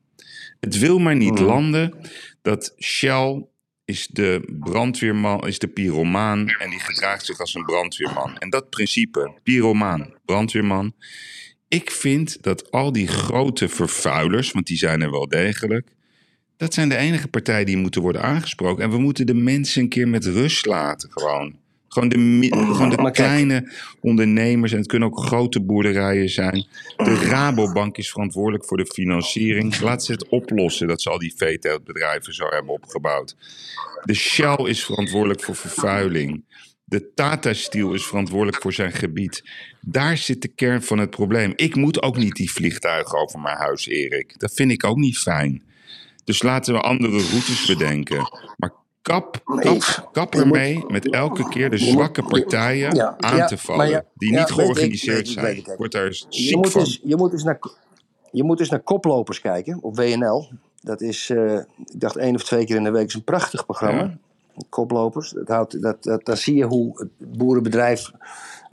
Het 0.61 0.79
wil 0.79 0.99
maar 0.99 1.17
niet 1.17 1.39
landen 1.39 1.95
dat 2.43 2.75
Shell 2.79 3.45
is 3.85 4.07
de 4.07 4.57
brandweerman, 4.61 5.47
is 5.47 5.59
de 5.59 5.69
pyromaan 5.69 6.49
en 6.49 6.71
die 6.71 6.81
gedraagt 6.81 7.25
zich 7.25 7.39
als 7.39 7.55
een 7.55 7.65
brandweerman. 7.65 8.39
En 8.39 8.51
dat 8.51 8.71
principe, 8.71 9.39
pyromaan, 9.43 10.15
brandweerman. 10.25 10.95
Ik 11.71 11.91
vind 11.91 12.43
dat 12.43 12.71
al 12.71 12.93
die 12.93 13.07
grote 13.07 13.69
vervuilers, 13.69 14.53
want 14.53 14.67
die 14.67 14.77
zijn 14.77 15.03
er 15.03 15.11
wel 15.11 15.29
degelijk, 15.29 15.89
dat 16.57 16.75
zijn 16.75 16.89
de 16.89 16.97
enige 16.97 17.29
partijen 17.29 17.67
die 17.67 17.77
moeten 17.77 18.03
worden 18.03 18.23
aangesproken. 18.23 18.85
En 18.85 18.91
we 18.91 18.99
moeten 18.99 19.27
de 19.27 19.35
mensen 19.35 19.83
een 19.83 19.89
keer 19.89 20.09
met 20.09 20.25
rust 20.25 20.67
laten, 20.67 21.11
gewoon. 21.13 21.55
Gewoon 21.89 22.09
de, 22.09 22.47
gewoon 22.51 22.91
de 22.91 23.11
kleine 23.11 23.73
ondernemers, 24.01 24.73
en 24.73 24.79
het 24.79 24.87
kunnen 24.87 25.09
ook 25.09 25.25
grote 25.25 25.61
boerderijen 25.61 26.29
zijn. 26.29 26.67
De 26.97 27.15
Rabobank 27.15 27.97
is 27.97 28.11
verantwoordelijk 28.11 28.65
voor 28.65 28.77
de 28.77 28.87
financiering. 28.87 29.81
Laat 29.81 30.05
ze 30.05 30.13
het 30.13 30.29
oplossen 30.29 30.89
dat 30.89 31.03
ze 31.03 31.11
al 31.11 31.19
die 31.19 31.35
veeteeltbedrijven 31.37 32.35
zo 32.35 32.47
hebben 32.49 32.73
opgebouwd. 32.75 33.37
De 34.05 34.15
Shell 34.15 34.57
is 34.65 34.85
verantwoordelijk 34.85 35.43
voor 35.43 35.57
vervuiling. 35.57 36.45
De 36.91 37.13
Tata 37.15 37.53
Steel 37.53 37.93
is 37.95 38.07
verantwoordelijk 38.07 38.63
voor 38.63 38.73
zijn 38.73 38.93
gebied. 38.93 39.43
Daar 39.81 40.17
zit 40.17 40.43
de 40.43 40.49
kern 40.49 40.83
van 40.83 40.99
het 40.99 41.11
probleem. 41.11 41.53
Ik 41.57 41.77
moet 41.77 42.03
ook 42.03 42.17
niet 42.17 42.35
die 42.35 42.53
vliegtuigen 42.53 43.19
over 43.19 43.41
mijn 43.41 43.57
huis, 43.57 43.87
Erik. 43.87 44.39
Dat 44.39 44.53
vind 44.53 44.71
ik 44.71 44.85
ook 44.85 44.97
niet 44.97 45.19
fijn. 45.19 45.63
Dus 46.25 46.43
laten 46.43 46.75
we 46.75 46.81
andere 46.81 47.13
routes 47.13 47.67
bedenken. 47.67 48.19
Maar 48.57 48.73
kap, 49.03 49.43
kap, 49.45 50.09
kap 50.13 50.35
ermee 50.35 50.85
met 50.89 51.11
elke 51.11 51.49
keer 51.49 51.71
de 51.71 51.79
zwakke 51.79 52.23
partijen 52.23 52.95
Ja, 52.95 53.15
aan 53.19 53.37
ja, 53.37 53.47
te 53.47 53.57
vallen. 53.59 53.89
ja, 53.89 54.05
die 54.15 54.31
niet 54.31 54.51
georganiseerd 54.51 55.27
ik, 55.29 55.33
zijn. 55.33 55.57
ik. 55.57 55.75
Word 55.77 55.93
daar 55.93 56.07
Je 56.07 56.27
ziek 56.29 56.57
moet, 56.57 56.71
van. 56.71 56.87
je, 57.03 57.17
moet 57.17 57.33
eens 57.33 57.45
naar, 57.45 57.59
je 58.31 58.45
moet 58.45 58.61
eens 58.61 58.71
naar 58.71 58.81
koplopers 58.83 59.41
kijken 59.41 59.83
op 59.83 59.97
WNL. 59.97 60.51
Dat 60.81 61.01
is, 61.01 61.31
eh, 61.31 61.55
ik 61.87 62.01
dacht 62.01 62.17
één 62.17 62.35
of 62.35 62.45
twee 62.45 62.65
keer 62.65 62.77
in 62.77 62.85
de 62.85 62.91
week, 62.91 63.07
is 63.07 63.15
een 63.15 63.25
prachtig 63.25 63.65
programma. 63.65 64.19
Koplopers. 64.69 65.31
Dat 65.31 65.49
houdt, 65.49 65.83
dat, 65.83 66.03
dat, 66.03 66.25
dan 66.25 66.37
zie 66.37 66.55
je 66.55 66.65
hoe 66.65 66.99
het 66.99 67.39
boerenbedrijf, 67.39 68.11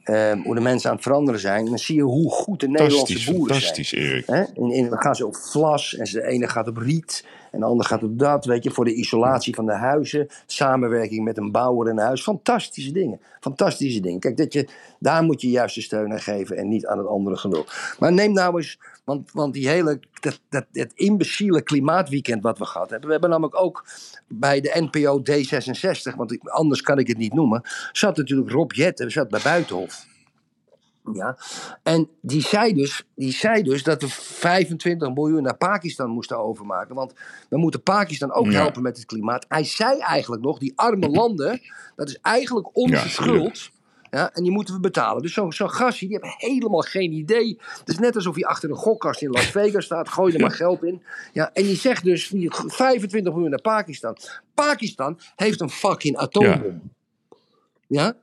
eh, 0.03 0.31
hoe 0.43 0.55
de 0.55 0.61
mensen 0.61 0.89
aan 0.89 0.95
het 0.95 1.05
veranderen 1.05 1.39
zijn. 1.39 1.65
Dan 1.65 1.79
zie 1.79 1.95
je 1.95 2.01
hoe 2.01 2.31
goed 2.31 2.59
de 2.59 2.65
Fantastisch, 2.65 2.97
Nederlandse 2.99 3.31
boeren 3.33 3.55
fantastisch, 3.55 3.89
zijn. 3.89 4.01
Erik. 4.01 4.25
Hè? 4.25 4.41
En, 4.41 4.71
en 4.71 4.89
dan 4.89 5.01
gaan 5.01 5.15
ze 5.15 5.25
op 5.25 5.35
vlas 5.35 5.95
en 5.95 6.07
ze- 6.07 6.19
de 6.19 6.27
ene 6.27 6.47
gaat 6.47 6.67
op 6.67 6.77
riet 6.77 7.25
En 7.51 7.59
de 7.59 7.65
ander 7.65 7.85
gaat 7.85 8.03
op 8.03 8.19
dat, 8.19 8.45
weet 8.45 8.63
je, 8.63 8.71
voor 8.71 8.85
de 8.85 8.93
isolatie 8.93 9.55
van 9.55 9.65
de 9.65 9.75
huizen. 9.75 10.27
Samenwerking 10.45 11.23
met 11.23 11.37
een 11.37 11.51
bouwer 11.51 11.87
een 11.87 11.97
huis. 11.97 12.21
Fantastische 12.21 12.91
dingen. 12.91 13.19
Fantastische 13.39 13.99
dingen. 13.99 14.19
Kijk, 14.19 14.37
dat 14.37 14.53
je, 14.53 14.67
daar 14.99 15.23
moet 15.23 15.41
je 15.41 15.49
juist 15.49 15.81
steun 15.81 16.11
aan 16.11 16.19
geven 16.19 16.57
en 16.57 16.67
niet 16.67 16.85
aan 16.85 16.97
het 16.97 17.07
andere 17.07 17.37
gelul. 17.37 17.65
Maar 17.99 18.13
neem 18.13 18.33
nou 18.33 18.57
eens, 18.57 18.79
want, 19.03 19.31
want 19.31 19.53
die 19.53 19.67
hele, 19.67 19.99
dat, 20.19 20.39
dat 20.71 20.91
imbeciele 20.95 21.61
klimaatweekend 21.61 22.43
wat 22.43 22.57
we 22.57 22.65
gehad 22.65 22.89
hebben. 22.89 23.05
We 23.05 23.11
hebben 23.11 23.29
namelijk 23.29 23.61
ook 23.61 23.85
bij 24.27 24.61
de 24.61 24.87
NPO 24.91 25.19
D66, 25.19 26.15
want 26.15 26.49
anders 26.49 26.81
kan 26.81 26.99
ik 26.99 27.07
het 27.07 27.17
niet 27.17 27.33
noemen. 27.33 27.61
Zat 27.91 28.17
natuurlijk 28.17 28.51
Rob 28.51 28.71
Jetten, 28.71 29.11
zat 29.11 29.29
bij 29.29 29.41
Buitenhof. 29.43 30.05
Ja. 31.13 31.37
En 31.83 32.09
die 32.21 32.41
zei, 32.41 32.73
dus, 32.73 33.07
die 33.15 33.31
zei 33.31 33.63
dus 33.63 33.83
dat 33.83 34.01
we 34.01 34.07
25 34.09 35.13
miljoen 35.13 35.43
naar 35.43 35.57
Pakistan 35.57 36.09
moesten 36.09 36.37
overmaken. 36.37 36.95
Want 36.95 37.13
we 37.49 37.57
moeten 37.57 37.83
Pakistan 37.83 38.33
ook 38.33 38.45
Ja. 38.45 38.51
helpen 38.51 38.81
met 38.81 38.97
het 38.97 39.05
klimaat. 39.05 39.45
Hij 39.47 39.63
zei 39.63 39.99
eigenlijk 39.99 40.43
nog, 40.43 40.57
die 40.59 40.73
arme 40.75 41.09
landen, 41.09 41.61
dat 41.95 42.09
is 42.09 42.19
eigenlijk 42.21 42.75
onze 42.77 42.93
Ja, 42.95 43.07
schuld. 43.07 43.69
Ja, 44.09 44.33
en 44.33 44.43
die 44.43 44.51
moeten 44.51 44.73
we 44.73 44.79
betalen. 44.79 45.21
Dus 45.21 45.33
zo'n 45.33 45.53
gastje, 45.53 46.07
die 46.07 46.17
heeft 46.21 46.35
helemaal 46.37 46.81
geen 46.81 47.11
idee. 47.11 47.59
Het 47.79 47.89
is 47.89 47.97
net 47.99 48.15
alsof 48.15 48.35
hij 48.35 48.45
achter 48.45 48.69
een 48.69 48.75
gokkast 48.75 49.21
in 49.21 49.29
Las 49.29 49.45
Vegas 49.45 49.85
staat. 49.85 50.09
Gooi 50.09 50.33
er 50.33 50.39
maar 50.39 50.51
geld 50.51 50.83
in. 50.83 51.03
Ja, 51.33 51.49
en 51.53 51.63
die 51.63 51.75
zegt 51.75 52.03
dus 52.03 52.29
die 52.29 52.51
25 52.51 53.31
miljoen 53.33 53.49
naar 53.49 53.61
Pakistan. 53.61 54.17
Pakistan 54.53 55.19
heeft 55.35 55.61
een 55.61 55.69
fucking 55.69 56.17
atoombom. 56.17 56.81
Ja? 57.87 58.15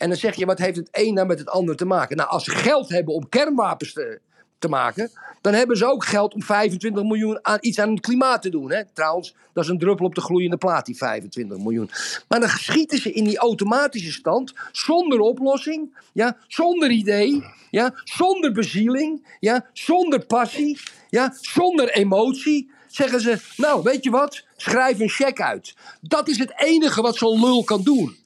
En 0.00 0.08
dan 0.08 0.18
zeg 0.18 0.36
je, 0.36 0.46
wat 0.46 0.58
heeft 0.58 0.76
het 0.76 0.88
een 0.90 1.14
nou 1.14 1.26
met 1.26 1.38
het 1.38 1.48
ander 1.48 1.76
te 1.76 1.84
maken? 1.84 2.16
Nou, 2.16 2.28
als 2.28 2.44
ze 2.44 2.50
geld 2.50 2.88
hebben 2.88 3.14
om 3.14 3.28
kernwapens 3.28 3.92
te, 3.92 4.20
te 4.58 4.68
maken, 4.68 5.10
dan 5.40 5.52
hebben 5.52 5.76
ze 5.76 5.86
ook 5.86 6.04
geld 6.04 6.34
om 6.34 6.42
25 6.42 7.02
miljoen 7.02 7.38
aan 7.42 7.58
iets 7.60 7.78
aan 7.78 7.90
het 7.90 8.00
klimaat 8.00 8.42
te 8.42 8.48
doen. 8.48 8.70
Hè? 8.70 8.82
Trouwens, 8.92 9.34
dat 9.52 9.64
is 9.64 9.70
een 9.70 9.78
druppel 9.78 10.06
op 10.06 10.14
de 10.14 10.20
gloeiende 10.20 10.56
plaat, 10.56 10.86
die 10.86 10.96
25 10.96 11.58
miljoen. 11.58 11.90
Maar 12.28 12.40
dan 12.40 12.48
schieten 12.48 12.98
ze 12.98 13.12
in 13.12 13.24
die 13.24 13.38
automatische 13.38 14.12
stand, 14.12 14.52
zonder 14.72 15.20
oplossing, 15.20 15.96
ja? 16.12 16.36
zonder 16.48 16.90
idee, 16.90 17.44
ja? 17.70 17.94
zonder 18.04 18.52
bezieling, 18.52 19.36
ja? 19.40 19.66
zonder 19.72 20.26
passie, 20.26 20.80
ja? 21.08 21.34
zonder 21.40 21.90
emotie. 21.90 22.70
Zeggen 22.86 23.20
ze, 23.20 23.38
nou, 23.56 23.82
weet 23.82 24.04
je 24.04 24.10
wat? 24.10 24.44
Schrijf 24.56 25.00
een 25.00 25.08
cheque 25.08 25.44
uit. 25.44 25.74
Dat 26.00 26.28
is 26.28 26.38
het 26.38 26.52
enige 26.56 27.02
wat 27.02 27.16
zo'n 27.16 27.40
lul 27.40 27.64
kan 27.64 27.82
doen. 27.82 28.18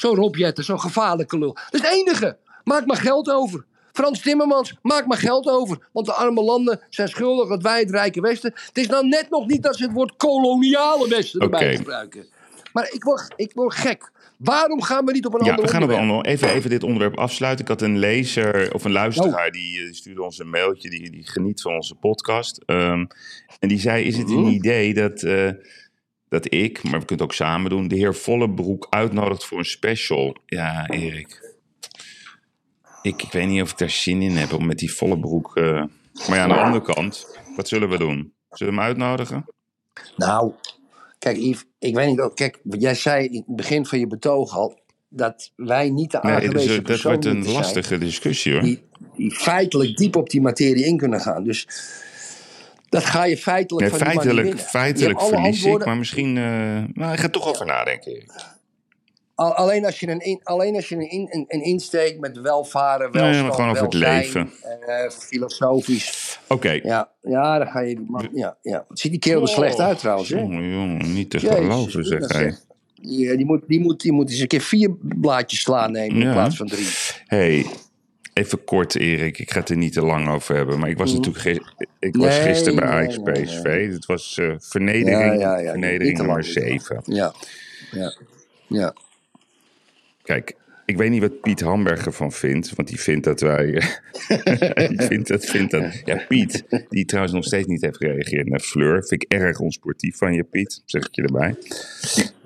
Zo'n 0.00 0.14
Rob 0.14 0.34
Jetten, 0.36 0.64
zo'n 0.64 0.80
gevaarlijke 0.80 1.38
lul. 1.38 1.54
Dat 1.70 1.74
is 1.74 1.80
het 1.80 1.90
enige. 1.90 2.36
Maak 2.64 2.86
maar 2.86 2.96
geld 2.96 3.30
over. 3.30 3.64
Frans 3.92 4.20
Timmermans, 4.20 4.76
maak 4.82 5.06
maar 5.06 5.18
geld 5.18 5.48
over. 5.48 5.88
Want 5.92 6.06
de 6.06 6.12
arme 6.12 6.42
landen 6.42 6.80
zijn 6.90 7.08
schuldig 7.08 7.48
dat 7.48 7.62
wij 7.62 7.80
het 7.80 7.90
rijke 7.90 8.20
Westen. 8.20 8.52
Het 8.54 8.78
is 8.78 8.86
nou 8.86 9.08
net 9.08 9.30
nog 9.30 9.46
niet 9.46 9.62
dat 9.62 9.76
ze 9.76 9.82
het 9.84 9.92
woord 9.92 10.16
koloniale 10.16 11.08
Westen 11.08 11.40
erbij 11.40 11.76
gebruiken. 11.76 12.26
Maar 12.72 12.90
ik 12.92 13.04
word, 13.04 13.32
ik 13.36 13.52
word 13.54 13.74
gek. 13.74 14.10
Waarom 14.36 14.82
gaan 14.82 15.04
we 15.04 15.12
niet 15.12 15.26
op 15.26 15.34
een 15.34 15.44
Ja, 15.44 15.50
ander 15.50 15.64
we 15.64 15.70
gaan 15.70 15.82
op 15.82 15.90
een 15.90 16.24
even, 16.24 16.48
even 16.48 16.70
dit 16.70 16.82
onderwerp 16.82 17.18
afsluiten. 17.18 17.64
Ik 17.64 17.70
had 17.70 17.82
een 17.82 17.98
lezer 17.98 18.74
of 18.74 18.84
een 18.84 18.92
luisteraar 18.92 19.50
die 19.50 19.82
eh, 19.82 19.92
stuurde 19.92 20.22
ons 20.22 20.38
een 20.38 20.50
mailtje. 20.50 20.90
Die, 20.90 21.10
die 21.10 21.26
geniet 21.26 21.62
van 21.62 21.74
onze 21.74 21.94
podcast. 21.94 22.62
Ehm, 22.66 23.04
en 23.58 23.68
die 23.68 23.78
zei: 23.78 24.04
Is 24.04 24.16
het 24.16 24.30
een 24.30 24.46
idee 24.46 24.94
dat, 24.94 25.22
eh, 25.22 25.50
dat 26.30 26.52
ik, 26.52 26.82
maar 26.82 27.00
we 27.00 27.06
kunnen 27.06 27.08
het 27.08 27.22
ook 27.22 27.32
samen 27.32 27.70
doen, 27.70 27.88
de 27.88 27.96
heer 27.96 28.14
Vollebroek 28.14 28.86
uitnodigt 28.90 29.44
voor 29.44 29.58
een 29.58 29.64
special? 29.64 30.36
Ja, 30.46 30.88
Erik. 30.88 31.54
Ik, 33.02 33.22
ik 33.22 33.32
weet 33.32 33.48
niet 33.48 33.62
of 33.62 33.70
ik 33.70 33.78
daar 33.78 33.90
zin 33.90 34.22
in 34.22 34.36
heb 34.36 34.52
om 34.52 34.66
met 34.66 34.78
die 34.78 34.92
Vollebroek. 34.92 35.56
eh 35.56 35.84
maar 36.28 36.36
ja, 36.36 36.42
aan 36.42 36.48
de 36.48 36.54
andere 36.54 36.84
kant, 36.84 37.38
wat 37.56 37.68
zullen 37.68 37.88
we 37.88 37.98
doen? 37.98 38.32
Zullen 38.50 38.74
we 38.74 38.80
hem 38.80 38.88
uitnodigen? 38.88 39.44
Nou, 40.16 40.52
kijk 41.18 41.36
Yves, 41.36 41.64
ik 41.78 41.94
weet 41.94 42.08
niet. 42.08 42.34
Kijk, 42.34 42.60
jij 42.62 42.94
zei 42.94 43.26
in 43.26 43.44
het 43.46 43.56
begin 43.56 43.86
van 43.86 43.98
je 43.98 44.06
betoog 44.06 44.56
al 44.56 44.80
dat 45.08 45.52
wij 45.56 45.90
niet 45.90 46.10
de 46.10 46.18
Nee, 46.22 46.34
dus, 46.34 46.44
aangewezen 46.44 46.84
dat 46.84 47.02
wordt 47.02 47.24
een 47.24 47.42
zijn 47.42 47.54
lastige 47.54 47.98
discussie 47.98 48.52
hoor. 48.52 48.62
Die, 48.62 48.82
die 49.16 49.34
feitelijk 49.34 49.96
diep 49.96 50.16
op 50.16 50.30
die 50.30 50.40
materie 50.40 50.84
in 50.84 50.96
kunnen 50.96 51.20
gaan. 51.20 51.44
Dus 51.44 51.66
dat 52.90 53.04
ga 53.04 53.24
je 53.24 53.36
feitelijk 53.36 53.90
Nee, 53.90 53.98
van 54.00 54.08
feitelijk 54.10 54.60
feitelijk 54.60 55.20
verlies 55.20 55.64
ik, 55.64 55.84
maar 55.84 55.96
misschien. 55.96 56.36
eh 56.36 56.42
nou, 56.92 57.12
ik 57.12 57.18
ga 57.20 57.28
toch 57.28 57.48
over 57.48 57.66
nadenken. 57.66 58.24
Alleen 59.34 59.84
als 59.84 60.00
je 60.00 60.08
een, 60.08 60.18
in, 60.18 60.40
alleen 60.42 60.74
als 60.74 60.88
je 60.88 60.94
een, 60.94 61.10
in, 61.10 61.28
een, 61.30 61.44
een 61.48 61.62
insteek 61.62 62.18
met 62.18 62.40
welvaren, 62.40 63.10
Nee, 63.12 63.22
welstand, 63.22 63.46
maar 63.46 63.54
gewoon 63.54 63.70
over 63.70 63.82
het 63.82 63.92
welzijn, 63.94 64.20
leven. 64.22 64.50
eh, 64.86 65.10
filosofisch. 65.10 66.38
Oké. 66.48 66.70
Ja, 66.82 67.08
ja, 67.22 67.58
dan 67.58 67.66
ga 67.66 67.80
je 67.80 68.04
man. 68.06 68.28
Ja, 68.32 68.56
ja. 68.62 68.84
Ziet 68.88 69.10
die 69.10 69.20
kerel 69.20 69.42
er 69.42 69.48
slecht 69.48 69.80
uit 69.80 69.98
trouwens, 69.98 70.28
hè? 70.28 70.38
Jongen, 70.38 70.70
jongen, 70.72 71.12
niet 71.14 71.30
te 71.30 71.38
geloven, 71.38 72.04
zeg 72.04 72.20
dat 72.20 72.32
hij. 72.32 72.56
Ja, 72.94 73.36
die, 73.36 73.44
moet, 73.46 73.62
die, 73.66 73.80
moet, 73.80 74.00
die 74.00 74.12
moet 74.12 74.30
eens 74.30 74.38
een 74.40 74.46
keer 74.46 74.60
vier 74.60 74.90
blaadjes 75.00 75.60
slaan 75.60 75.92
nemen 75.92 76.16
in 76.20 76.26
Ja. 76.26 76.32
plaats 76.32 76.56
van 76.56 76.66
drie. 76.66 76.86
hey, 77.26 77.66
even 78.32 78.64
kort, 78.64 78.96
Erik. 78.96 79.38
Ik 79.38 79.50
ga 79.50 79.58
het 79.60 79.68
er 79.68 79.76
niet 79.76 79.92
te 79.92 80.02
lang 80.02 80.28
over 80.28 80.54
hebben. 80.56 80.78
Maar 80.78 80.88
ik 80.88 80.98
was 80.98 81.12
natuurlijk 81.12 81.38
ge- 81.44 81.86
ik 81.98 82.16
was 82.16 82.38
Mhm. 82.38 82.46
Gisteren 82.46 82.74
bij 82.78 82.84
Ajax 82.88 83.18
nee, 83.18 83.42
PSV. 83.44 83.92
Het 83.92 84.06
was 84.06 84.38
eh, 84.38 84.54
vernedering, 84.58 85.32
Ja, 85.32 85.32
ja, 85.32 85.58
ja, 85.58 85.70
vernedering 85.70 86.16
nummer 86.18 86.34
lang, 86.36 86.44
niet 86.46 86.54
te 86.54 86.60
lang. 86.68 86.82
7. 87.04 87.14
Ja, 87.14 87.32
ja, 87.90 88.14
ja. 88.66 88.94
Kijk, 90.22 90.54
ik 90.86 90.96
weet 90.96 91.10
niet 91.10 91.20
wat 91.20 91.40
Piet 91.40 91.60
Hamberg 91.60 92.06
ervan 92.06 92.32
vindt. 92.32 92.74
Want 92.76 92.88
die 92.88 93.00
vindt 93.00 93.24
dat 93.24 93.40
wij... 93.40 93.64
die 94.88 95.00
vindt 95.02 95.28
dat, 95.28 95.44
vindt 95.44 95.70
dat... 95.70 96.02
Ja, 96.04 96.24
Piet, 96.28 96.64
die 96.88 97.04
trouwens 97.04 97.34
nog 97.34 97.44
steeds 97.44 97.66
niet 97.66 97.80
heeft 97.82 97.96
gereageerd 97.96 98.48
naar 98.48 98.60
Fleur. 98.60 99.06
Vind 99.06 99.22
ik 99.22 99.32
erg 99.32 99.58
onsportief 99.58 100.16
van 100.16 100.32
je, 100.34 100.44
Piet. 100.44 100.82
Zeg 100.84 101.06
ik 101.06 101.14
je 101.14 101.22
erbij. 101.22 101.54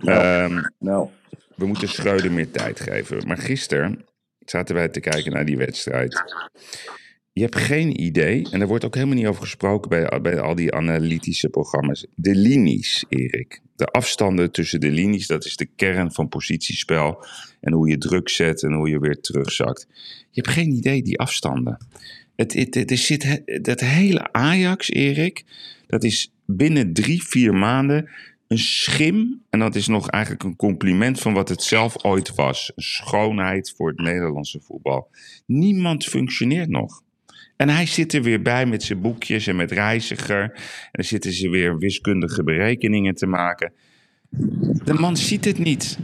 Ehm, 0.05 0.63
Nou, 0.79 1.09
we 1.57 1.67
moeten 1.67 1.89
Schreuder 1.89 2.33
meer 2.33 2.51
tijd 2.51 2.81
geven. 2.81 3.27
Maar 3.27 3.39
gisteren 3.39 4.05
zaten 4.51 4.75
wij 4.75 4.89
te 4.89 5.01
kijken 5.01 5.33
naar 5.33 5.45
die 5.45 5.57
wedstrijd. 5.57 6.23
Je 7.33 7.43
hebt 7.43 7.57
geen 7.57 8.01
idee, 8.01 8.47
en 8.51 8.61
er 8.61 8.67
wordt 8.67 8.85
ook 8.85 8.95
helemaal 8.95 9.17
niet 9.17 9.27
over 9.27 9.43
gesproken 9.43 9.89
bij, 9.89 10.21
bij 10.23 10.41
al 10.41 10.55
die 10.55 10.75
analytische 10.75 11.49
programma's. 11.49 12.07
De 12.15 12.35
linies, 12.35 13.05
Erik. 13.09 13.61
De 13.77 13.87
afstanden 13.87 14.51
tussen 14.51 14.81
de 14.81 14.91
linies, 14.91 15.27
dat 15.27 15.45
is 15.45 15.57
de 15.57 15.69
kern 15.77 16.13
van 16.13 16.29
positiespel. 16.29 17.27
En 17.61 17.73
hoe 17.73 17.89
je 17.89 17.99
druk 17.99 18.29
zet 18.29 18.63
en 18.63 18.73
hoe 18.73 18.89
je 18.89 18.99
weer 18.99 19.21
terugzakt. 19.21 19.87
Je 20.31 20.41
hebt 20.41 20.55
geen 20.55 20.71
idee, 20.71 21.03
die 21.03 21.19
afstanden. 21.19 21.87
Het, 22.37 22.53
het, 22.53 22.75
het, 22.75 22.99
zit 22.99 23.43
dat 23.63 23.81
hele 23.81 24.33
Ajax, 24.33 24.91
Erik, 24.91 25.45
dat 25.87 26.05
is 26.05 26.33
binnen 26.47 26.93
drie, 26.93 27.23
vier 27.23 27.55
maanden 27.55 28.11
een 28.55 28.61
schim. 28.61 29.43
En 29.51 29.59
dat 29.59 29.75
is 29.75 29.87
nog 29.87 30.09
eigenlijk 30.09 30.45
een 30.45 30.57
compliment 30.57 31.21
van 31.21 31.33
wat 31.33 31.49
het 31.49 31.63
zelf 31.63 32.05
ooit 32.05 32.35
was. 32.35 32.73
Een 32.75 32.83
schoonheid 32.83 33.75
voor 33.77 33.89
het 33.89 33.99
Nederlandse 33.99 34.61
voetbal. 34.61 35.11
Niemand 35.47 36.05
functioneert 36.05 36.69
nog. 36.69 37.03
En 37.57 37.69
hij 37.69 37.87
zit 37.87 38.13
er 38.13 38.23
weer 38.23 38.43
bij 38.43 38.67
met 38.67 38.83
zijn 38.83 39.01
boekjes 39.01 39.47
en 39.47 39.57
met 39.57 39.71
reiziger. 39.71 40.43
En 40.43 40.91
dan 40.93 41.05
zitten 41.05 41.33
ze 41.33 41.49
weer 41.49 41.79
wiskundige 41.79 42.43
berekeningen 42.43 43.15
te 43.15 43.27
maken. 43.27 43.73
De 44.85 44.95
man 44.95 45.17
ziet 45.17 45.45
het 45.45 45.59
niet. 45.59 45.99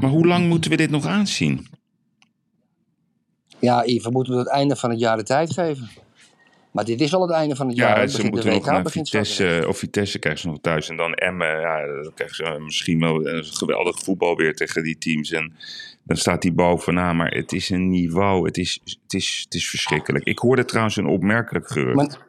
Maar 0.00 0.10
hoe 0.10 0.26
lang 0.26 0.48
moeten 0.48 0.70
we 0.70 0.76
dit 0.76 0.90
nog 0.90 1.06
aanzien? 1.06 1.66
ja, 3.58 3.82
we 3.82 4.10
moeten 4.10 4.32
tot 4.32 4.44
het 4.44 4.54
einde 4.54 4.76
van 4.76 4.90
het 4.90 4.98
jaar 4.98 5.16
de 5.16 5.22
tijd 5.22 5.52
geven. 5.52 5.88
Maar 6.76 6.84
dit 6.84 7.00
is 7.00 7.14
al 7.14 7.22
het 7.22 7.30
einde 7.30 7.56
van 7.56 7.68
het 7.68 7.76
jaar. 7.76 8.00
Ja, 8.00 8.06
ze 8.06 8.16
begint- 8.16 8.32
moeten 8.32 8.50
de 8.50 8.56
nog 8.56 8.66
naar. 8.66 8.90
Vitesse. 8.90 9.64
Of 9.68 9.78
Vitesse 9.78 10.18
krijgen 10.18 10.42
ze 10.42 10.48
nog 10.48 10.58
thuis. 10.60 10.88
En 10.88 10.96
dan 10.96 11.14
Emmen. 11.14 11.60
Ja, 11.60 11.86
dan 12.02 12.12
krijgen 12.14 12.36
ze 12.36 12.56
misschien 12.60 13.00
wel 13.00 13.26
een 13.26 13.44
geweldig 13.44 13.98
voetbal 14.02 14.36
weer 14.36 14.54
tegen 14.54 14.82
die 14.82 14.98
teams. 14.98 15.30
En 15.30 15.52
dan 16.04 16.16
staat 16.16 16.42
die 16.42 16.52
bovenaan. 16.52 17.16
Maar 17.16 17.30
het 17.30 17.52
is 17.52 17.70
een 17.70 17.90
niveau. 17.90 18.46
Het 18.46 18.56
is, 18.56 18.80
het 18.84 19.12
is, 19.14 19.40
het 19.44 19.54
is 19.54 19.68
verschrikkelijk. 19.70 20.24
Ik 20.24 20.38
hoorde 20.38 20.64
trouwens 20.64 20.96
een 20.96 21.06
opmerkelijk 21.06 21.68
gerucht. 21.70 21.96
Maar- 21.96 22.24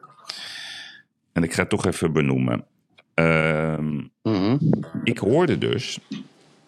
En 1.32 1.42
ik 1.42 1.52
ga 1.52 1.60
het 1.60 1.70
toch 1.70 1.86
even 1.86 2.12
benoemen. 2.12 2.64
Ehm, 3.14 3.96
Mhm. 4.22 4.56
ik 5.04 5.18
hoorde 5.18 5.58
dus, 5.58 5.98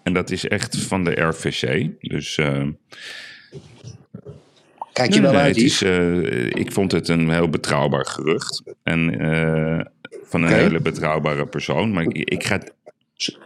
en 0.03 0.13
dat 0.13 0.31
is 0.31 0.49
echt 0.49 0.77
van 0.79 1.05
de 1.05 1.21
RVC, 1.21 1.91
dus 2.01 2.37
ehm, 2.39 2.71
Kijk 5.01 5.15
je 5.15 5.21
nee, 5.21 5.31
wel 5.31 5.39
nee, 5.39 5.47
uit, 5.47 5.57
het 5.57 5.65
is, 5.65 5.83
eh, 5.83 6.47
ik 6.47 6.73
vond 6.73 6.93
het 6.93 7.09
een 7.09 7.31
heel 7.31 7.49
betrouwbaar 7.49 8.07
gerucht. 8.07 8.63
En 8.83 9.21
eh, 9.21 9.85
van 10.23 10.43
een 10.43 10.53
hele 10.53 10.81
betrouwbare 10.81 11.47
persoon. 11.47 11.93
Maar 11.93 12.05
ik, 12.05 12.31
ik 12.31 12.45
ga. 12.45 12.61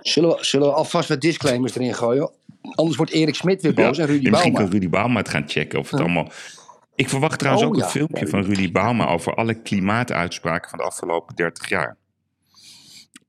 Zullen 0.02 0.30
we, 0.30 0.36
zullen 0.40 0.66
we 0.68 0.74
alvast 0.74 1.08
wat 1.08 1.20
disclaimers 1.20 1.74
erin 1.76 1.94
gooien? 1.94 2.30
Anders 2.74 2.96
wordt 2.96 3.12
Erik 3.12 3.34
Smit 3.34 3.62
weer 3.62 3.74
boos 3.74 3.98
en 3.98 4.06
Rudy 4.06 4.24
Ja, 4.24 4.30
misschien 4.30 4.52
Bauma. 4.52 4.68
kan 4.68 4.78
Rudy 4.78 4.88
Bauma 4.88 5.18
het 5.18 5.28
gaan 5.28 5.44
checken 5.48 5.78
of 5.78 5.90
het 5.90 6.00
allemaal. 6.00 6.32
Ik 6.94 7.08
verwacht 7.08 7.38
trouwens 7.38 7.64
Oh, 7.66 7.70
ook 7.70 7.76
ja. 7.76 7.84
een 7.84 7.90
filmpje 7.90 8.26
van 8.26 8.42
Rudy 8.44 8.72
Bauma 8.72 9.06
over 9.06 9.34
alle 9.34 9.54
klimaatuitspraken 9.54 10.70
van 10.70 10.78
de 10.78 10.84
afgelopen 10.84 11.34
30 11.34 11.68
jaar. 11.68 11.96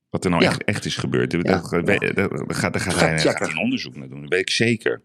Wat 0.10 0.24
er 0.24 0.30
nou 0.30 0.44
echt, 0.44 0.64
echt 0.64 0.86
is 0.86 0.96
gebeurd. 0.96 1.32
Daar, 1.46 1.64
gaat, 2.48 2.82
gaat 2.82 3.40
hij 3.40 3.50
een 3.50 3.58
onderzoek 3.58 3.96
naar 3.96 4.10
doen, 4.10 4.22
dat 4.22 4.30
weet 4.30 4.40
ik 4.40 4.50
zeker. 4.50 5.02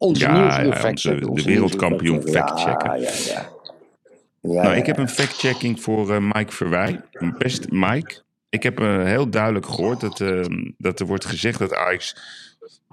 Onze 0.00 0.24
Ja, 0.24 0.72
fact 0.72 0.84
onze- 0.84 1.14
de 1.14 1.42
wereldkampioen 1.42 2.22
fact-checken. 2.22 3.00
Ja, 3.00 3.08
ja, 3.08 3.50
ja. 4.42 4.62
Nou, 4.62 4.76
ik 4.76 4.86
heb 4.86 4.98
een 4.98 5.08
fact-checking 5.08 5.80
voor 5.80 6.14
eh, 6.14 6.32
Mike 6.32 6.52
Verwij. 6.52 7.00
Best 7.38 7.70
Mike, 7.70 8.22
ik 8.48 8.62
heb 8.62 8.80
eh, 8.80 9.04
heel 9.04 9.30
duidelijk 9.30 9.66
gehoord 9.66 10.00
dat, 10.00 10.20
eh, 10.20 10.44
dat 10.78 11.00
er 11.00 11.06
wordt 11.06 11.24
gezegd 11.24 11.58
dat 11.58 11.74
Ajax 11.74 12.16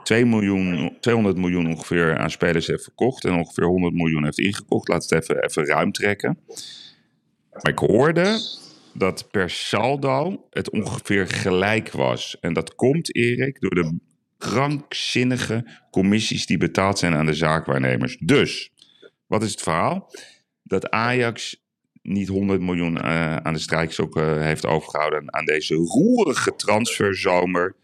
2 0.03 0.25
miljoen, 0.25 0.97
200 0.99 1.37
miljoen 1.37 1.67
ongeveer 1.67 2.17
aan 2.17 2.29
spelers 2.31 2.67
heeft 2.67 2.83
verkocht. 2.83 3.25
En 3.25 3.33
ongeveer 3.33 3.65
100 3.65 3.93
miljoen 3.93 4.23
heeft 4.23 4.39
ingekocht. 4.39 4.87
Laat 4.87 5.03
het 5.09 5.11
even, 5.11 5.43
even 5.43 5.65
ruim 5.65 5.91
trekken. 5.91 6.39
Maar 7.51 7.71
ik 7.71 7.79
hoorde 7.79 8.39
dat 8.93 9.27
per 9.31 9.49
saldo 9.49 10.45
het 10.49 10.69
ongeveer 10.69 11.27
gelijk 11.27 11.91
was. 11.91 12.37
En 12.41 12.53
dat 12.53 12.75
komt, 12.75 13.15
Erik, 13.15 13.59
door 13.61 13.75
de 13.75 13.97
krankzinnige 14.37 15.65
commissies 15.91 16.45
die 16.45 16.57
betaald 16.57 16.99
zijn 16.99 17.15
aan 17.15 17.25
de 17.25 17.33
zaakwaarnemers. 17.33 18.17
Dus, 18.17 18.71
wat 19.25 19.43
is 19.43 19.51
het 19.51 19.61
verhaal? 19.61 20.11
Dat 20.63 20.89
Ajax 20.89 21.65
niet 22.01 22.27
100 22.27 22.61
miljoen 22.61 23.01
eh, 23.01 23.35
aan 23.35 23.53
de 23.53 23.59
strijkstokken 23.59 24.43
heeft 24.43 24.65
overgehouden 24.65 25.33
aan 25.33 25.45
deze 25.45 25.75
roerige 25.75 26.55
transferzomer, 26.55 27.75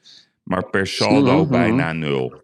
maar 0.43 0.69
per 0.69 0.87
saldo 0.87 1.45
bijna 1.47 1.93
nul. 1.93 2.41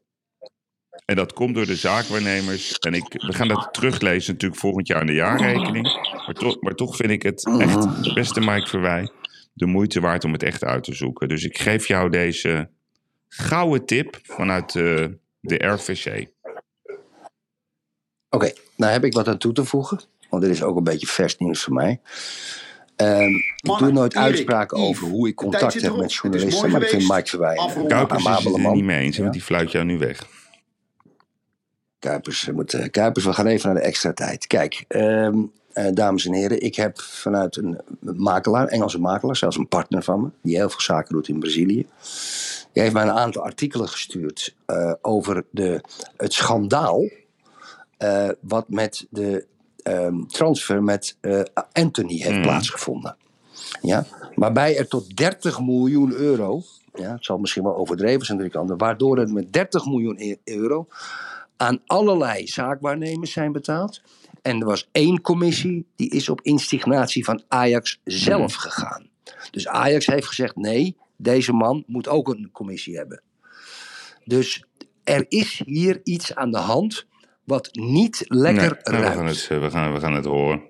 En 1.06 1.16
dat 1.16 1.34
komt 1.34 1.56
door 1.56 1.66
de 1.66 1.76
zaakwaarnemers. 1.76 2.78
En 2.80 2.94
ik, 2.94 3.06
we 3.08 3.34
gaan 3.34 3.48
dat 3.48 3.70
teruglezen 3.72 4.34
natuurlijk 4.34 4.62
volgend 4.62 4.88
jaar 4.88 5.02
in 5.02 5.08
de 5.08 5.14
jaarrekening. 5.14 5.84
Maar, 6.26 6.36
toch, 6.36 6.62
maar 6.62 6.76
toch 6.76 6.96
vind 6.96 7.10
ik 7.10 7.24
het 7.24 7.46
echt, 7.60 8.14
beste 8.14 8.40
Mike 8.40 8.68
Verwij, 8.68 9.10
de 9.54 9.66
moeite 9.66 10.00
waard 10.00 10.24
om 10.24 10.32
het 10.32 10.44
echt 10.44 10.64
uit 10.64 10.84
te 10.84 10.94
zoeken. 10.94 11.28
Dus 11.28 11.44
ik 11.44 11.58
geef 11.58 11.88
jou 11.88 12.10
deze 12.10 12.70
gouden 13.30 13.86
tip 13.86 14.20
vanuit 14.24 14.76
eh, 14.76 15.06
de 15.40 15.56
RVC. 15.68 16.28
Oké, 18.30 18.52
nou 18.76 18.92
heb 18.92 19.04
ik 19.04 19.14
wat 19.14 19.28
aan 19.28 19.38
toe 19.38 19.54
te 19.54 19.66
voegen. 19.66 20.00
Want 20.30 20.44
dit 20.44 20.52
is 20.52 20.64
ook 20.64 20.78
een 20.78 20.84
beetje 20.84 21.08
vers 21.08 21.38
nieuws 21.38 21.64
voor 21.64 21.74
mij. 21.74 22.00
Ehm, 22.96 23.30
ik 23.56 23.78
doe 23.78 23.92
nooit 23.92 24.14
Erik, 24.14 24.26
uitspraken 24.26 24.78
Yves, 24.78 24.90
over 24.90 25.08
hoe 25.08 25.28
ik 25.28 25.38
de 25.38 25.44
contact 25.44 25.82
heb 25.82 25.96
met 25.96 26.14
journalisten. 26.14 26.72
Maar 26.72 26.82
ik 26.82 26.88
vind. 26.88 27.10
Mike 27.10 27.30
Verwij 27.30 27.54
een 27.54 27.60
Afronden. 27.60 27.92
Kuipers 27.92 28.20
is 28.20 28.26
het 28.26 28.36
amabele 28.36 28.56
er 28.56 28.62
man. 28.62 28.74
niet 28.74 28.84
mee 28.84 29.00
eens, 29.00 29.16
Ja. 29.16 29.22
want 29.22 29.34
die 29.34 29.44
fluit 29.44 29.72
jou 29.72 29.86
nu 29.86 29.98
weg. 29.98 30.28
Kuipers, 32.00 32.50
moet, 32.54 32.90
Kuipers, 32.92 33.26
we 33.26 33.34
gaan 33.34 33.48
even 33.48 33.66
naar 33.74 33.82
de 33.82 33.88
extra 33.88 34.14
tijd. 34.14 34.48
Kijk, 34.48 34.86
ehm, 34.88 35.38
eh, 35.74 35.88
dames 35.94 36.26
en 36.26 36.34
heren, 36.34 36.62
ik 36.62 36.76
heb 36.76 37.00
vanuit 37.00 37.56
een 37.56 37.80
makelaar, 38.02 38.68
Engelse 38.68 39.00
makelaar, 39.00 39.36
zelfs 39.36 39.58
een 39.58 39.68
partner 39.68 40.04
van 40.04 40.22
me, 40.22 40.30
die 40.42 40.56
heel 40.56 40.70
veel 40.70 40.82
zaken 40.82 41.14
doet 41.14 41.28
in 41.28 41.40
Brazilië. 41.40 41.88
Die 42.80 42.88
heeft 42.88 43.00
mij 43.00 43.10
een 43.10 43.20
aantal 43.20 43.44
artikelen 43.44 43.90
gestuurd 43.90 44.56
eh, 44.66 44.94
over 45.02 45.46
de, 45.52 45.82
het 46.18 46.34
schandaal 46.34 47.10
eh, 47.98 48.30
wat 48.42 48.70
met 48.70 49.08
de 49.10 49.46
ehm, 49.84 50.26
transfer 50.26 50.84
met 50.84 51.18
eh, 51.22 51.42
Anthony 51.72 52.18
heeft 52.18 52.36
Mm. 52.36 52.42
plaatsgevonden. 52.42 53.18
Ja? 53.82 54.06
Waarbij 54.36 54.78
er 54.78 54.88
tot 54.88 55.18
30 55.18 55.60
miljoen 55.60 56.14
euro, 56.14 56.62
ja, 56.94 57.12
het 57.12 57.26
zal 57.26 57.38
misschien 57.38 57.64
wel 57.64 57.76
overdreven 57.76 58.26
zijn, 58.26 58.38
drie 58.38 58.50
kanten, 58.50 58.78
waardoor 58.78 59.18
er 59.18 59.30
met 59.30 59.54
30 59.54 59.86
miljoen 59.86 60.16
e- 60.18 60.36
euro 60.44 60.88
aan 61.58 61.82
allerlei 61.86 62.48
zaakwaarnemers 62.48 63.32
zijn 63.32 63.52
betaald. 63.52 64.02
En 64.42 64.60
er 64.60 64.66
was 64.66 64.90
één 64.92 65.22
commissie, 65.22 65.86
die 65.96 66.10
is 66.10 66.30
op 66.30 66.42
instignatie 66.42 67.24
van 67.26 67.44
Ajax 67.48 68.00
zelf 68.04 68.54
gegaan. 68.54 69.10
Dus 69.52 69.68
Ajax 69.68 70.06
heeft 70.06 70.28
gezegd: 70.28 70.56
nee, 70.56 70.96
deze 71.22 71.54
man 71.54 71.84
moet 71.88 72.08
ook 72.08 72.28
een 72.30 72.50
commissie 72.52 72.98
hebben. 72.98 73.22
Dus 74.26 74.64
er 75.04 75.26
is 75.28 75.62
hier 75.66 76.00
iets 76.04 76.36
aan 76.36 76.52
de 76.52 76.58
hand 76.58 77.06
wat 77.44 77.70
niet 77.72 78.24
lekker 78.28 78.62
Nee, 78.62 78.70
nou, 78.84 78.98
we, 78.98 79.02
ruikt. 79.02 79.16
gaan 79.16 79.26
het, 79.26 79.48
we, 79.64 79.70
gaan, 79.72 79.94
we 79.94 80.00
gaan 80.00 80.14
het 80.14 80.26
horen. 80.26 80.62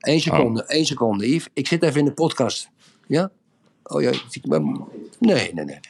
Eén 0.00 0.20
seconde, 0.20 0.62
Oh. 0.62 0.68
één 0.68 0.86
seconde, 0.86 1.28
Yves. 1.34 1.48
Ik 1.52 1.66
zit 1.66 1.82
even 1.82 1.98
in 1.98 2.04
de 2.04 2.12
podcast. 2.12 2.68
Ja? 3.06 3.30
Oh 3.82 4.02
ja, 4.02 4.10
ik- 4.10 4.46
maar- 4.46 4.60
nee, 4.60 4.78
nee, 5.18 5.52
nee. 5.52 5.64
nee. 5.64 5.80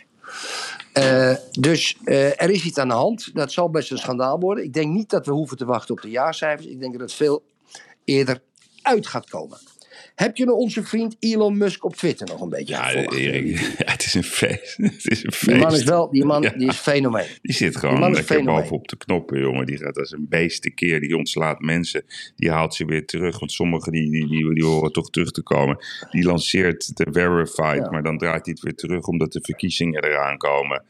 Eh, 0.92 1.36
dus 1.50 1.96
eh, 2.04 2.42
er 2.42 2.50
is 2.50 2.64
iets 2.64 2.78
aan 2.78 2.88
de 2.88 2.94
hand. 2.94 3.34
Dat 3.34 3.52
zal 3.52 3.70
best 3.70 3.90
een 3.90 3.98
schandaal 3.98 4.38
worden. 4.40 4.64
Ik 4.64 4.72
denk 4.72 4.92
niet 4.92 5.10
dat 5.10 5.26
we 5.26 5.32
hoeven 5.32 5.56
te 5.56 5.64
wachten 5.64 5.94
op 5.94 6.00
de 6.00 6.10
jaarcijfers. 6.10 6.66
Ik 6.66 6.80
denk 6.80 6.92
dat 6.92 7.00
het 7.00 7.12
veel 7.12 7.42
eerder 8.04 8.42
uit 8.82 9.06
gaat 9.06 9.28
komen. 9.30 9.58
Heb 10.14 10.36
je 10.36 10.44
nou 10.44 10.58
onze 10.58 10.82
vriend 10.82 11.16
Elon 11.18 11.56
Musk 11.56 11.84
op 11.84 11.96
Twitter 11.96 12.26
nog 12.26 12.40
een 12.40 12.48
beetje 12.48 12.74
Ja? 12.74 12.92
Erik, 12.92 13.58
ja, 13.58 13.66
het 13.92 14.04
is 14.04 14.14
een 14.14 14.24
feest. 14.24 14.76
Het 14.82 15.06
is 15.10 15.24
een 15.24 15.32
feest. 15.32 15.46
Die 15.46 15.56
man 15.56 15.74
is 15.74 15.84
wel, 15.84 16.10
die 16.10 16.24
man 16.24 16.42
Ja. 16.42 16.50
die 16.50 16.68
is 16.68 16.76
fenomeen. 16.76 17.26
Die 17.42 17.54
zit 17.54 17.76
gewoon 17.76 18.12
lekker 18.12 18.44
bovenop 18.44 18.88
de 18.88 18.96
knoppen, 18.96 19.40
jongen. 19.40 19.66
Die 19.66 19.78
gaat 19.78 19.98
als 19.98 20.12
een 20.12 20.26
beest 20.28 20.74
keer. 20.74 21.00
Die 21.00 21.16
ontslaat 21.16 21.60
mensen. 21.60 22.04
Die 22.36 22.50
haalt 22.50 22.74
ze 22.74 22.84
weer 22.84 23.06
terug. 23.06 23.38
Want 23.38 23.52
sommigen 23.52 23.92
die, 23.92 24.10
die, 24.10 24.28
die, 24.28 24.54
die 24.54 24.64
horen 24.64 24.92
toch 24.92 25.10
terug 25.10 25.30
te 25.30 25.42
komen. 25.42 25.84
Die 26.10 26.24
lanceert 26.24 26.96
de 26.96 27.06
verified. 27.10 27.84
Ja. 27.84 27.90
Maar 27.90 28.02
dan 28.02 28.18
draait 28.18 28.44
hij 28.44 28.54
het 28.54 28.62
weer 28.62 28.74
terug 28.74 29.06
omdat 29.06 29.32
de 29.32 29.40
verkiezingen 29.42 30.04
eraan 30.04 30.36
komen. 30.36 30.84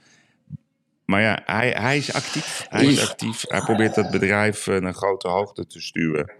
Maar 1.04 1.22
ja, 1.22 1.42
hij, 1.44 1.70
hij 1.70 1.96
is 1.96 2.12
actief. 2.12 2.66
Hij 2.68 2.84
is 2.84 3.08
actief. 3.10 3.44
Hij 3.48 3.60
probeert 3.60 3.94
dat 3.94 4.10
bedrijf 4.10 4.66
eh, 4.66 4.80
naar 4.80 4.94
grote 4.94 5.28
hoogte 5.28 5.66
te 5.66 5.80
stuwen. 5.80 6.32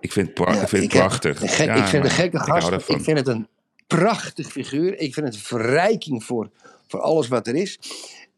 Ik 0.00 0.12
vind 0.12 0.26
het, 0.26 0.34
pra- 0.34 0.52
Ja, 0.54 0.60
ik 0.60 0.68
vind 0.68 0.82
het 0.82 0.92
prachtig. 0.92 1.40
Ja, 1.40 1.74
ik 1.74 1.86
vind 1.88 2.02
het 2.02 2.12
gekke 2.12 2.38
gast. 2.38 2.66
Ik 2.98 3.04
vind 3.04 3.18
het 3.18 3.26
een 3.28 3.48
prachtig 3.86 4.52
figuur. 4.52 4.98
Ik 4.98 5.14
vind 5.14 5.26
het 5.26 5.34
een 5.34 5.40
verrijking 5.40 6.24
voor, 6.24 6.50
voor 6.86 7.00
alles 7.00 7.28
wat 7.28 7.46
er 7.46 7.54
is. 7.54 7.78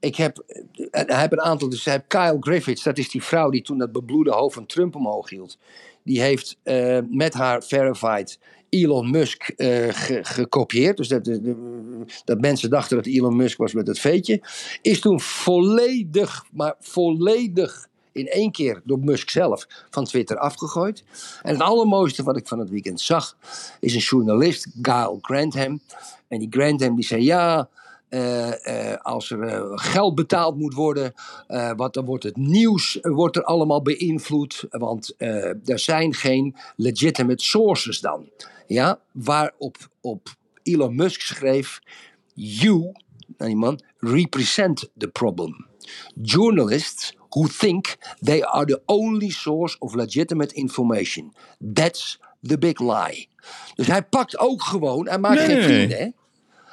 Ik 0.00 0.16
heb, 0.16 0.44
eh, 0.46 0.62
hij 1.06 1.18
heeft 1.20 1.32
een 1.32 1.40
aantal, 1.40 1.68
dus 1.68 1.84
hij 1.84 1.94
heeft 1.94 2.06
Kyle 2.06 2.36
Griffiths, 2.40 2.82
dat 2.82 2.98
is 2.98 3.10
die 3.10 3.22
vrouw 3.22 3.50
die 3.50 3.62
toen 3.62 3.78
dat 3.78 3.92
bebloede 3.92 4.30
hoofd 4.32 4.54
van 4.54 4.66
Trump 4.66 4.94
omhoog 4.96 5.30
hield. 5.30 5.58
Die 6.04 6.20
heeft 6.20 6.56
eh, 6.62 6.98
met 7.10 7.34
haar 7.34 7.62
verified 7.62 8.38
Elon 8.68 9.10
Musk 9.10 9.42
ge- 9.56 10.18
gekopieerd. 10.22 10.96
Dus 10.96 11.08
dat, 11.08 11.24
dat- 11.24 11.40
dat 12.24 12.40
mensen 12.40 12.70
dachten 12.70 12.96
dat 12.96 13.06
Elon 13.06 13.36
Musk 13.36 13.58
was 13.58 13.72
met 13.72 13.86
het 13.86 13.98
veetje. 13.98 14.40
Is 14.82 15.00
toen 15.00 15.20
volledig, 15.20 16.44
maar 16.52 16.74
volledig 16.80 17.86
in 18.12 18.28
één 18.28 18.50
keer 18.52 18.80
door 18.84 18.98
Musk 18.98 19.30
zelf 19.30 19.66
van 19.90 20.04
Twitter 20.04 20.38
afgegooid. 20.38 21.04
En 21.42 21.52
het 21.52 21.62
allermooiste 21.62 22.22
wat 22.22 22.36
ik 22.36 22.48
van 22.48 22.58
het 22.58 22.70
weekend 22.70 23.00
zag, 23.00 23.36
is 23.80 23.94
een 23.94 24.00
journalist, 24.00 24.66
Gail 24.82 25.18
Grantham. 25.20 25.80
En 26.28 26.38
die 26.38 26.48
Grantham 26.50 26.94
die 26.94 27.04
zei 27.04 27.24
ja. 27.24 27.68
eh, 28.08 28.92
eh, 28.92 29.00
als 29.00 29.30
er 29.30 29.42
eh, 29.42 29.70
geld 29.74 30.14
betaald 30.14 30.58
moet 30.58 30.74
worden, 30.74 31.14
wat, 31.76 31.94
dan 31.94 32.04
wordt 32.04 32.24
het 32.24 32.36
nieuws 32.36 32.98
wordt 33.02 33.36
er 33.36 33.44
allemaal 33.44 33.82
beïnvloed. 33.82 34.66
Want 34.70 35.14
er 35.64 35.78
zijn 35.78 36.14
geen 36.14 36.56
legitimate 36.76 37.44
sources 37.44 38.00
dan. 38.00 38.28
Ja, 38.66 39.00
waarop 39.12 39.76
op 40.00 40.28
Elon 40.62 40.94
Musk 40.94 41.20
schreef: 41.20 41.80
You, 42.34 42.92
nou 43.36 43.50
die 43.50 43.56
man, 43.56 43.80
represent 43.98 44.90
the 44.98 45.08
problem. 45.08 45.66
Journalists 46.22 47.16
who 47.28 47.46
think 47.46 47.96
they 48.20 48.42
are 48.44 48.64
the 48.64 48.82
only 48.86 49.30
source 49.30 49.78
of 49.78 49.94
legitimate 49.94 50.54
information. 50.54 51.32
That's 51.72 52.20
the 52.42 52.58
big 52.58 52.78
lie. 52.80 53.28
Dus 53.74 53.86
hij 53.86 54.02
pakt 54.02 54.38
ook 54.38 54.62
gewoon, 54.62 55.08
hij 55.08 55.18
maakt 55.18 55.46
Nee, 55.46 55.46
geen 55.46 55.62
vrienden, 55.62 55.98
hè? 55.98 56.08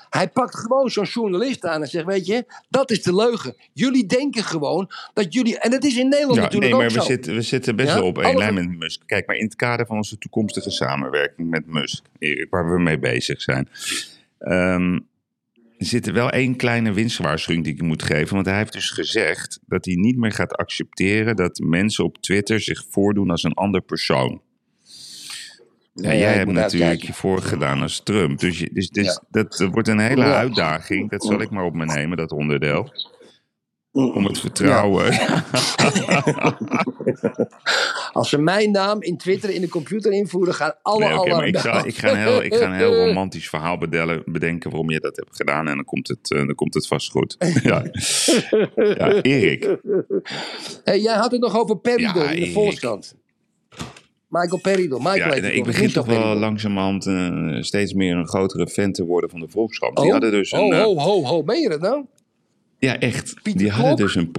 Hij 0.10 0.30
pakt 0.30 0.56
gewoon 0.56 0.90
zo'n 0.90 1.04
journalist 1.04 1.66
aan 1.66 1.82
en 1.82 1.88
zegt: 1.88 2.06
Weet 2.06 2.26
je, 2.26 2.46
dat 2.70 2.92
is 2.92 3.04
de 3.04 3.16
leugen. 3.16 3.56
Jullie 3.74 4.06
denken 4.06 4.44
gewoon 4.44 4.92
dat 5.14 5.34
jullie. 5.34 5.60
En 5.60 5.72
dat 5.72 5.84
is 5.84 5.98
in 5.98 6.08
Nederland 6.10 6.36
Ja, 6.36 6.42
natuurlijk 6.44 6.72
nee, 6.72 6.82
maar 6.82 6.90
ook 6.90 6.96
we 6.96 7.00
zo. 7.02 7.06
zitten, 7.06 7.34
we 7.34 7.42
zitten 7.42 7.76
best 7.76 7.90
Ja, 7.90 7.96
wel 7.96 8.06
op 8.06 8.18
één 8.18 8.38
lijn 8.38 8.54
met 8.54 8.78
Musk. 8.78 9.02
Kijk, 9.06 9.28
maar 9.28 9.36
in 9.36 9.46
het 9.46 9.56
kader 9.56 9.86
van 9.86 9.98
onze 9.98 10.18
toekomstige 10.18 10.70
samenwerking 10.70 11.50
met 11.50 11.66
Musk, 11.66 12.04
waar 12.50 12.72
we 12.72 12.80
mee 12.80 13.00
bezig 13.00 13.42
zijn, 13.42 13.70
er 14.40 15.02
zit 15.88 16.08
er 16.08 16.14
wel 16.14 16.30
één 16.30 16.56
kleine 16.56 16.92
winstwaarschuwing 16.94 17.64
die 17.66 17.74
ik 17.74 17.82
moet 17.82 18.04
geven. 18.04 18.34
Want 18.36 18.46
hij 18.46 18.58
heeft 18.58 18.74
dus 18.74 18.90
gezegd 18.90 19.60
dat 19.68 19.86
hij 19.86 19.96
niet 19.96 20.18
meer 20.18 20.32
gaat 20.32 20.56
accepteren 20.56 21.36
dat 21.36 21.60
mensen 21.60 22.04
op 22.04 22.18
Twitter 22.18 22.60
zich 22.62 22.86
voordoen 22.90 23.30
als 23.30 23.44
een 23.44 23.54
ander 23.54 23.82
persoon. 23.82 24.42
Ja, 25.94 26.08
Nee, 26.08 26.20
jij 26.20 26.34
hebt 26.34 26.52
natuurlijk 26.52 26.82
uitkijken. 26.84 27.08
je 27.08 27.14
voorgedaan 27.14 27.82
als 27.82 28.04
Trump. 28.04 28.40
Dus, 28.40 28.60
je- 28.60 28.70
dus, 28.74 28.90
dus 28.90 29.06
Ja. 29.06 29.24
dat, 29.30 29.58
dat 29.58 29.72
wordt 29.72 29.88
een 29.88 30.00
hele 30.00 30.24
uitdaging. 30.24 31.10
Dat 31.10 31.24
zal 31.24 31.42
ik 31.42 31.50
maar 31.50 31.64
op 31.64 31.74
me 31.74 31.86
nemen, 31.86 32.18
dat 32.18 32.32
onderdeel. 32.32 32.94
Om 33.92 34.26
het 34.26 34.40
vertrouwen. 34.40 35.06
Als 38.12 38.30
ze 38.30 38.38
mijn 38.38 38.72
naam 38.72 39.02
in 39.02 39.18
Twitter 39.18 39.50
in 39.50 39.62
de 39.62 39.70
computer 39.70 40.12
invoeren, 40.12 40.54
gaan 40.54 40.74
alle 40.82 41.00
Nee, 41.00 41.34
maar 41.34 41.48
ik 41.48 41.58
ga, 41.58 41.84
ik, 41.86 41.98
ga 41.98 42.10
een 42.12 42.18
heel, 42.18 42.44
ik 42.44 42.56
ga 42.56 42.66
een 42.66 42.74
heel 42.74 42.96
romantisch 43.06 43.50
verhaal 43.50 43.78
bedellen, 43.78 44.24
bedenken 44.26 44.70
waarom 44.70 44.90
je 44.90 45.00
dat 45.00 45.16
hebt 45.16 45.36
gedaan. 45.36 45.68
En 45.68 45.76
dan 45.76 45.86
komt 45.86 46.08
het, 46.08 46.32
eh, 46.32 46.38
dan 46.38 46.56
komt 46.56 46.74
het 46.74 46.88
vast 46.88 47.12
goed. 47.12 47.36
ja. 47.64 47.84
ja, 48.76 49.22
Erik. 49.22 49.78
Hey, 50.84 51.00
jij 51.00 51.16
had 51.16 51.32
het 51.32 51.42
nog 51.42 51.60
over 51.60 51.78
Peridot 51.78 52.16
Ja, 52.24 52.30
in 52.30 52.44
de 52.44 52.52
Volkskrant. 52.52 53.16
Michael 54.28 54.62
Peridot. 54.62 55.00
Michael 55.00 55.36
Ja, 55.36 55.42
nee, 55.42 55.54
ik 55.54 55.64
begin 55.64 55.92
toch 55.92 56.06
wel 56.06 56.36
langzamerhand 56.36 57.06
eh, 57.06 57.62
steeds 57.62 57.94
meer 57.94 58.16
een 58.16 58.28
grotere 58.28 58.68
fan 58.68 58.92
te 58.92 59.06
worden 59.06 59.30
van 59.30 59.40
de 59.40 59.48
Volkskrant. 59.50 59.96
Die 59.96 60.06
Oh, 60.06 60.12
hadden 60.12 60.32
dus 60.32 60.52
een... 60.52 60.60
oh, 60.60 60.76
eh, 60.76 60.84
ho, 60.84 60.98
ho, 60.98 61.24
ho. 61.24 61.44
Ben 61.44 61.60
je 61.60 61.70
dat 61.70 61.82
nou? 61.82 62.06
Ja, 62.80 63.00
echt. 63.00 63.34
Pieter 63.42 63.62
die 63.62 63.72
hadden 63.72 63.96
Klok? 63.96 64.08
dus 64.08 64.16
een... 64.16 64.32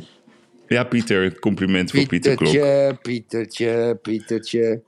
Ja, 0.69 0.85
Pieter, 0.85 1.39
compliment 1.39 1.91
voor 1.91 2.07
Pieter 2.07 2.37
Klok. 2.37 2.53
Pietertje, 2.53 2.99
Pietertje, 3.03 3.99
Pietertje. 4.03 4.83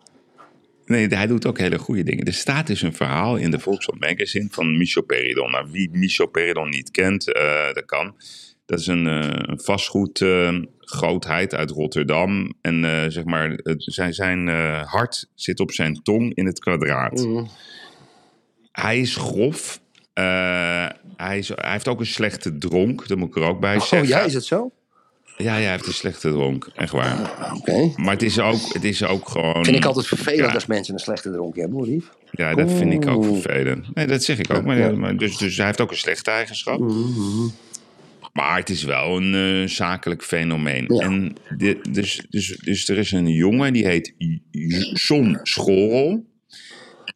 Nee, 0.86 1.06
hij 1.08 1.26
doet 1.26 1.46
ook 1.46 1.58
hele 1.58 1.78
goede 1.78 2.02
dingen. 2.02 2.24
Er 2.24 2.32
staat 2.32 2.66
dus 2.66 2.82
een 2.82 2.94
verhaal 2.94 3.36
in 3.36 3.50
de 3.50 3.58
Volkswagen 3.58 4.00
Magazine 4.00 4.48
van 4.50 4.76
Michel 4.76 5.02
Peridon. 5.02 5.50
Nou, 5.50 5.66
wie 5.70 5.90
Michel 5.92 6.26
Peridon 6.26 6.68
niet 6.68 6.90
kent, 6.90 7.32
eh, 7.32 7.72
dat 7.72 7.84
kan. 7.84 8.14
Dat 8.66 8.78
is 8.78 8.86
een, 8.86 9.06
eh, 9.06 9.28
een 9.30 9.60
vastgoedgrootheid 9.60 11.54
uit 11.54 11.70
Rotterdam. 11.70 12.52
En 12.60 12.84
eh, 12.84 13.04
zeg 13.08 13.24
maar, 13.24 13.58
zijn, 13.76 14.14
zijn 14.14 14.48
hart 14.84 15.28
zit 15.34 15.60
op 15.60 15.72
zijn 15.72 16.02
tong 16.02 16.34
in 16.34 16.46
het 16.46 16.58
kwadraat. 16.58 17.26
Mhm. 17.26 17.44
Hij 18.72 19.00
is 19.00 19.16
grof. 19.16 19.81
Eh, 20.12 20.86
hij, 21.16 21.38
is, 21.38 21.48
hij 21.48 21.72
heeft 21.72 21.88
ook 21.88 22.00
een 22.00 22.06
slechte 22.06 22.58
dronk, 22.58 23.08
dat 23.08 23.18
moet 23.18 23.28
ik 23.28 23.36
er 23.36 23.42
ook 23.48 23.60
bij 23.60 23.76
Oh 23.76 23.82
zeggen. 23.82 24.08
ja, 24.08 24.20
is 24.20 24.34
het 24.34 24.44
zo? 24.44 24.70
Ja, 25.36 25.56
ja, 25.56 25.62
hij 25.62 25.70
heeft 25.70 25.86
een 25.86 25.92
slechte 25.92 26.28
dronk, 26.30 26.70
echt 26.74 26.92
waar. 26.92 27.30
Oké. 27.56 27.92
Maar 27.96 28.12
het 28.12 28.22
is 28.22 28.38
ook, 28.38 28.72
het 28.72 28.84
is 28.84 29.04
ook 29.04 29.28
gewoon... 29.28 29.64
Vind 29.64 29.76
ik 29.76 29.84
altijd 29.84 30.06
vervelend 30.06 30.48
Ja. 30.48 30.54
als 30.54 30.66
mensen 30.66 30.94
een 30.94 31.00
slechte 31.00 31.30
dronk 31.32 31.56
hebben, 31.56 31.76
hoor, 31.78 31.86
lief. 31.86 32.10
Ja, 32.30 32.54
dat 32.54 32.72
vind 32.72 32.92
ik 32.92 33.06
ook 33.06 33.24
vervelend. 33.24 33.94
Nee, 33.94 34.06
dat 34.06 34.22
zeg 34.24 34.38
ik 34.38 34.52
ook. 34.52 34.64
Maar, 34.64 34.78
Ja. 34.78 34.88
Mhm, 34.90 35.00
maar 35.00 35.16
dus, 35.16 35.36
dus 35.36 35.56
hij 35.56 35.66
heeft 35.66 35.80
ook 35.80 35.90
een 35.90 35.96
slechte 35.96 36.30
eigenschap. 36.30 36.80
Maar 38.32 38.56
het 38.56 38.70
is 38.70 38.82
wel 38.84 39.16
een 39.16 39.62
eh, 39.62 39.68
zakelijk 39.68 40.22
fenomeen. 40.22 40.84
Ja. 40.88 41.00
En 41.00 41.36
de, 41.56 41.78
dus, 41.90 42.26
dus, 42.28 42.46
dus 42.64 42.88
er 42.88 42.98
is 42.98 43.12
een 43.12 43.26
jongen 43.28 43.72
die 43.72 43.86
heet 43.86 44.14
J- 44.18 44.90
John 44.92 45.38
Schorel. 45.42 46.24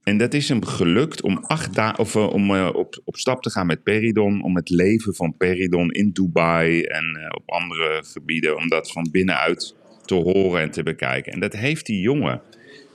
En 0.06 0.18
dat 0.18 0.34
is 0.34 0.48
hem 0.48 0.64
gelukt 0.64 1.22
om, 1.22 1.38
acht 1.46 1.74
da- 1.74 1.94
of, 1.98 2.14
eh, 2.14 2.32
om 2.32 2.54
eh, 2.54 2.68
op, 2.72 3.00
op 3.04 3.16
stap 3.16 3.42
te 3.42 3.50
gaan 3.50 3.66
met 3.66 3.82
Peridon. 3.82 4.42
Om 4.42 4.56
het 4.56 4.68
leven 4.70 5.14
van 5.14 5.36
Peridon 5.36 5.90
in 5.90 6.10
Dubai 6.12 6.82
en 6.82 7.04
eh, 7.20 7.26
op 7.36 7.42
andere 7.50 8.02
gebieden. 8.12 8.56
Om 8.56 8.68
dat 8.68 8.92
van 8.92 9.08
binnenuit 9.10 9.74
te 10.04 10.14
horen 10.14 10.60
en 10.60 10.70
te 10.70 10.82
bekijken. 10.82 11.32
En 11.32 11.40
dat 11.40 11.52
heeft 11.52 11.86
die 11.86 12.00
jongen 12.00 12.40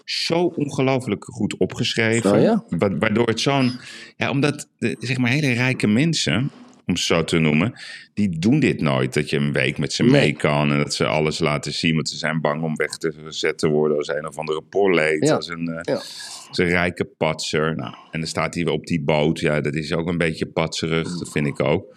zo 0.06 0.44
ongelooflijk 0.56 1.24
goed 1.26 1.58
opgeschreven. 1.58 2.32
Oh 2.32 2.42
ja? 2.42 2.64
wa- 2.70 2.98
Waardoor 2.98 3.28
het 3.28 3.40
zo'n. 3.40 3.72
Ja, 4.18 4.30
omdat 4.30 4.68
de, 4.80 4.96
zeg 5.00 5.18
maar 5.18 5.32
hele 5.32 5.52
rijke 5.54 5.88
mensen, 5.88 6.52
om 6.86 6.96
ze 6.98 7.04
zo 7.06 7.24
te 7.24 7.40
noemen, 7.40 7.74
die 8.14 8.40
doen 8.40 8.60
dit 8.60 8.82
nooit. 8.82 9.14
Dat 9.14 9.30
je 9.30 9.38
een 9.38 9.54
week 9.54 9.78
met 9.78 9.94
ze 9.94 10.04
mee 10.04 10.34
kan 10.34 10.72
en 10.72 10.78
dat 10.78 10.94
ze 10.94 11.06
alles 11.06 11.40
laten 11.40 11.74
zien. 11.74 11.96
Want 11.96 12.10
ze 12.10 12.18
zijn 12.18 12.42
bang 12.42 12.64
om 12.64 12.76
weg 12.76 12.98
te 12.98 13.14
gezet 13.24 13.58
te 13.58 13.68
worden 13.70 13.98
als 13.98 14.08
een 14.08 14.28
of 14.28 14.38
andere 14.38 14.62
porleet. 14.62 15.28
Ja. 15.28 15.36
Als 15.36 15.48
een, 15.48 15.82
Ja. 15.82 15.94
als 16.48 16.58
een 16.58 16.70
rijke 16.70 17.06
patser. 17.06 17.76
Nou, 17.76 17.94
en 18.12 18.20
dan 18.20 18.28
staat 18.30 18.54
hij 18.54 18.64
weer 18.64 18.74
op 18.74 18.86
die 18.86 19.02
boot. 19.02 19.40
Ja, 19.40 19.62
dat 19.62 19.76
is 19.76 19.94
ook 19.94 20.08
een 20.08 20.18
beetje 20.18 20.46
patserig. 20.46 21.18
Dat 21.18 21.32
vind 21.32 21.48
ik 21.48 21.60
ook. 21.60 21.94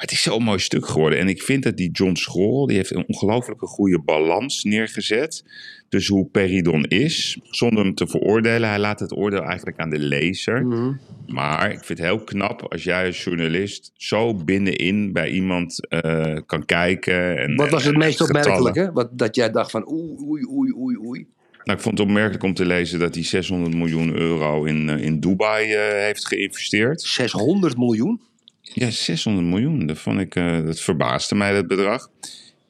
Maar 0.00 0.08
het 0.08 0.18
is 0.18 0.24
zo'n 0.24 0.42
mooi 0.42 0.58
stuk 0.58 0.86
geworden. 0.86 1.18
En 1.18 1.28
ik 1.28 1.42
vind 1.42 1.62
dat 1.62 1.76
die 1.76 1.90
John 1.90 2.14
Schorl, 2.14 2.66
die 2.66 2.76
heeft 2.76 2.94
een 2.94 3.04
ongelooflijke 3.06 3.66
goede 3.66 3.98
balans 3.98 4.64
neergezet. 4.64 5.44
Dus 5.88 6.06
hoe 6.06 6.26
Peridon 6.26 6.84
is, 6.84 7.38
zonder 7.42 7.84
hem 7.84 7.94
te 7.94 8.06
veroordelen. 8.06 8.68
Hij 8.68 8.78
laat 8.78 9.00
het 9.00 9.16
oordeel 9.16 9.42
eigenlijk 9.42 9.78
aan 9.78 9.90
de 9.90 9.98
lezer. 9.98 10.66
Mhm. 10.66 10.92
Maar 11.26 11.70
ik 11.70 11.84
vind 11.84 11.98
het 11.98 12.08
heel 12.08 12.24
knap 12.24 12.72
als 12.72 12.84
jij 12.84 13.06
als 13.06 13.24
journalist 13.24 13.92
zo 13.94 14.34
binnenin 14.34 15.12
bij 15.12 15.30
iemand 15.30 15.88
eh, 15.88 16.36
kan 16.46 16.64
kijken. 16.64 17.38
En, 17.38 17.56
Wat 17.56 17.70
was 17.70 17.84
het 17.84 17.92
en 17.92 17.98
meest 17.98 18.20
opmerkelijke? 18.20 18.90
Wat, 18.92 19.18
dat 19.18 19.34
jij 19.34 19.50
dacht 19.50 19.70
van 19.70 19.90
oei, 19.90 20.16
oei, 20.20 20.44
oei, 20.46 20.72
oei, 20.72 20.96
oei. 20.98 21.26
Nou, 21.64 21.78
ik 21.78 21.84
vond 21.84 21.98
het 21.98 22.06
opmerkelijk 22.06 22.42
om 22.42 22.54
te 22.54 22.66
lezen 22.66 22.98
dat 22.98 23.14
hij 23.14 23.24
600 23.24 23.74
miljoen 23.74 24.14
euro 24.14 24.64
in, 24.64 24.88
eh, 24.88 25.04
in 25.04 25.20
Dubai 25.20 25.72
eh, 25.72 26.04
heeft 26.04 26.26
geïnvesteerd. 26.26 27.00
600 27.02 27.76
miljoen? 27.76 28.20
Ja, 28.72 28.90
600 28.90 29.46
miljoen. 29.46 29.86
Dat, 29.86 29.98
vond 29.98 30.20
ik, 30.20 30.34
eh, 30.34 30.64
dat 30.64 30.80
verbaasde 30.80 31.34
mij, 31.34 31.52
dat 31.52 31.66
bedrag. 31.66 32.08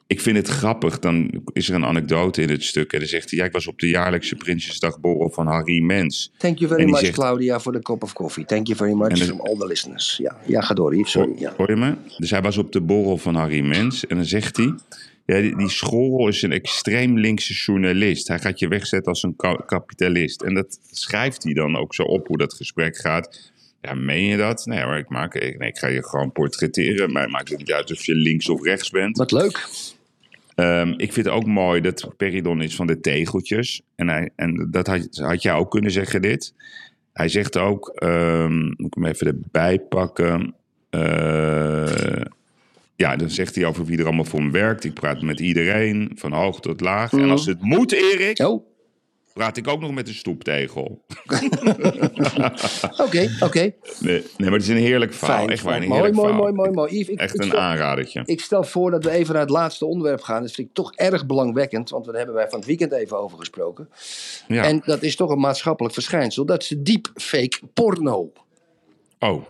Ik 0.07 0.21
vind 0.21 0.37
het 0.37 0.47
grappig. 0.47 0.99
Dan 0.99 1.43
is 1.53 1.69
er 1.69 1.75
een 1.75 1.85
anekdote 1.85 2.41
in 2.41 2.49
het 2.49 2.63
stuk. 2.63 2.93
En 2.93 2.99
dan 2.99 3.07
zegt 3.07 3.29
hij: 3.29 3.39
ja, 3.39 3.45
Ik 3.45 3.51
was 3.51 3.67
op 3.67 3.79
de 3.79 3.87
jaarlijkse 3.87 4.35
Prinsjesdagborrel 4.35 5.29
van 5.29 5.47
Harry 5.47 5.79
Mens. 5.81 6.31
Thank 6.37 6.57
you 6.57 6.71
very 6.71 6.83
much, 6.89 6.99
zegt- 6.99 7.13
Claudia, 7.13 7.59
for 7.59 7.73
the 7.73 7.79
cup 7.81 8.03
of 8.03 8.13
coffee. 8.13 8.45
Thank 8.45 8.67
you 8.67 8.77
very 8.77 8.93
much 8.93 9.17
from 9.23 9.39
all 9.41 9.57
the 9.57 9.65
listeners. 9.67 10.17
Ja, 10.17 10.37
ja 10.45 10.61
ga 10.61 10.73
door, 10.73 10.95
Yves. 10.95 11.11
Sorry. 11.11 11.33
Ja. 11.39 11.53
Hoor 11.57 11.69
je 11.69 11.75
me? 11.75 11.93
Dus 12.17 12.29
hij 12.29 12.41
was 12.41 12.57
op 12.57 12.71
de 12.71 12.81
borrel 12.81 13.17
van 13.17 13.35
Harry 13.35 13.61
Mens. 13.61 14.07
En 14.07 14.15
dan 14.15 14.25
zegt 14.25 14.57
hij: 14.57 14.73
ja, 15.25 15.41
die, 15.41 15.57
die 15.57 15.69
Schorl 15.69 16.27
is 16.27 16.41
een 16.41 16.51
extreem 16.51 17.17
linkse 17.17 17.53
journalist. 17.53 18.27
Hij 18.27 18.39
gaat 18.39 18.59
je 18.59 18.67
wegzetten 18.67 19.11
als 19.11 19.23
een 19.23 19.35
ka- 19.35 19.63
kapitalist. 19.65 20.41
En 20.41 20.53
dat 20.53 20.79
schrijft 20.91 21.43
hij 21.43 21.53
dan 21.53 21.75
ook 21.77 21.95
zo 21.95 22.03
op 22.03 22.27
hoe 22.27 22.37
dat 22.37 22.53
gesprek 22.53 22.97
gaat. 22.97 23.50
Ja, 23.81 23.93
meen 23.93 24.25
je 24.25 24.37
dat? 24.37 24.65
Nee, 24.65 24.85
maar 24.85 24.97
ik, 24.97 25.09
maak, 25.09 25.35
ik, 25.35 25.57
nee, 25.57 25.69
ik 25.69 25.77
ga 25.77 25.87
je 25.87 26.03
gewoon 26.03 26.31
portretteren. 26.31 27.11
Maar 27.11 27.21
het 27.21 27.31
maakt 27.31 27.49
het 27.49 27.57
niet 27.57 27.71
uit 27.71 27.91
of 27.91 28.05
je 28.05 28.15
links 28.15 28.49
of 28.49 28.63
rechts 28.63 28.89
bent. 28.89 29.17
Wat 29.17 29.31
leuk. 29.31 29.67
Ehm, 30.55 30.93
ik 30.97 31.13
vind 31.13 31.25
het 31.25 31.35
ook 31.35 31.45
mooi 31.45 31.81
dat 31.81 32.17
Peridon 32.17 32.61
is 32.61 32.75
van 32.75 32.87
de 32.87 32.99
tegeltjes. 32.99 33.81
En, 33.95 34.07
hij, 34.07 34.29
en 34.35 34.67
dat 34.71 34.87
had, 34.87 35.07
had 35.11 35.41
jij 35.41 35.53
ook 35.53 35.71
kunnen 35.71 35.91
zeggen, 35.91 36.21
dit. 36.21 36.53
Hij 37.13 37.27
zegt 37.27 37.57
ook, 37.57 37.87
ehm, 37.89 38.63
moet 38.65 38.87
ik 38.87 38.93
hem 38.93 39.05
even 39.05 39.27
erbij 39.27 39.79
pakken. 39.79 40.55
Eh, 40.89 42.21
ja, 42.95 43.15
dan 43.15 43.29
zegt 43.29 43.55
hij 43.55 43.65
over 43.65 43.85
wie 43.85 43.97
er 43.97 44.05
allemaal 44.05 44.25
voor 44.25 44.39
hem 44.39 44.51
werkt. 44.51 44.83
Ik 44.83 44.93
praat 44.93 45.21
met 45.21 45.39
iedereen, 45.39 46.11
van 46.15 46.33
hoog 46.33 46.59
tot 46.59 46.81
laag. 46.81 47.11
En 47.11 47.29
als 47.29 47.45
het 47.45 47.61
moet, 47.61 47.91
Erik, 47.91 48.39
Oh, 48.39 48.65
praat 49.33 49.57
ik 49.57 49.67
ook 49.67 49.81
nog 49.81 49.91
met 49.91 50.07
een 50.07 50.13
stoeptegel. 50.13 51.01
oké, 53.05 53.29
oké. 53.39 53.73
Nee, 53.99 54.23
nee, 54.37 54.49
maar 54.49 54.51
het 54.51 54.61
is 54.61 54.67
een 54.67 54.75
heerlijk 54.75 55.13
verhaal. 55.13 55.37
Fijn. 55.37 55.49
Echt 55.49 55.63
waar, 55.63 55.73
een. 55.73 55.79
Mooi, 55.79 55.93
heerlijk 55.93 56.15
mooi, 56.15 56.27
verhaal. 56.27 56.43
mooi, 56.43 56.53
mooi, 56.53 56.71
mooi. 56.71 56.99
Yves, 56.99 57.07
ik, 57.13 57.19
Echt 57.19 57.33
ik 57.33 57.41
een 57.41 57.47
stel- 57.47 57.59
aanradertje. 57.59 58.21
Ik 58.25 58.41
stel 58.41 58.63
voor 58.63 58.91
dat 58.91 59.03
we 59.03 59.09
even 59.11 59.33
naar 59.33 59.41
het 59.41 59.51
laatste 59.51 59.85
onderwerp 59.85 60.21
gaan. 60.21 60.41
Dat 60.41 60.51
vind 60.51 60.67
ik 60.67 60.73
toch 60.73 60.93
erg 60.95 61.25
belangwekkend, 61.25 61.89
want 61.89 62.05
daar 62.05 62.15
hebben 62.15 62.35
wij 62.35 62.49
van 62.49 62.57
het 62.59 62.67
weekend 62.67 62.91
even 62.91 63.17
over 63.19 63.37
gesproken. 63.37 63.89
Ja. 64.47 64.63
En 64.63 64.81
dat 64.85 65.01
is 65.03 65.15
toch 65.15 65.29
een 65.29 65.39
maatschappelijk 65.39 65.93
verschijnsel. 65.93 66.45
Dat 66.45 66.61
is 66.61 66.67
de 66.67 66.81
deepfake 66.81 67.59
porno. 67.73 68.31
Oh, 69.19 69.43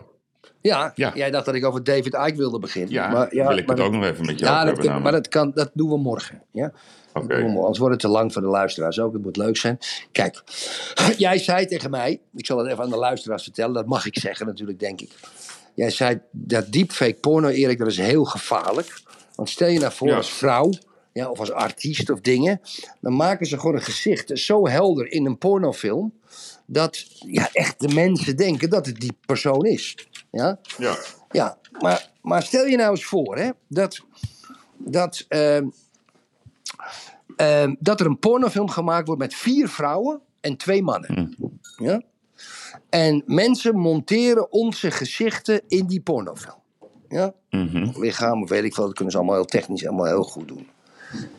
Ja, 0.62 0.92
Ja. 0.94 1.12
jij 1.14 1.30
dacht 1.30 1.44
dat 1.44 1.54
ik 1.54 1.64
over 1.64 1.84
David 1.84 2.14
Icke 2.14 2.36
wilde 2.36 2.58
beginnen. 2.58 2.92
ja, 2.92 3.08
maar, 3.10 3.28
wil 3.30 3.56
ik 3.56 3.66
maar 3.66 3.76
het 3.76 3.84
ook 3.84 3.92
nog 3.92 4.04
even 4.04 4.26
met 4.26 4.38
jou 4.38 4.52
Ja, 4.52 4.64
dat, 4.72 5.02
maar 5.02 5.12
dat, 5.12 5.28
kan, 5.28 5.52
dat 5.54 5.70
doen 5.74 5.88
we 5.88 5.96
morgen. 5.98 6.42
Ja? 6.52 6.72
Oké. 7.12 7.36
we. 7.36 7.42
Anders 7.58 7.78
wordt 7.78 7.92
het 7.92 8.02
te 8.02 8.08
lang 8.08 8.32
voor 8.32 8.42
de 8.42 8.48
luisteraars 8.48 9.00
ook. 9.00 9.12
Het 9.12 9.22
moet 9.22 9.36
leuk 9.36 9.56
zijn. 9.56 9.78
Kijk, 10.12 10.42
jij 11.16 11.38
zei 11.38 11.66
tegen 11.66 11.90
mij, 11.90 12.20
ik 12.36 12.46
zal 12.46 12.58
het 12.58 12.66
even 12.70 12.84
aan 12.84 12.90
de 12.90 12.96
luisteraars 12.96 13.42
vertellen, 13.42 13.74
dat 13.74 13.86
mag 13.86 14.06
ik 14.06 14.18
zeggen 14.18 14.46
natuurlijk, 14.46 14.78
denk 14.80 15.00
ik. 15.00 15.10
Jij 15.74 15.90
zei 15.90 16.20
dat 16.30 16.72
deepfake 16.72 17.14
porno, 17.14 17.48
Erik, 17.48 17.78
dat 17.78 17.86
is 17.86 17.96
heel 17.98 18.24
gevaarlijk. 18.24 19.02
Want 19.34 19.48
stel 19.48 19.68
je 19.68 19.78
nou 19.78 19.92
voor 19.92 20.08
Ja. 20.08 20.16
als 20.16 20.32
vrouw, 20.32 20.70
ja, 21.12 21.30
of 21.30 21.38
als 21.38 21.50
artiest 21.52 22.10
of 22.10 22.20
dingen, 22.20 22.60
dan 23.00 23.16
maken 23.16 23.46
ze 23.46 23.58
gewoon 23.58 23.74
een 23.74 23.82
gezicht 23.82 24.38
zo 24.38 24.68
helder 24.68 25.12
in 25.12 25.26
een 25.26 25.38
pornofilm, 25.38 26.12
dat 26.66 27.04
ja, 27.26 27.48
echt 27.52 27.80
de 27.80 27.88
mensen 27.88 28.36
denken 28.36 28.70
dat 28.70 28.86
het 28.86 29.00
die 29.00 29.16
persoon 29.26 29.64
is. 29.66 29.96
Ja? 30.32 30.58
Ja. 30.78 30.96
Ja, 31.30 31.58
maar, 31.80 32.10
maar 32.22 32.42
stel 32.42 32.64
je 32.64 32.76
nou 32.76 32.90
eens 32.90 33.04
voor 33.04 33.36
hè, 33.36 33.50
dat, 33.68 34.00
dat, 34.76 35.24
ehm, 35.28 35.68
ehm, 37.36 37.74
dat 37.78 38.00
er 38.00 38.06
een 38.06 38.18
pornofilm 38.18 38.68
gemaakt 38.68 39.06
wordt 39.06 39.20
met 39.20 39.34
vier 39.34 39.68
vrouwen 39.68 40.20
en 40.40 40.56
twee 40.56 40.82
mannen. 40.82 41.36
Ja? 41.76 42.02
En 42.88 43.22
mensen 43.26 43.76
monteren 43.76 44.52
onze 44.52 44.90
gezichten 44.90 45.62
in 45.68 45.86
die 45.86 46.00
pornofilm. 46.00 46.60
Ja? 47.08 47.34
Mhm. 47.50 48.00
Lichaam, 48.00 48.42
of 48.42 48.48
weet 48.48 48.64
ik 48.64 48.74
veel, 48.74 48.84
dat 48.84 48.94
kunnen 48.94 49.12
ze 49.12 49.18
allemaal 49.18 49.36
heel 49.36 49.44
technisch, 49.44 49.86
allemaal 49.86 50.06
heel 50.06 50.24
goed 50.24 50.48
doen. 50.48 50.68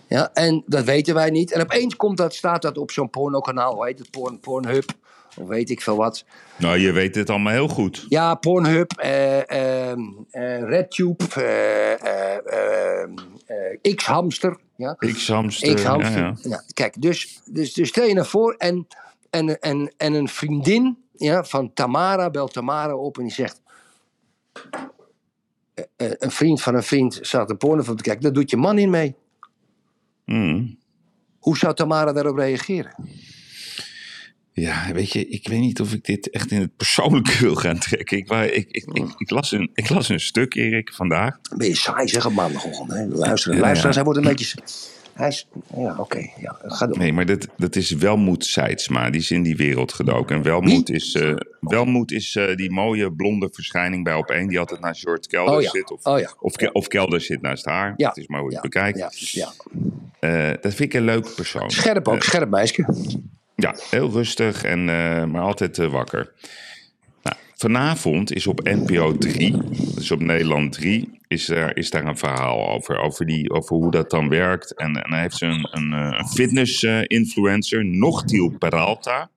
Ja, 0.08 0.34
en 0.34 0.64
dat 0.66 0.84
weten 0.84 1.14
wij 1.14 1.30
niet. 1.30 1.52
En 1.52 1.62
opeens 1.62 1.96
komt 1.96 2.18
dat, 2.18 2.34
staat 2.34 2.62
dat 2.62 2.78
op 2.78 2.92
zo'n 2.92 3.10
pornokanaal, 3.10 3.74
hoe 3.74 3.86
heet 3.86 4.00
het, 4.00 4.12
Porn, 4.12 4.40
Pornhub, 4.40 4.92
of 5.38 5.48
weet 5.48 5.70
ik 5.70 5.82
veel 5.82 5.96
wat. 5.96 6.26
Nou, 6.58 6.78
je 6.78 6.92
weet 6.92 7.16
het 7.16 7.30
allemaal 7.30 7.54
heel 7.54 7.68
goed. 7.68 8.06
Ja, 8.10 8.36
Pornhub, 8.36 8.92
eh, 8.92 9.90
ehm, 9.90 10.00
eh, 10.32 10.62
RedTube, 10.62 11.24
eh, 11.36 11.94
eh, 11.94 13.02
ehm, 13.02 13.12
eh, 13.82 13.96
X-Hamster. 13.96 14.58
Ja? 14.76 14.94
X-hamster. 14.94 15.76
X-Hamster. 15.76 16.36
ja, 16.42 16.64
kijk, 16.74 17.02
dus, 17.02 17.42
dus, 17.46 17.74
dus 17.74 17.90
stel 17.90 18.06
je 18.06 18.14
nou 18.14 18.28
voor 18.28 18.54
en, 18.58 18.88
en, 19.30 19.60
en, 19.60 19.94
en 19.98 20.14
een 20.14 20.28
vriendin 20.28 20.98
ja, 21.16 21.44
van 21.44 21.74
Tamara 21.74 22.30
belt 22.30 22.54
Tamara 22.54 22.96
op 22.96 23.18
en 23.18 23.24
die 23.24 23.34
zegt... 23.34 23.62
een 25.98 26.32
vriend 26.32 26.62
van 26.62 26.76
een 26.76 26.84
vriend 26.84 27.20
staat 27.22 27.50
een 27.50 27.58
pornofilm 27.58 27.98
te 27.98 28.04
kijken, 28.04 28.24
daar 28.24 28.34
doet 28.34 28.50
je 28.50 28.58
man 28.58 28.78
in 28.78 28.90
mee. 28.90 29.16
Mm. 30.26 30.78
Hoe 31.40 31.58
zou 31.58 31.74
Tamara 31.74 32.14
daarop 32.14 32.38
reageren? 32.38 32.96
Ja, 34.56 34.92
weet 34.94 35.12
je, 35.12 35.28
ik 35.28 35.48
weet 35.48 35.60
niet 35.60 35.82
of 35.82 35.94
ik 35.94 36.06
dit 36.06 36.30
echt 36.30 36.52
in 36.52 36.60
het 36.62 36.76
persoonlijke 36.78 37.38
wil 37.46 37.56
gaan 37.56 37.78
trekken. 37.80 38.18
Ik, 38.18 38.28
wou- 38.28 38.46
ik, 38.46 38.68
ik, 38.72 38.86
ik, 38.94 39.06
ik, 39.18 39.30
las, 39.30 39.52
een, 39.52 39.70
ik 39.74 39.90
las 39.90 40.10
een 40.10 40.20
stuk, 40.20 40.56
Erik, 40.56 40.94
vandaag. 40.94 41.40
Ben 41.58 41.68
je 41.68 41.76
saai, 41.76 42.08
zeg, 42.08 42.26
op 42.26 42.34
maandagochtend. 42.34 42.92
Hè? 42.92 43.06
Luisteren, 43.06 43.58
Ja, 43.58 43.64
luisteraars, 43.64 43.96
ja. 43.96 44.02
hij 44.04 44.04
wordt 44.04 44.20
een 44.20 44.34
beetje... 44.36 44.58
Hij 45.14 45.28
is... 45.28 45.48
Ja, 45.78 45.96
oké. 45.98 46.18
ja, 46.40 46.58
ga 46.62 46.88
door. 46.88 46.98
Nee, 46.98 47.14
maar 47.14 47.26
dat, 47.26 47.48
dat 47.58 47.76
is 47.76 47.92
Welmoed 47.92 48.46
Seidsma. 48.46 49.10
Die 49.10 49.22
is 49.22 49.32
in 49.32 49.44
die 49.44 49.56
wereld 49.56 49.94
gedoken. 49.94 50.36
En 50.36 50.44
Welmoed 50.44 50.90
is, 50.90 51.14
eh, 51.16 51.36
Welmoed 51.60 52.12
is 52.12 52.36
eh, 52.36 52.56
die 52.56 52.72
mooie 52.72 53.12
blonde 53.14 53.50
verschijning 53.52 54.04
bij 54.04 54.24
Op1... 54.44 54.48
die 54.48 54.60
altijd 54.60 54.80
naast 54.80 55.02
George 55.02 55.28
Kelder 55.28 55.56
Oh 55.56 55.62
ja, 55.62 55.70
zit. 55.70 55.92
Of, 55.92 56.06
oh 56.06 56.20
ja. 56.20 56.34
of, 56.40 56.56
Ke- 56.56 56.70
of 56.72 56.88
Kelder 56.88 57.22
zit 57.22 57.42
naast 57.42 57.66
haar. 57.66 57.94
Ja. 57.98 58.08
Het 58.08 58.18
is 58.18 58.28
maar 58.28 58.40
hoe 58.40 58.50
je 58.50 58.56
Ja, 58.56 58.62
het 58.62 58.72
bekijkt. 58.72 59.32
Ja. 59.32 59.52
Eh, 60.20 60.48
dat 60.62 60.74
vind 60.74 60.80
ik 60.80 60.94
een 60.94 61.06
leuke 61.06 61.30
persoon. 61.30 61.72
Scherp 61.72 62.08
ook, 62.08 62.24
scherp 62.24 62.50
meisje. 62.50 62.86
Ja, 63.56 63.76
heel 63.90 64.10
rustig, 64.10 64.64
en, 64.64 64.80
eh, 64.80 65.26
maar 65.26 65.42
altijd 65.42 65.78
eh, 65.78 65.92
wakker. 65.92 66.32
Nou, 67.24 67.36
vanavond 67.56 68.34
is 68.34 68.48
op 68.48 68.64
NPO 68.64 69.18
3, 69.18 69.58
dus 69.96 70.12
op 70.12 70.20
Nederland 70.20 70.72
3, 70.72 71.20
is, 71.28 71.50
er, 71.50 71.78
is 71.78 71.90
daar 71.90 72.06
een 72.06 72.18
verhaal 72.18 72.70
over. 72.70 72.98
Over, 72.98 73.26
die, 73.26 73.52
over 73.52 73.76
hoe 73.76 73.92
dat 73.92 74.10
dan 74.10 74.30
werkt. 74.30 74.76
En, 74.76 75.04
en 75.04 75.14
heeft 75.14 75.38
ze 75.38 75.46
een, 75.46 75.68
een, 75.72 75.94
eh, 75.94 76.20
een 76.20 76.28
fitness-influencer, 76.28 77.86
Nochtiel 77.86 78.50
Peralta. 78.50 79.30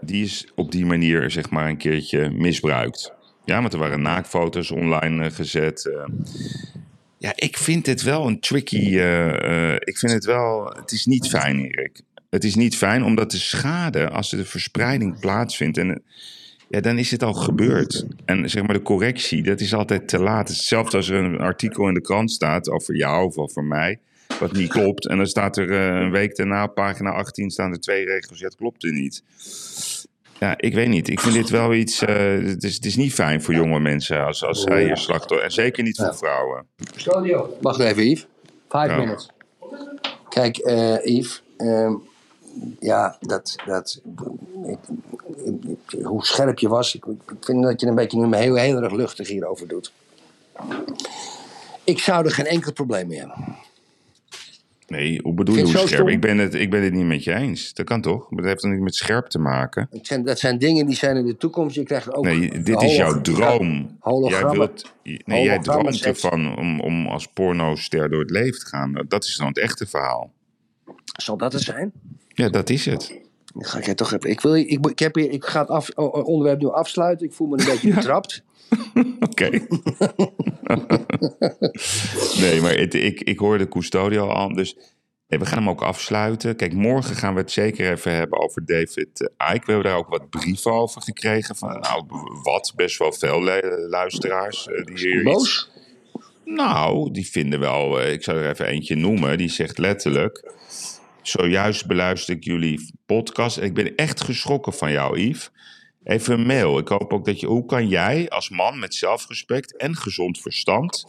Die 0.00 0.24
is 0.24 0.48
op 0.54 0.72
die 0.72 0.86
manier 0.86 1.30
zeg 1.30 1.50
maar 1.50 1.68
een 1.68 1.76
keertje 1.76 2.30
misbruikt. 2.30 3.12
Ja, 3.44 3.60
want 3.60 3.72
er 3.72 3.78
waren 3.78 4.02
naakfoto's 4.02 4.70
online 4.70 5.30
gezet. 5.30 5.90
ja, 7.18 7.32
ik 7.34 7.56
vind 7.56 7.86
het 7.86 8.02
wel 8.02 8.26
een 8.26 8.40
tricky. 8.40 8.98
ik 9.78 9.98
vind 9.98 10.12
het 10.12 10.24
wel. 10.24 10.64
Het 10.64 10.92
is 10.92 11.06
niet 11.06 11.28
fijn, 11.28 11.60
Erik. 11.60 12.02
Het 12.30 12.44
is 12.44 12.54
niet 12.54 12.76
fijn 12.76 13.04
omdat 13.04 13.30
de 13.30 13.38
schade, 13.38 14.08
als 14.10 14.30
de 14.30 14.44
verspreiding 14.44 15.18
plaatsvindt. 15.20 15.78
En, 15.78 16.02
ja, 16.68 16.80
dan 16.80 16.98
is 16.98 17.10
het 17.10 17.22
al 17.22 17.32
gebeurd. 17.34 18.06
En 18.24 18.50
zeg 18.50 18.62
maar 18.62 18.74
de 18.74 18.82
correctie, 18.82 19.42
dat 19.42 19.60
is 19.60 19.74
altijd 19.74 20.08
te 20.08 20.18
laat. 20.18 20.48
Hetzelfde 20.48 20.96
als 20.96 21.08
er 21.08 21.24
een 21.24 21.38
artikel 21.38 21.88
in 21.88 21.94
de 21.94 22.00
krant 22.00 22.30
staat 22.30 22.70
over 22.70 22.96
jou 22.96 23.26
of 23.26 23.36
over 23.36 23.64
mij. 23.64 23.98
Wat 24.40 24.52
niet 24.52 24.68
klopt. 24.68 25.06
En 25.06 25.16
dan 25.16 25.26
staat 25.26 25.56
er 25.56 25.70
eh, 25.70 26.00
een 26.00 26.10
week 26.10 26.36
daarna, 26.36 26.64
op 26.64 26.74
pagina 26.74 27.10
18, 27.10 27.50
staan 27.50 27.72
er 27.72 27.80
twee 27.80 28.04
regels. 28.04 28.38
Ja, 28.38 28.44
het 28.44 28.56
klopt 28.56 28.84
er 28.84 28.92
niet. 28.92 29.22
Ja, 30.40 30.54
ik 30.58 30.74
weet 30.74 30.88
niet. 30.88 31.08
Ik 31.08 31.20
vind 31.20 31.34
dit 31.34 31.50
wel 31.50 31.74
iets. 31.74 32.02
eh, 32.04 32.14
het, 32.44 32.64
is, 32.64 32.74
het 32.74 32.84
is 32.84 32.96
niet 32.96 33.14
fijn 33.14 33.42
voor 33.42 33.54
jonge 33.54 33.80
mensen 33.80 34.24
als, 34.26 34.44
als 34.44 34.62
zij 34.62 34.84
hier 34.84 34.96
slachtoffer. 34.96 35.44
En 35.46 35.52
zeker 35.52 35.82
niet 35.82 35.96
voor 35.96 36.14
vrouwen. 36.16 36.66
Wacht 37.60 37.80
even, 37.80 38.08
Yves. 38.10 38.26
Five 38.68 38.86
Ja. 38.86 38.96
minutes. 38.96 39.28
Kijk, 40.28 40.56
eh 40.56 41.04
Yves. 41.04 41.42
ehm, 41.56 41.92
ja, 42.80 43.16
dat. 43.20 43.56
dat 43.66 44.00
ik, 44.66 44.78
ik- 45.64 46.04
hoe 46.04 46.24
scherp 46.24 46.58
je 46.58 46.68
was. 46.68 46.94
Ik, 46.94 47.04
ik 47.06 47.44
vind 47.44 47.62
dat 47.62 47.80
je 47.80 47.86
een 47.86 47.94
beetje 47.94 48.26
nu 48.26 48.36
heel, 48.36 48.54
heel 48.54 48.82
erg 48.82 48.92
luchtig 48.92 49.28
hierover 49.28 49.68
doet. 49.68 49.92
Ik 51.84 51.98
zou 51.98 52.24
er 52.24 52.30
geen 52.30 52.46
enkel 52.46 52.72
probleem 52.72 53.06
mee 53.06 53.18
hebben. 53.18 53.56
Nee, 54.86 55.20
hoe 55.22 55.34
bedoel 55.34 55.54
je 55.54 55.62
hoe 55.62 55.70
scherp? 55.70 55.88
stom? 55.88 56.08
Ik 56.08 56.20
ben, 56.20 56.38
het, 56.38 56.54
ik 56.54 56.70
ben 56.70 56.82
het 56.82 56.92
niet 56.92 57.04
met 57.04 57.24
je 57.24 57.34
eens. 57.34 57.74
Dat 57.74 57.86
kan 57.86 58.00
toch? 58.00 58.30
Maar 58.30 58.40
dat 58.40 58.50
heeft 58.50 58.60
toch 58.60 58.70
niet 58.70 58.80
met 58.80 58.94
scherp 58.94 59.26
te 59.26 59.38
maken? 59.38 59.88
Het 59.90 60.06
zijn, 60.06 60.24
dat 60.24 60.38
zijn 60.38 60.58
dingen 60.58 60.86
die 60.86 60.96
zijn 60.96 61.16
in 61.16 61.26
de 61.26 61.36
toekomst. 61.36 61.74
Je 61.74 61.82
krijgt 61.82 62.14
ook. 62.14 62.24
Nee, 62.24 62.62
dit 62.62 62.82
is 62.82 62.96
jouw 62.96 63.20
droom. 63.20 63.98
Jij, 64.28 64.44
wilt, 64.48 64.92
nee, 65.24 65.44
jij 65.44 65.58
droomt 65.58 66.04
ervan 66.04 66.58
om, 66.58 66.80
om 66.80 67.06
als 67.06 67.26
pornoster 67.26 68.10
door 68.10 68.20
het 68.20 68.30
leven 68.30 68.60
te 68.60 68.66
gaan. 68.66 69.04
Dat 69.08 69.24
is 69.24 69.36
dan 69.36 69.46
het 69.46 69.58
echte 69.58 69.86
verhaal. 69.86 70.32
Zal 71.04 71.36
dat 71.36 71.52
het 71.52 71.62
zijn? 71.62 71.92
Ja, 72.38 72.48
dat 72.48 72.70
is 72.70 72.84
het. 72.84 73.20
Dan 73.54 73.64
ga 73.64 73.78
ik 73.78 73.84
het 73.84 73.96
toch 73.96 74.12
even. 74.12 74.30
Ik, 74.30 74.40
wil, 74.40 74.54
ik, 74.54 74.86
ik, 74.86 74.98
heb 74.98 75.14
hier, 75.14 75.30
ik 75.30 75.44
ga 75.44 75.60
het 75.60 75.68
af, 75.68 75.88
onderwerp 75.96 76.60
nu 76.60 76.68
afsluiten. 76.68 77.26
Ik 77.26 77.32
voel 77.32 77.46
me 77.48 77.58
een 77.58 77.64
beetje 77.72 77.94
betrapt. 77.94 78.42
Oké. 79.20 79.48
nee, 82.40 82.60
maar 82.60 82.74
het, 82.76 82.94
ik, 82.94 83.20
ik 83.20 83.38
hoorde 83.38 83.68
Custodio 83.68 84.26
al. 84.28 84.52
Dus 84.54 84.76
we 85.26 85.46
gaan 85.46 85.58
hem 85.58 85.68
ook 85.68 85.82
afsluiten. 85.82 86.56
Kijk, 86.56 86.72
morgen 86.72 87.16
gaan 87.16 87.34
we 87.34 87.40
het 87.40 87.50
zeker 87.50 87.90
even 87.92 88.12
hebben 88.14 88.40
over 88.40 88.64
David 88.66 89.30
eh, 89.36 89.54
Icke. 89.54 89.66
We 89.66 89.72
hebben 89.72 89.90
daar 89.90 89.98
ook 89.98 90.08
wat 90.08 90.30
brieven 90.30 90.72
over 90.72 91.02
gekregen. 91.02 91.56
Van, 91.56 91.68
nou, 91.80 92.04
wat? 92.42 92.72
Best 92.76 92.98
wel 92.98 93.12
veel 93.12 93.42
lu- 93.42 93.86
luisteraars. 93.88 94.68
eh, 94.68 94.84
die 94.84 94.96
hier 94.98 95.14
iets 95.20 95.32
Boos? 95.32 95.70
Nou, 96.44 97.10
die 97.10 97.26
vinden 97.30 97.60
wel, 97.60 98.00
eh, 98.00 98.12
ik 98.12 98.22
zou 98.22 98.38
er 98.38 98.50
even 98.50 98.66
eentje 98.66 98.94
noemen, 98.96 99.38
die 99.38 99.48
zegt 99.50 99.78
letterlijk. 99.78 100.52
Zojuist 101.22 101.86
beluister 101.86 102.34
ik 102.34 102.44
jullie 102.44 102.94
podcast. 103.06 103.58
Ik 103.58 103.74
ben 103.74 103.94
echt 103.96 104.20
geschrokken 104.20 104.72
van 104.72 104.90
jou, 104.90 105.20
Yves. 105.20 105.50
Even 106.04 106.38
een 106.38 106.46
mail. 106.46 106.78
Ik 106.78 106.88
hoop 106.88 107.12
ook 107.12 107.24
dat 107.24 107.40
je. 107.40 107.46
Hoe 107.46 107.64
kan 107.64 107.88
jij 107.88 108.28
als 108.28 108.50
man 108.50 108.78
met 108.78 108.94
zelfrespect 108.94 109.76
en 109.76 109.96
gezond 109.96 110.40
verstand 110.40 111.06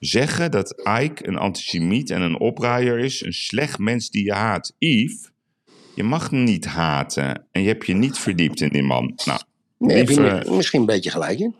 zeggen 0.00 0.50
dat 0.50 0.82
Ike 1.00 1.28
een 1.28 1.36
antisemiet 1.36 2.10
en 2.10 2.22
een 2.22 2.38
opruier 2.38 2.98
is, 2.98 3.24
een 3.24 3.32
slecht 3.32 3.78
mens 3.78 4.10
die 4.10 4.24
je 4.24 4.32
haat? 4.32 4.74
Yves, 4.78 5.30
je 5.94 6.02
mag 6.02 6.30
niet 6.30 6.64
haten 6.64 7.46
en 7.52 7.62
je 7.62 7.68
hebt 7.68 7.86
je 7.86 7.94
niet 7.94 8.18
verdiept 8.18 8.60
in 8.60 8.68
die 8.68 8.82
man. 8.82 9.12
Nou, 9.24 9.40
Nee, 9.78 10.06
je 10.14 10.44
misschien 10.50 10.80
een 10.80 10.86
beetje 10.86 11.10
gelijk 11.10 11.38
in. 11.38 11.54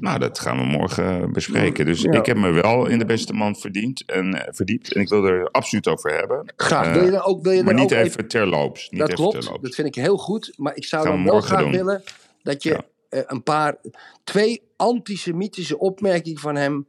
Nou, 0.00 0.18
dat 0.18 0.38
gaan 0.38 0.56
we 0.58 0.64
morgen 0.64 1.32
bespreken. 1.32 1.84
Dus 1.86 2.02
Ja. 2.02 2.12
ik 2.12 2.26
heb 2.26 2.36
me 2.36 2.50
wel 2.50 2.86
in 2.86 2.98
de 2.98 3.04
beste 3.04 3.32
man 3.32 3.56
verdiend 3.56 4.02
en, 4.06 4.34
eh, 4.34 4.52
verdiept. 4.52 4.92
En 4.94 5.00
ik 5.00 5.08
wil 5.08 5.24
er 5.24 5.48
absoluut 5.50 5.88
over 5.88 6.16
hebben. 6.18 6.52
Graag. 6.56 6.86
Eh, 6.86 6.92
wil 6.92 7.04
je 7.04 7.10
dan 7.10 7.22
ook, 7.24 7.42
wil 7.42 7.52
je 7.52 7.62
maar 7.62 7.72
dan 7.74 7.82
niet 7.82 7.92
ook 7.94 7.98
even 8.04 8.28
terloops. 8.28 8.90
Niet 8.90 9.00
dat 9.00 9.08
even 9.10 9.20
klopt. 9.22 9.40
terloops. 9.40 9.62
Dat 9.62 9.74
vind 9.74 9.86
ik 9.88 9.94
heel 9.94 10.16
goed. 10.16 10.52
Maar 10.56 10.76
ik 10.76 10.84
zou 10.84 11.04
dan 11.06 11.24
wel 11.24 11.40
graag 11.40 11.60
doen. 11.60 11.70
willen 11.70 12.02
dat 12.42 12.62
je 12.62 12.68
Ja. 12.70 12.82
eh, 13.08 13.20
een 13.26 13.42
paar, 13.42 13.76
twee 14.24 14.62
antisemitische 14.76 15.78
opmerkingen 15.78 16.40
van 16.40 16.56
hem 16.56 16.86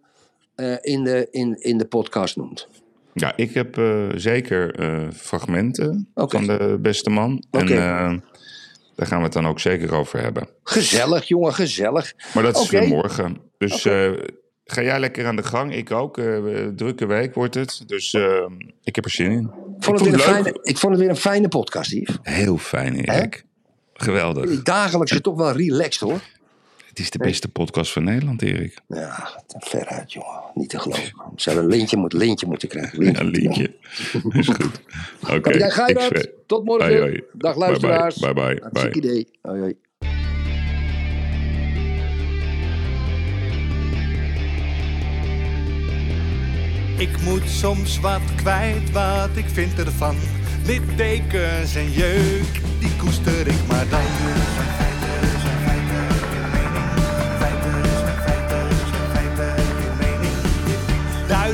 eh, 0.55 0.75
in, 0.81 1.03
de, 1.03 1.27
in, 1.31 1.55
in 1.61 1.77
de 1.77 1.85
podcast 1.85 2.35
noemt. 2.37 2.67
Ja, 3.13 3.33
ik 3.35 3.53
heb 3.53 3.77
eh, 3.77 4.07
zeker 4.15 4.75
eh, 4.75 5.07
fragmenten 5.13 6.07
van 6.15 6.45
de 6.47 6.77
beste 6.81 7.09
man. 7.09 7.43
En 7.51 7.67
eh, 7.67 8.13
daar 9.01 9.09
gaan 9.09 9.19
we 9.19 9.25
het 9.25 9.33
dan 9.33 9.47
ook 9.47 9.59
zeker 9.59 9.93
over 9.93 10.21
hebben. 10.21 10.47
Gezellig, 10.63 11.27
jongen, 11.27 11.53
gezellig. 11.53 12.13
Maar 12.33 12.43
dat 12.43 12.55
is 12.55 12.61
Oké. 12.61 12.79
weer 12.79 12.87
morgen. 12.87 13.37
Dus 13.57 13.85
eh, 13.85 14.11
ga 14.65 14.81
jij 14.81 14.99
lekker 14.99 15.25
aan 15.25 15.35
de 15.35 15.43
gang. 15.43 15.75
Ik 15.75 15.91
ook. 15.91 16.17
Eh, 16.17 16.37
drukke 16.75 17.05
week 17.05 17.33
wordt 17.33 17.55
het. 17.55 17.83
Dus 17.85 18.13
eh, 18.13 18.45
ik 18.83 18.95
heb 18.95 19.05
er 19.05 19.11
zin 19.11 19.31
in. 19.31 19.51
Ik 19.77 19.83
vond, 19.83 19.99
het 19.99 20.09
weer 20.09 20.13
een 20.13 20.33
leuk. 20.33 20.43
fijne, 20.43 20.59
ik 20.61 20.77
vond 20.77 20.91
het 20.91 21.01
weer 21.01 21.09
een 21.09 21.15
fijne 21.15 21.47
podcast, 21.47 21.91
Yves. 21.91 22.17
Heel 22.21 22.57
fijn, 22.57 22.95
Erik. 22.95 23.45
Geweldig. 23.93 24.63
Dagelijks 24.63 25.11
is 25.11 25.21
toch 25.21 25.37
wel 25.37 25.51
relaxed, 25.51 26.09
hoor. 26.09 26.19
Het 26.91 26.99
is 26.99 27.09
de 27.09 27.17
beste 27.17 27.47
podcast 27.47 27.91
van 27.91 28.03
Nederland, 28.03 28.41
Erik. 28.41 28.81
Ja, 28.87 29.43
veruit, 29.47 30.13
jongen. 30.13 30.41
Niet 30.53 30.69
te 30.69 30.79
geloven. 30.79 31.13
Zou 31.35 31.57
een 31.57 31.67
lintje, 31.67 31.97
moet, 31.97 32.13
lintje 32.13 32.47
moeten 32.47 32.67
krijgen. 32.67 32.99
Lintje. 33.03 33.23
Een 33.23 33.29
liedje. 33.29 33.73
Is 34.29 34.47
goed. 34.47 34.81
Oké. 35.37 36.33
Tot 36.45 36.65
morgen. 36.65 36.87
Hoi, 36.87 36.99
hoi. 36.99 37.23
Dag 37.33 37.55
luisteraars. 37.55 38.17
Bye 38.17 38.33
bye. 38.33 38.69
Bye 38.71 38.89
bye. 38.89 38.93
idee. 38.93 39.27
Hoi, 39.41 39.59
hoi. 39.59 39.75
Ik 46.97 47.21
moet 47.21 47.49
soms 47.49 47.99
wat 47.99 48.35
kwijt, 48.35 48.91
wat 48.91 49.29
ik 49.35 49.45
vind 49.45 49.79
ervan. 49.79 50.15
Littekens 50.65 51.75
en 51.75 51.91
jeuk, 51.91 52.61
die 52.79 52.95
koester 52.95 53.47
ik 53.47 53.67
maar 53.67 53.89
dan. 53.89 54.80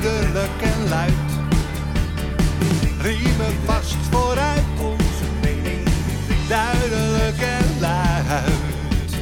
Duidelijk 0.02 0.62
en 0.62 0.89
luid. 0.89 1.14
Riemen 3.02 3.54
vast 3.66 3.95
vooruit 4.12 4.64
onze 4.82 5.24
mening. 5.41 5.88
Duidelijk 6.48 7.41
en 7.41 7.80
luid. 7.80 9.16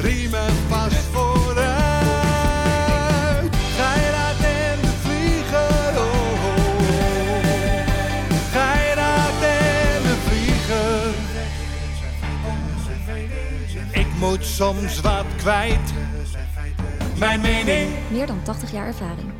Riemen 0.00 0.52
vast 0.68 1.06
vooruit. 1.12 1.64
Geiraat 3.76 4.40
en 4.40 4.80
de 4.80 4.92
vlieger. 5.02 5.96
Oh, 5.96 6.04
oh, 6.04 6.44
oh. 6.44 7.36
En 9.42 10.02
de 10.02 10.16
vlieger. 10.26 11.14
Ik 13.92 14.06
moet 14.18 14.44
soms 14.44 15.00
wat 15.00 15.26
kwijt. 15.36 15.92
Mijn 17.18 17.40
mening. 17.40 17.90
Meer 18.10 18.26
dan 18.26 18.42
80 18.42 18.72
jaar 18.72 18.86
ervaring. 18.86 19.33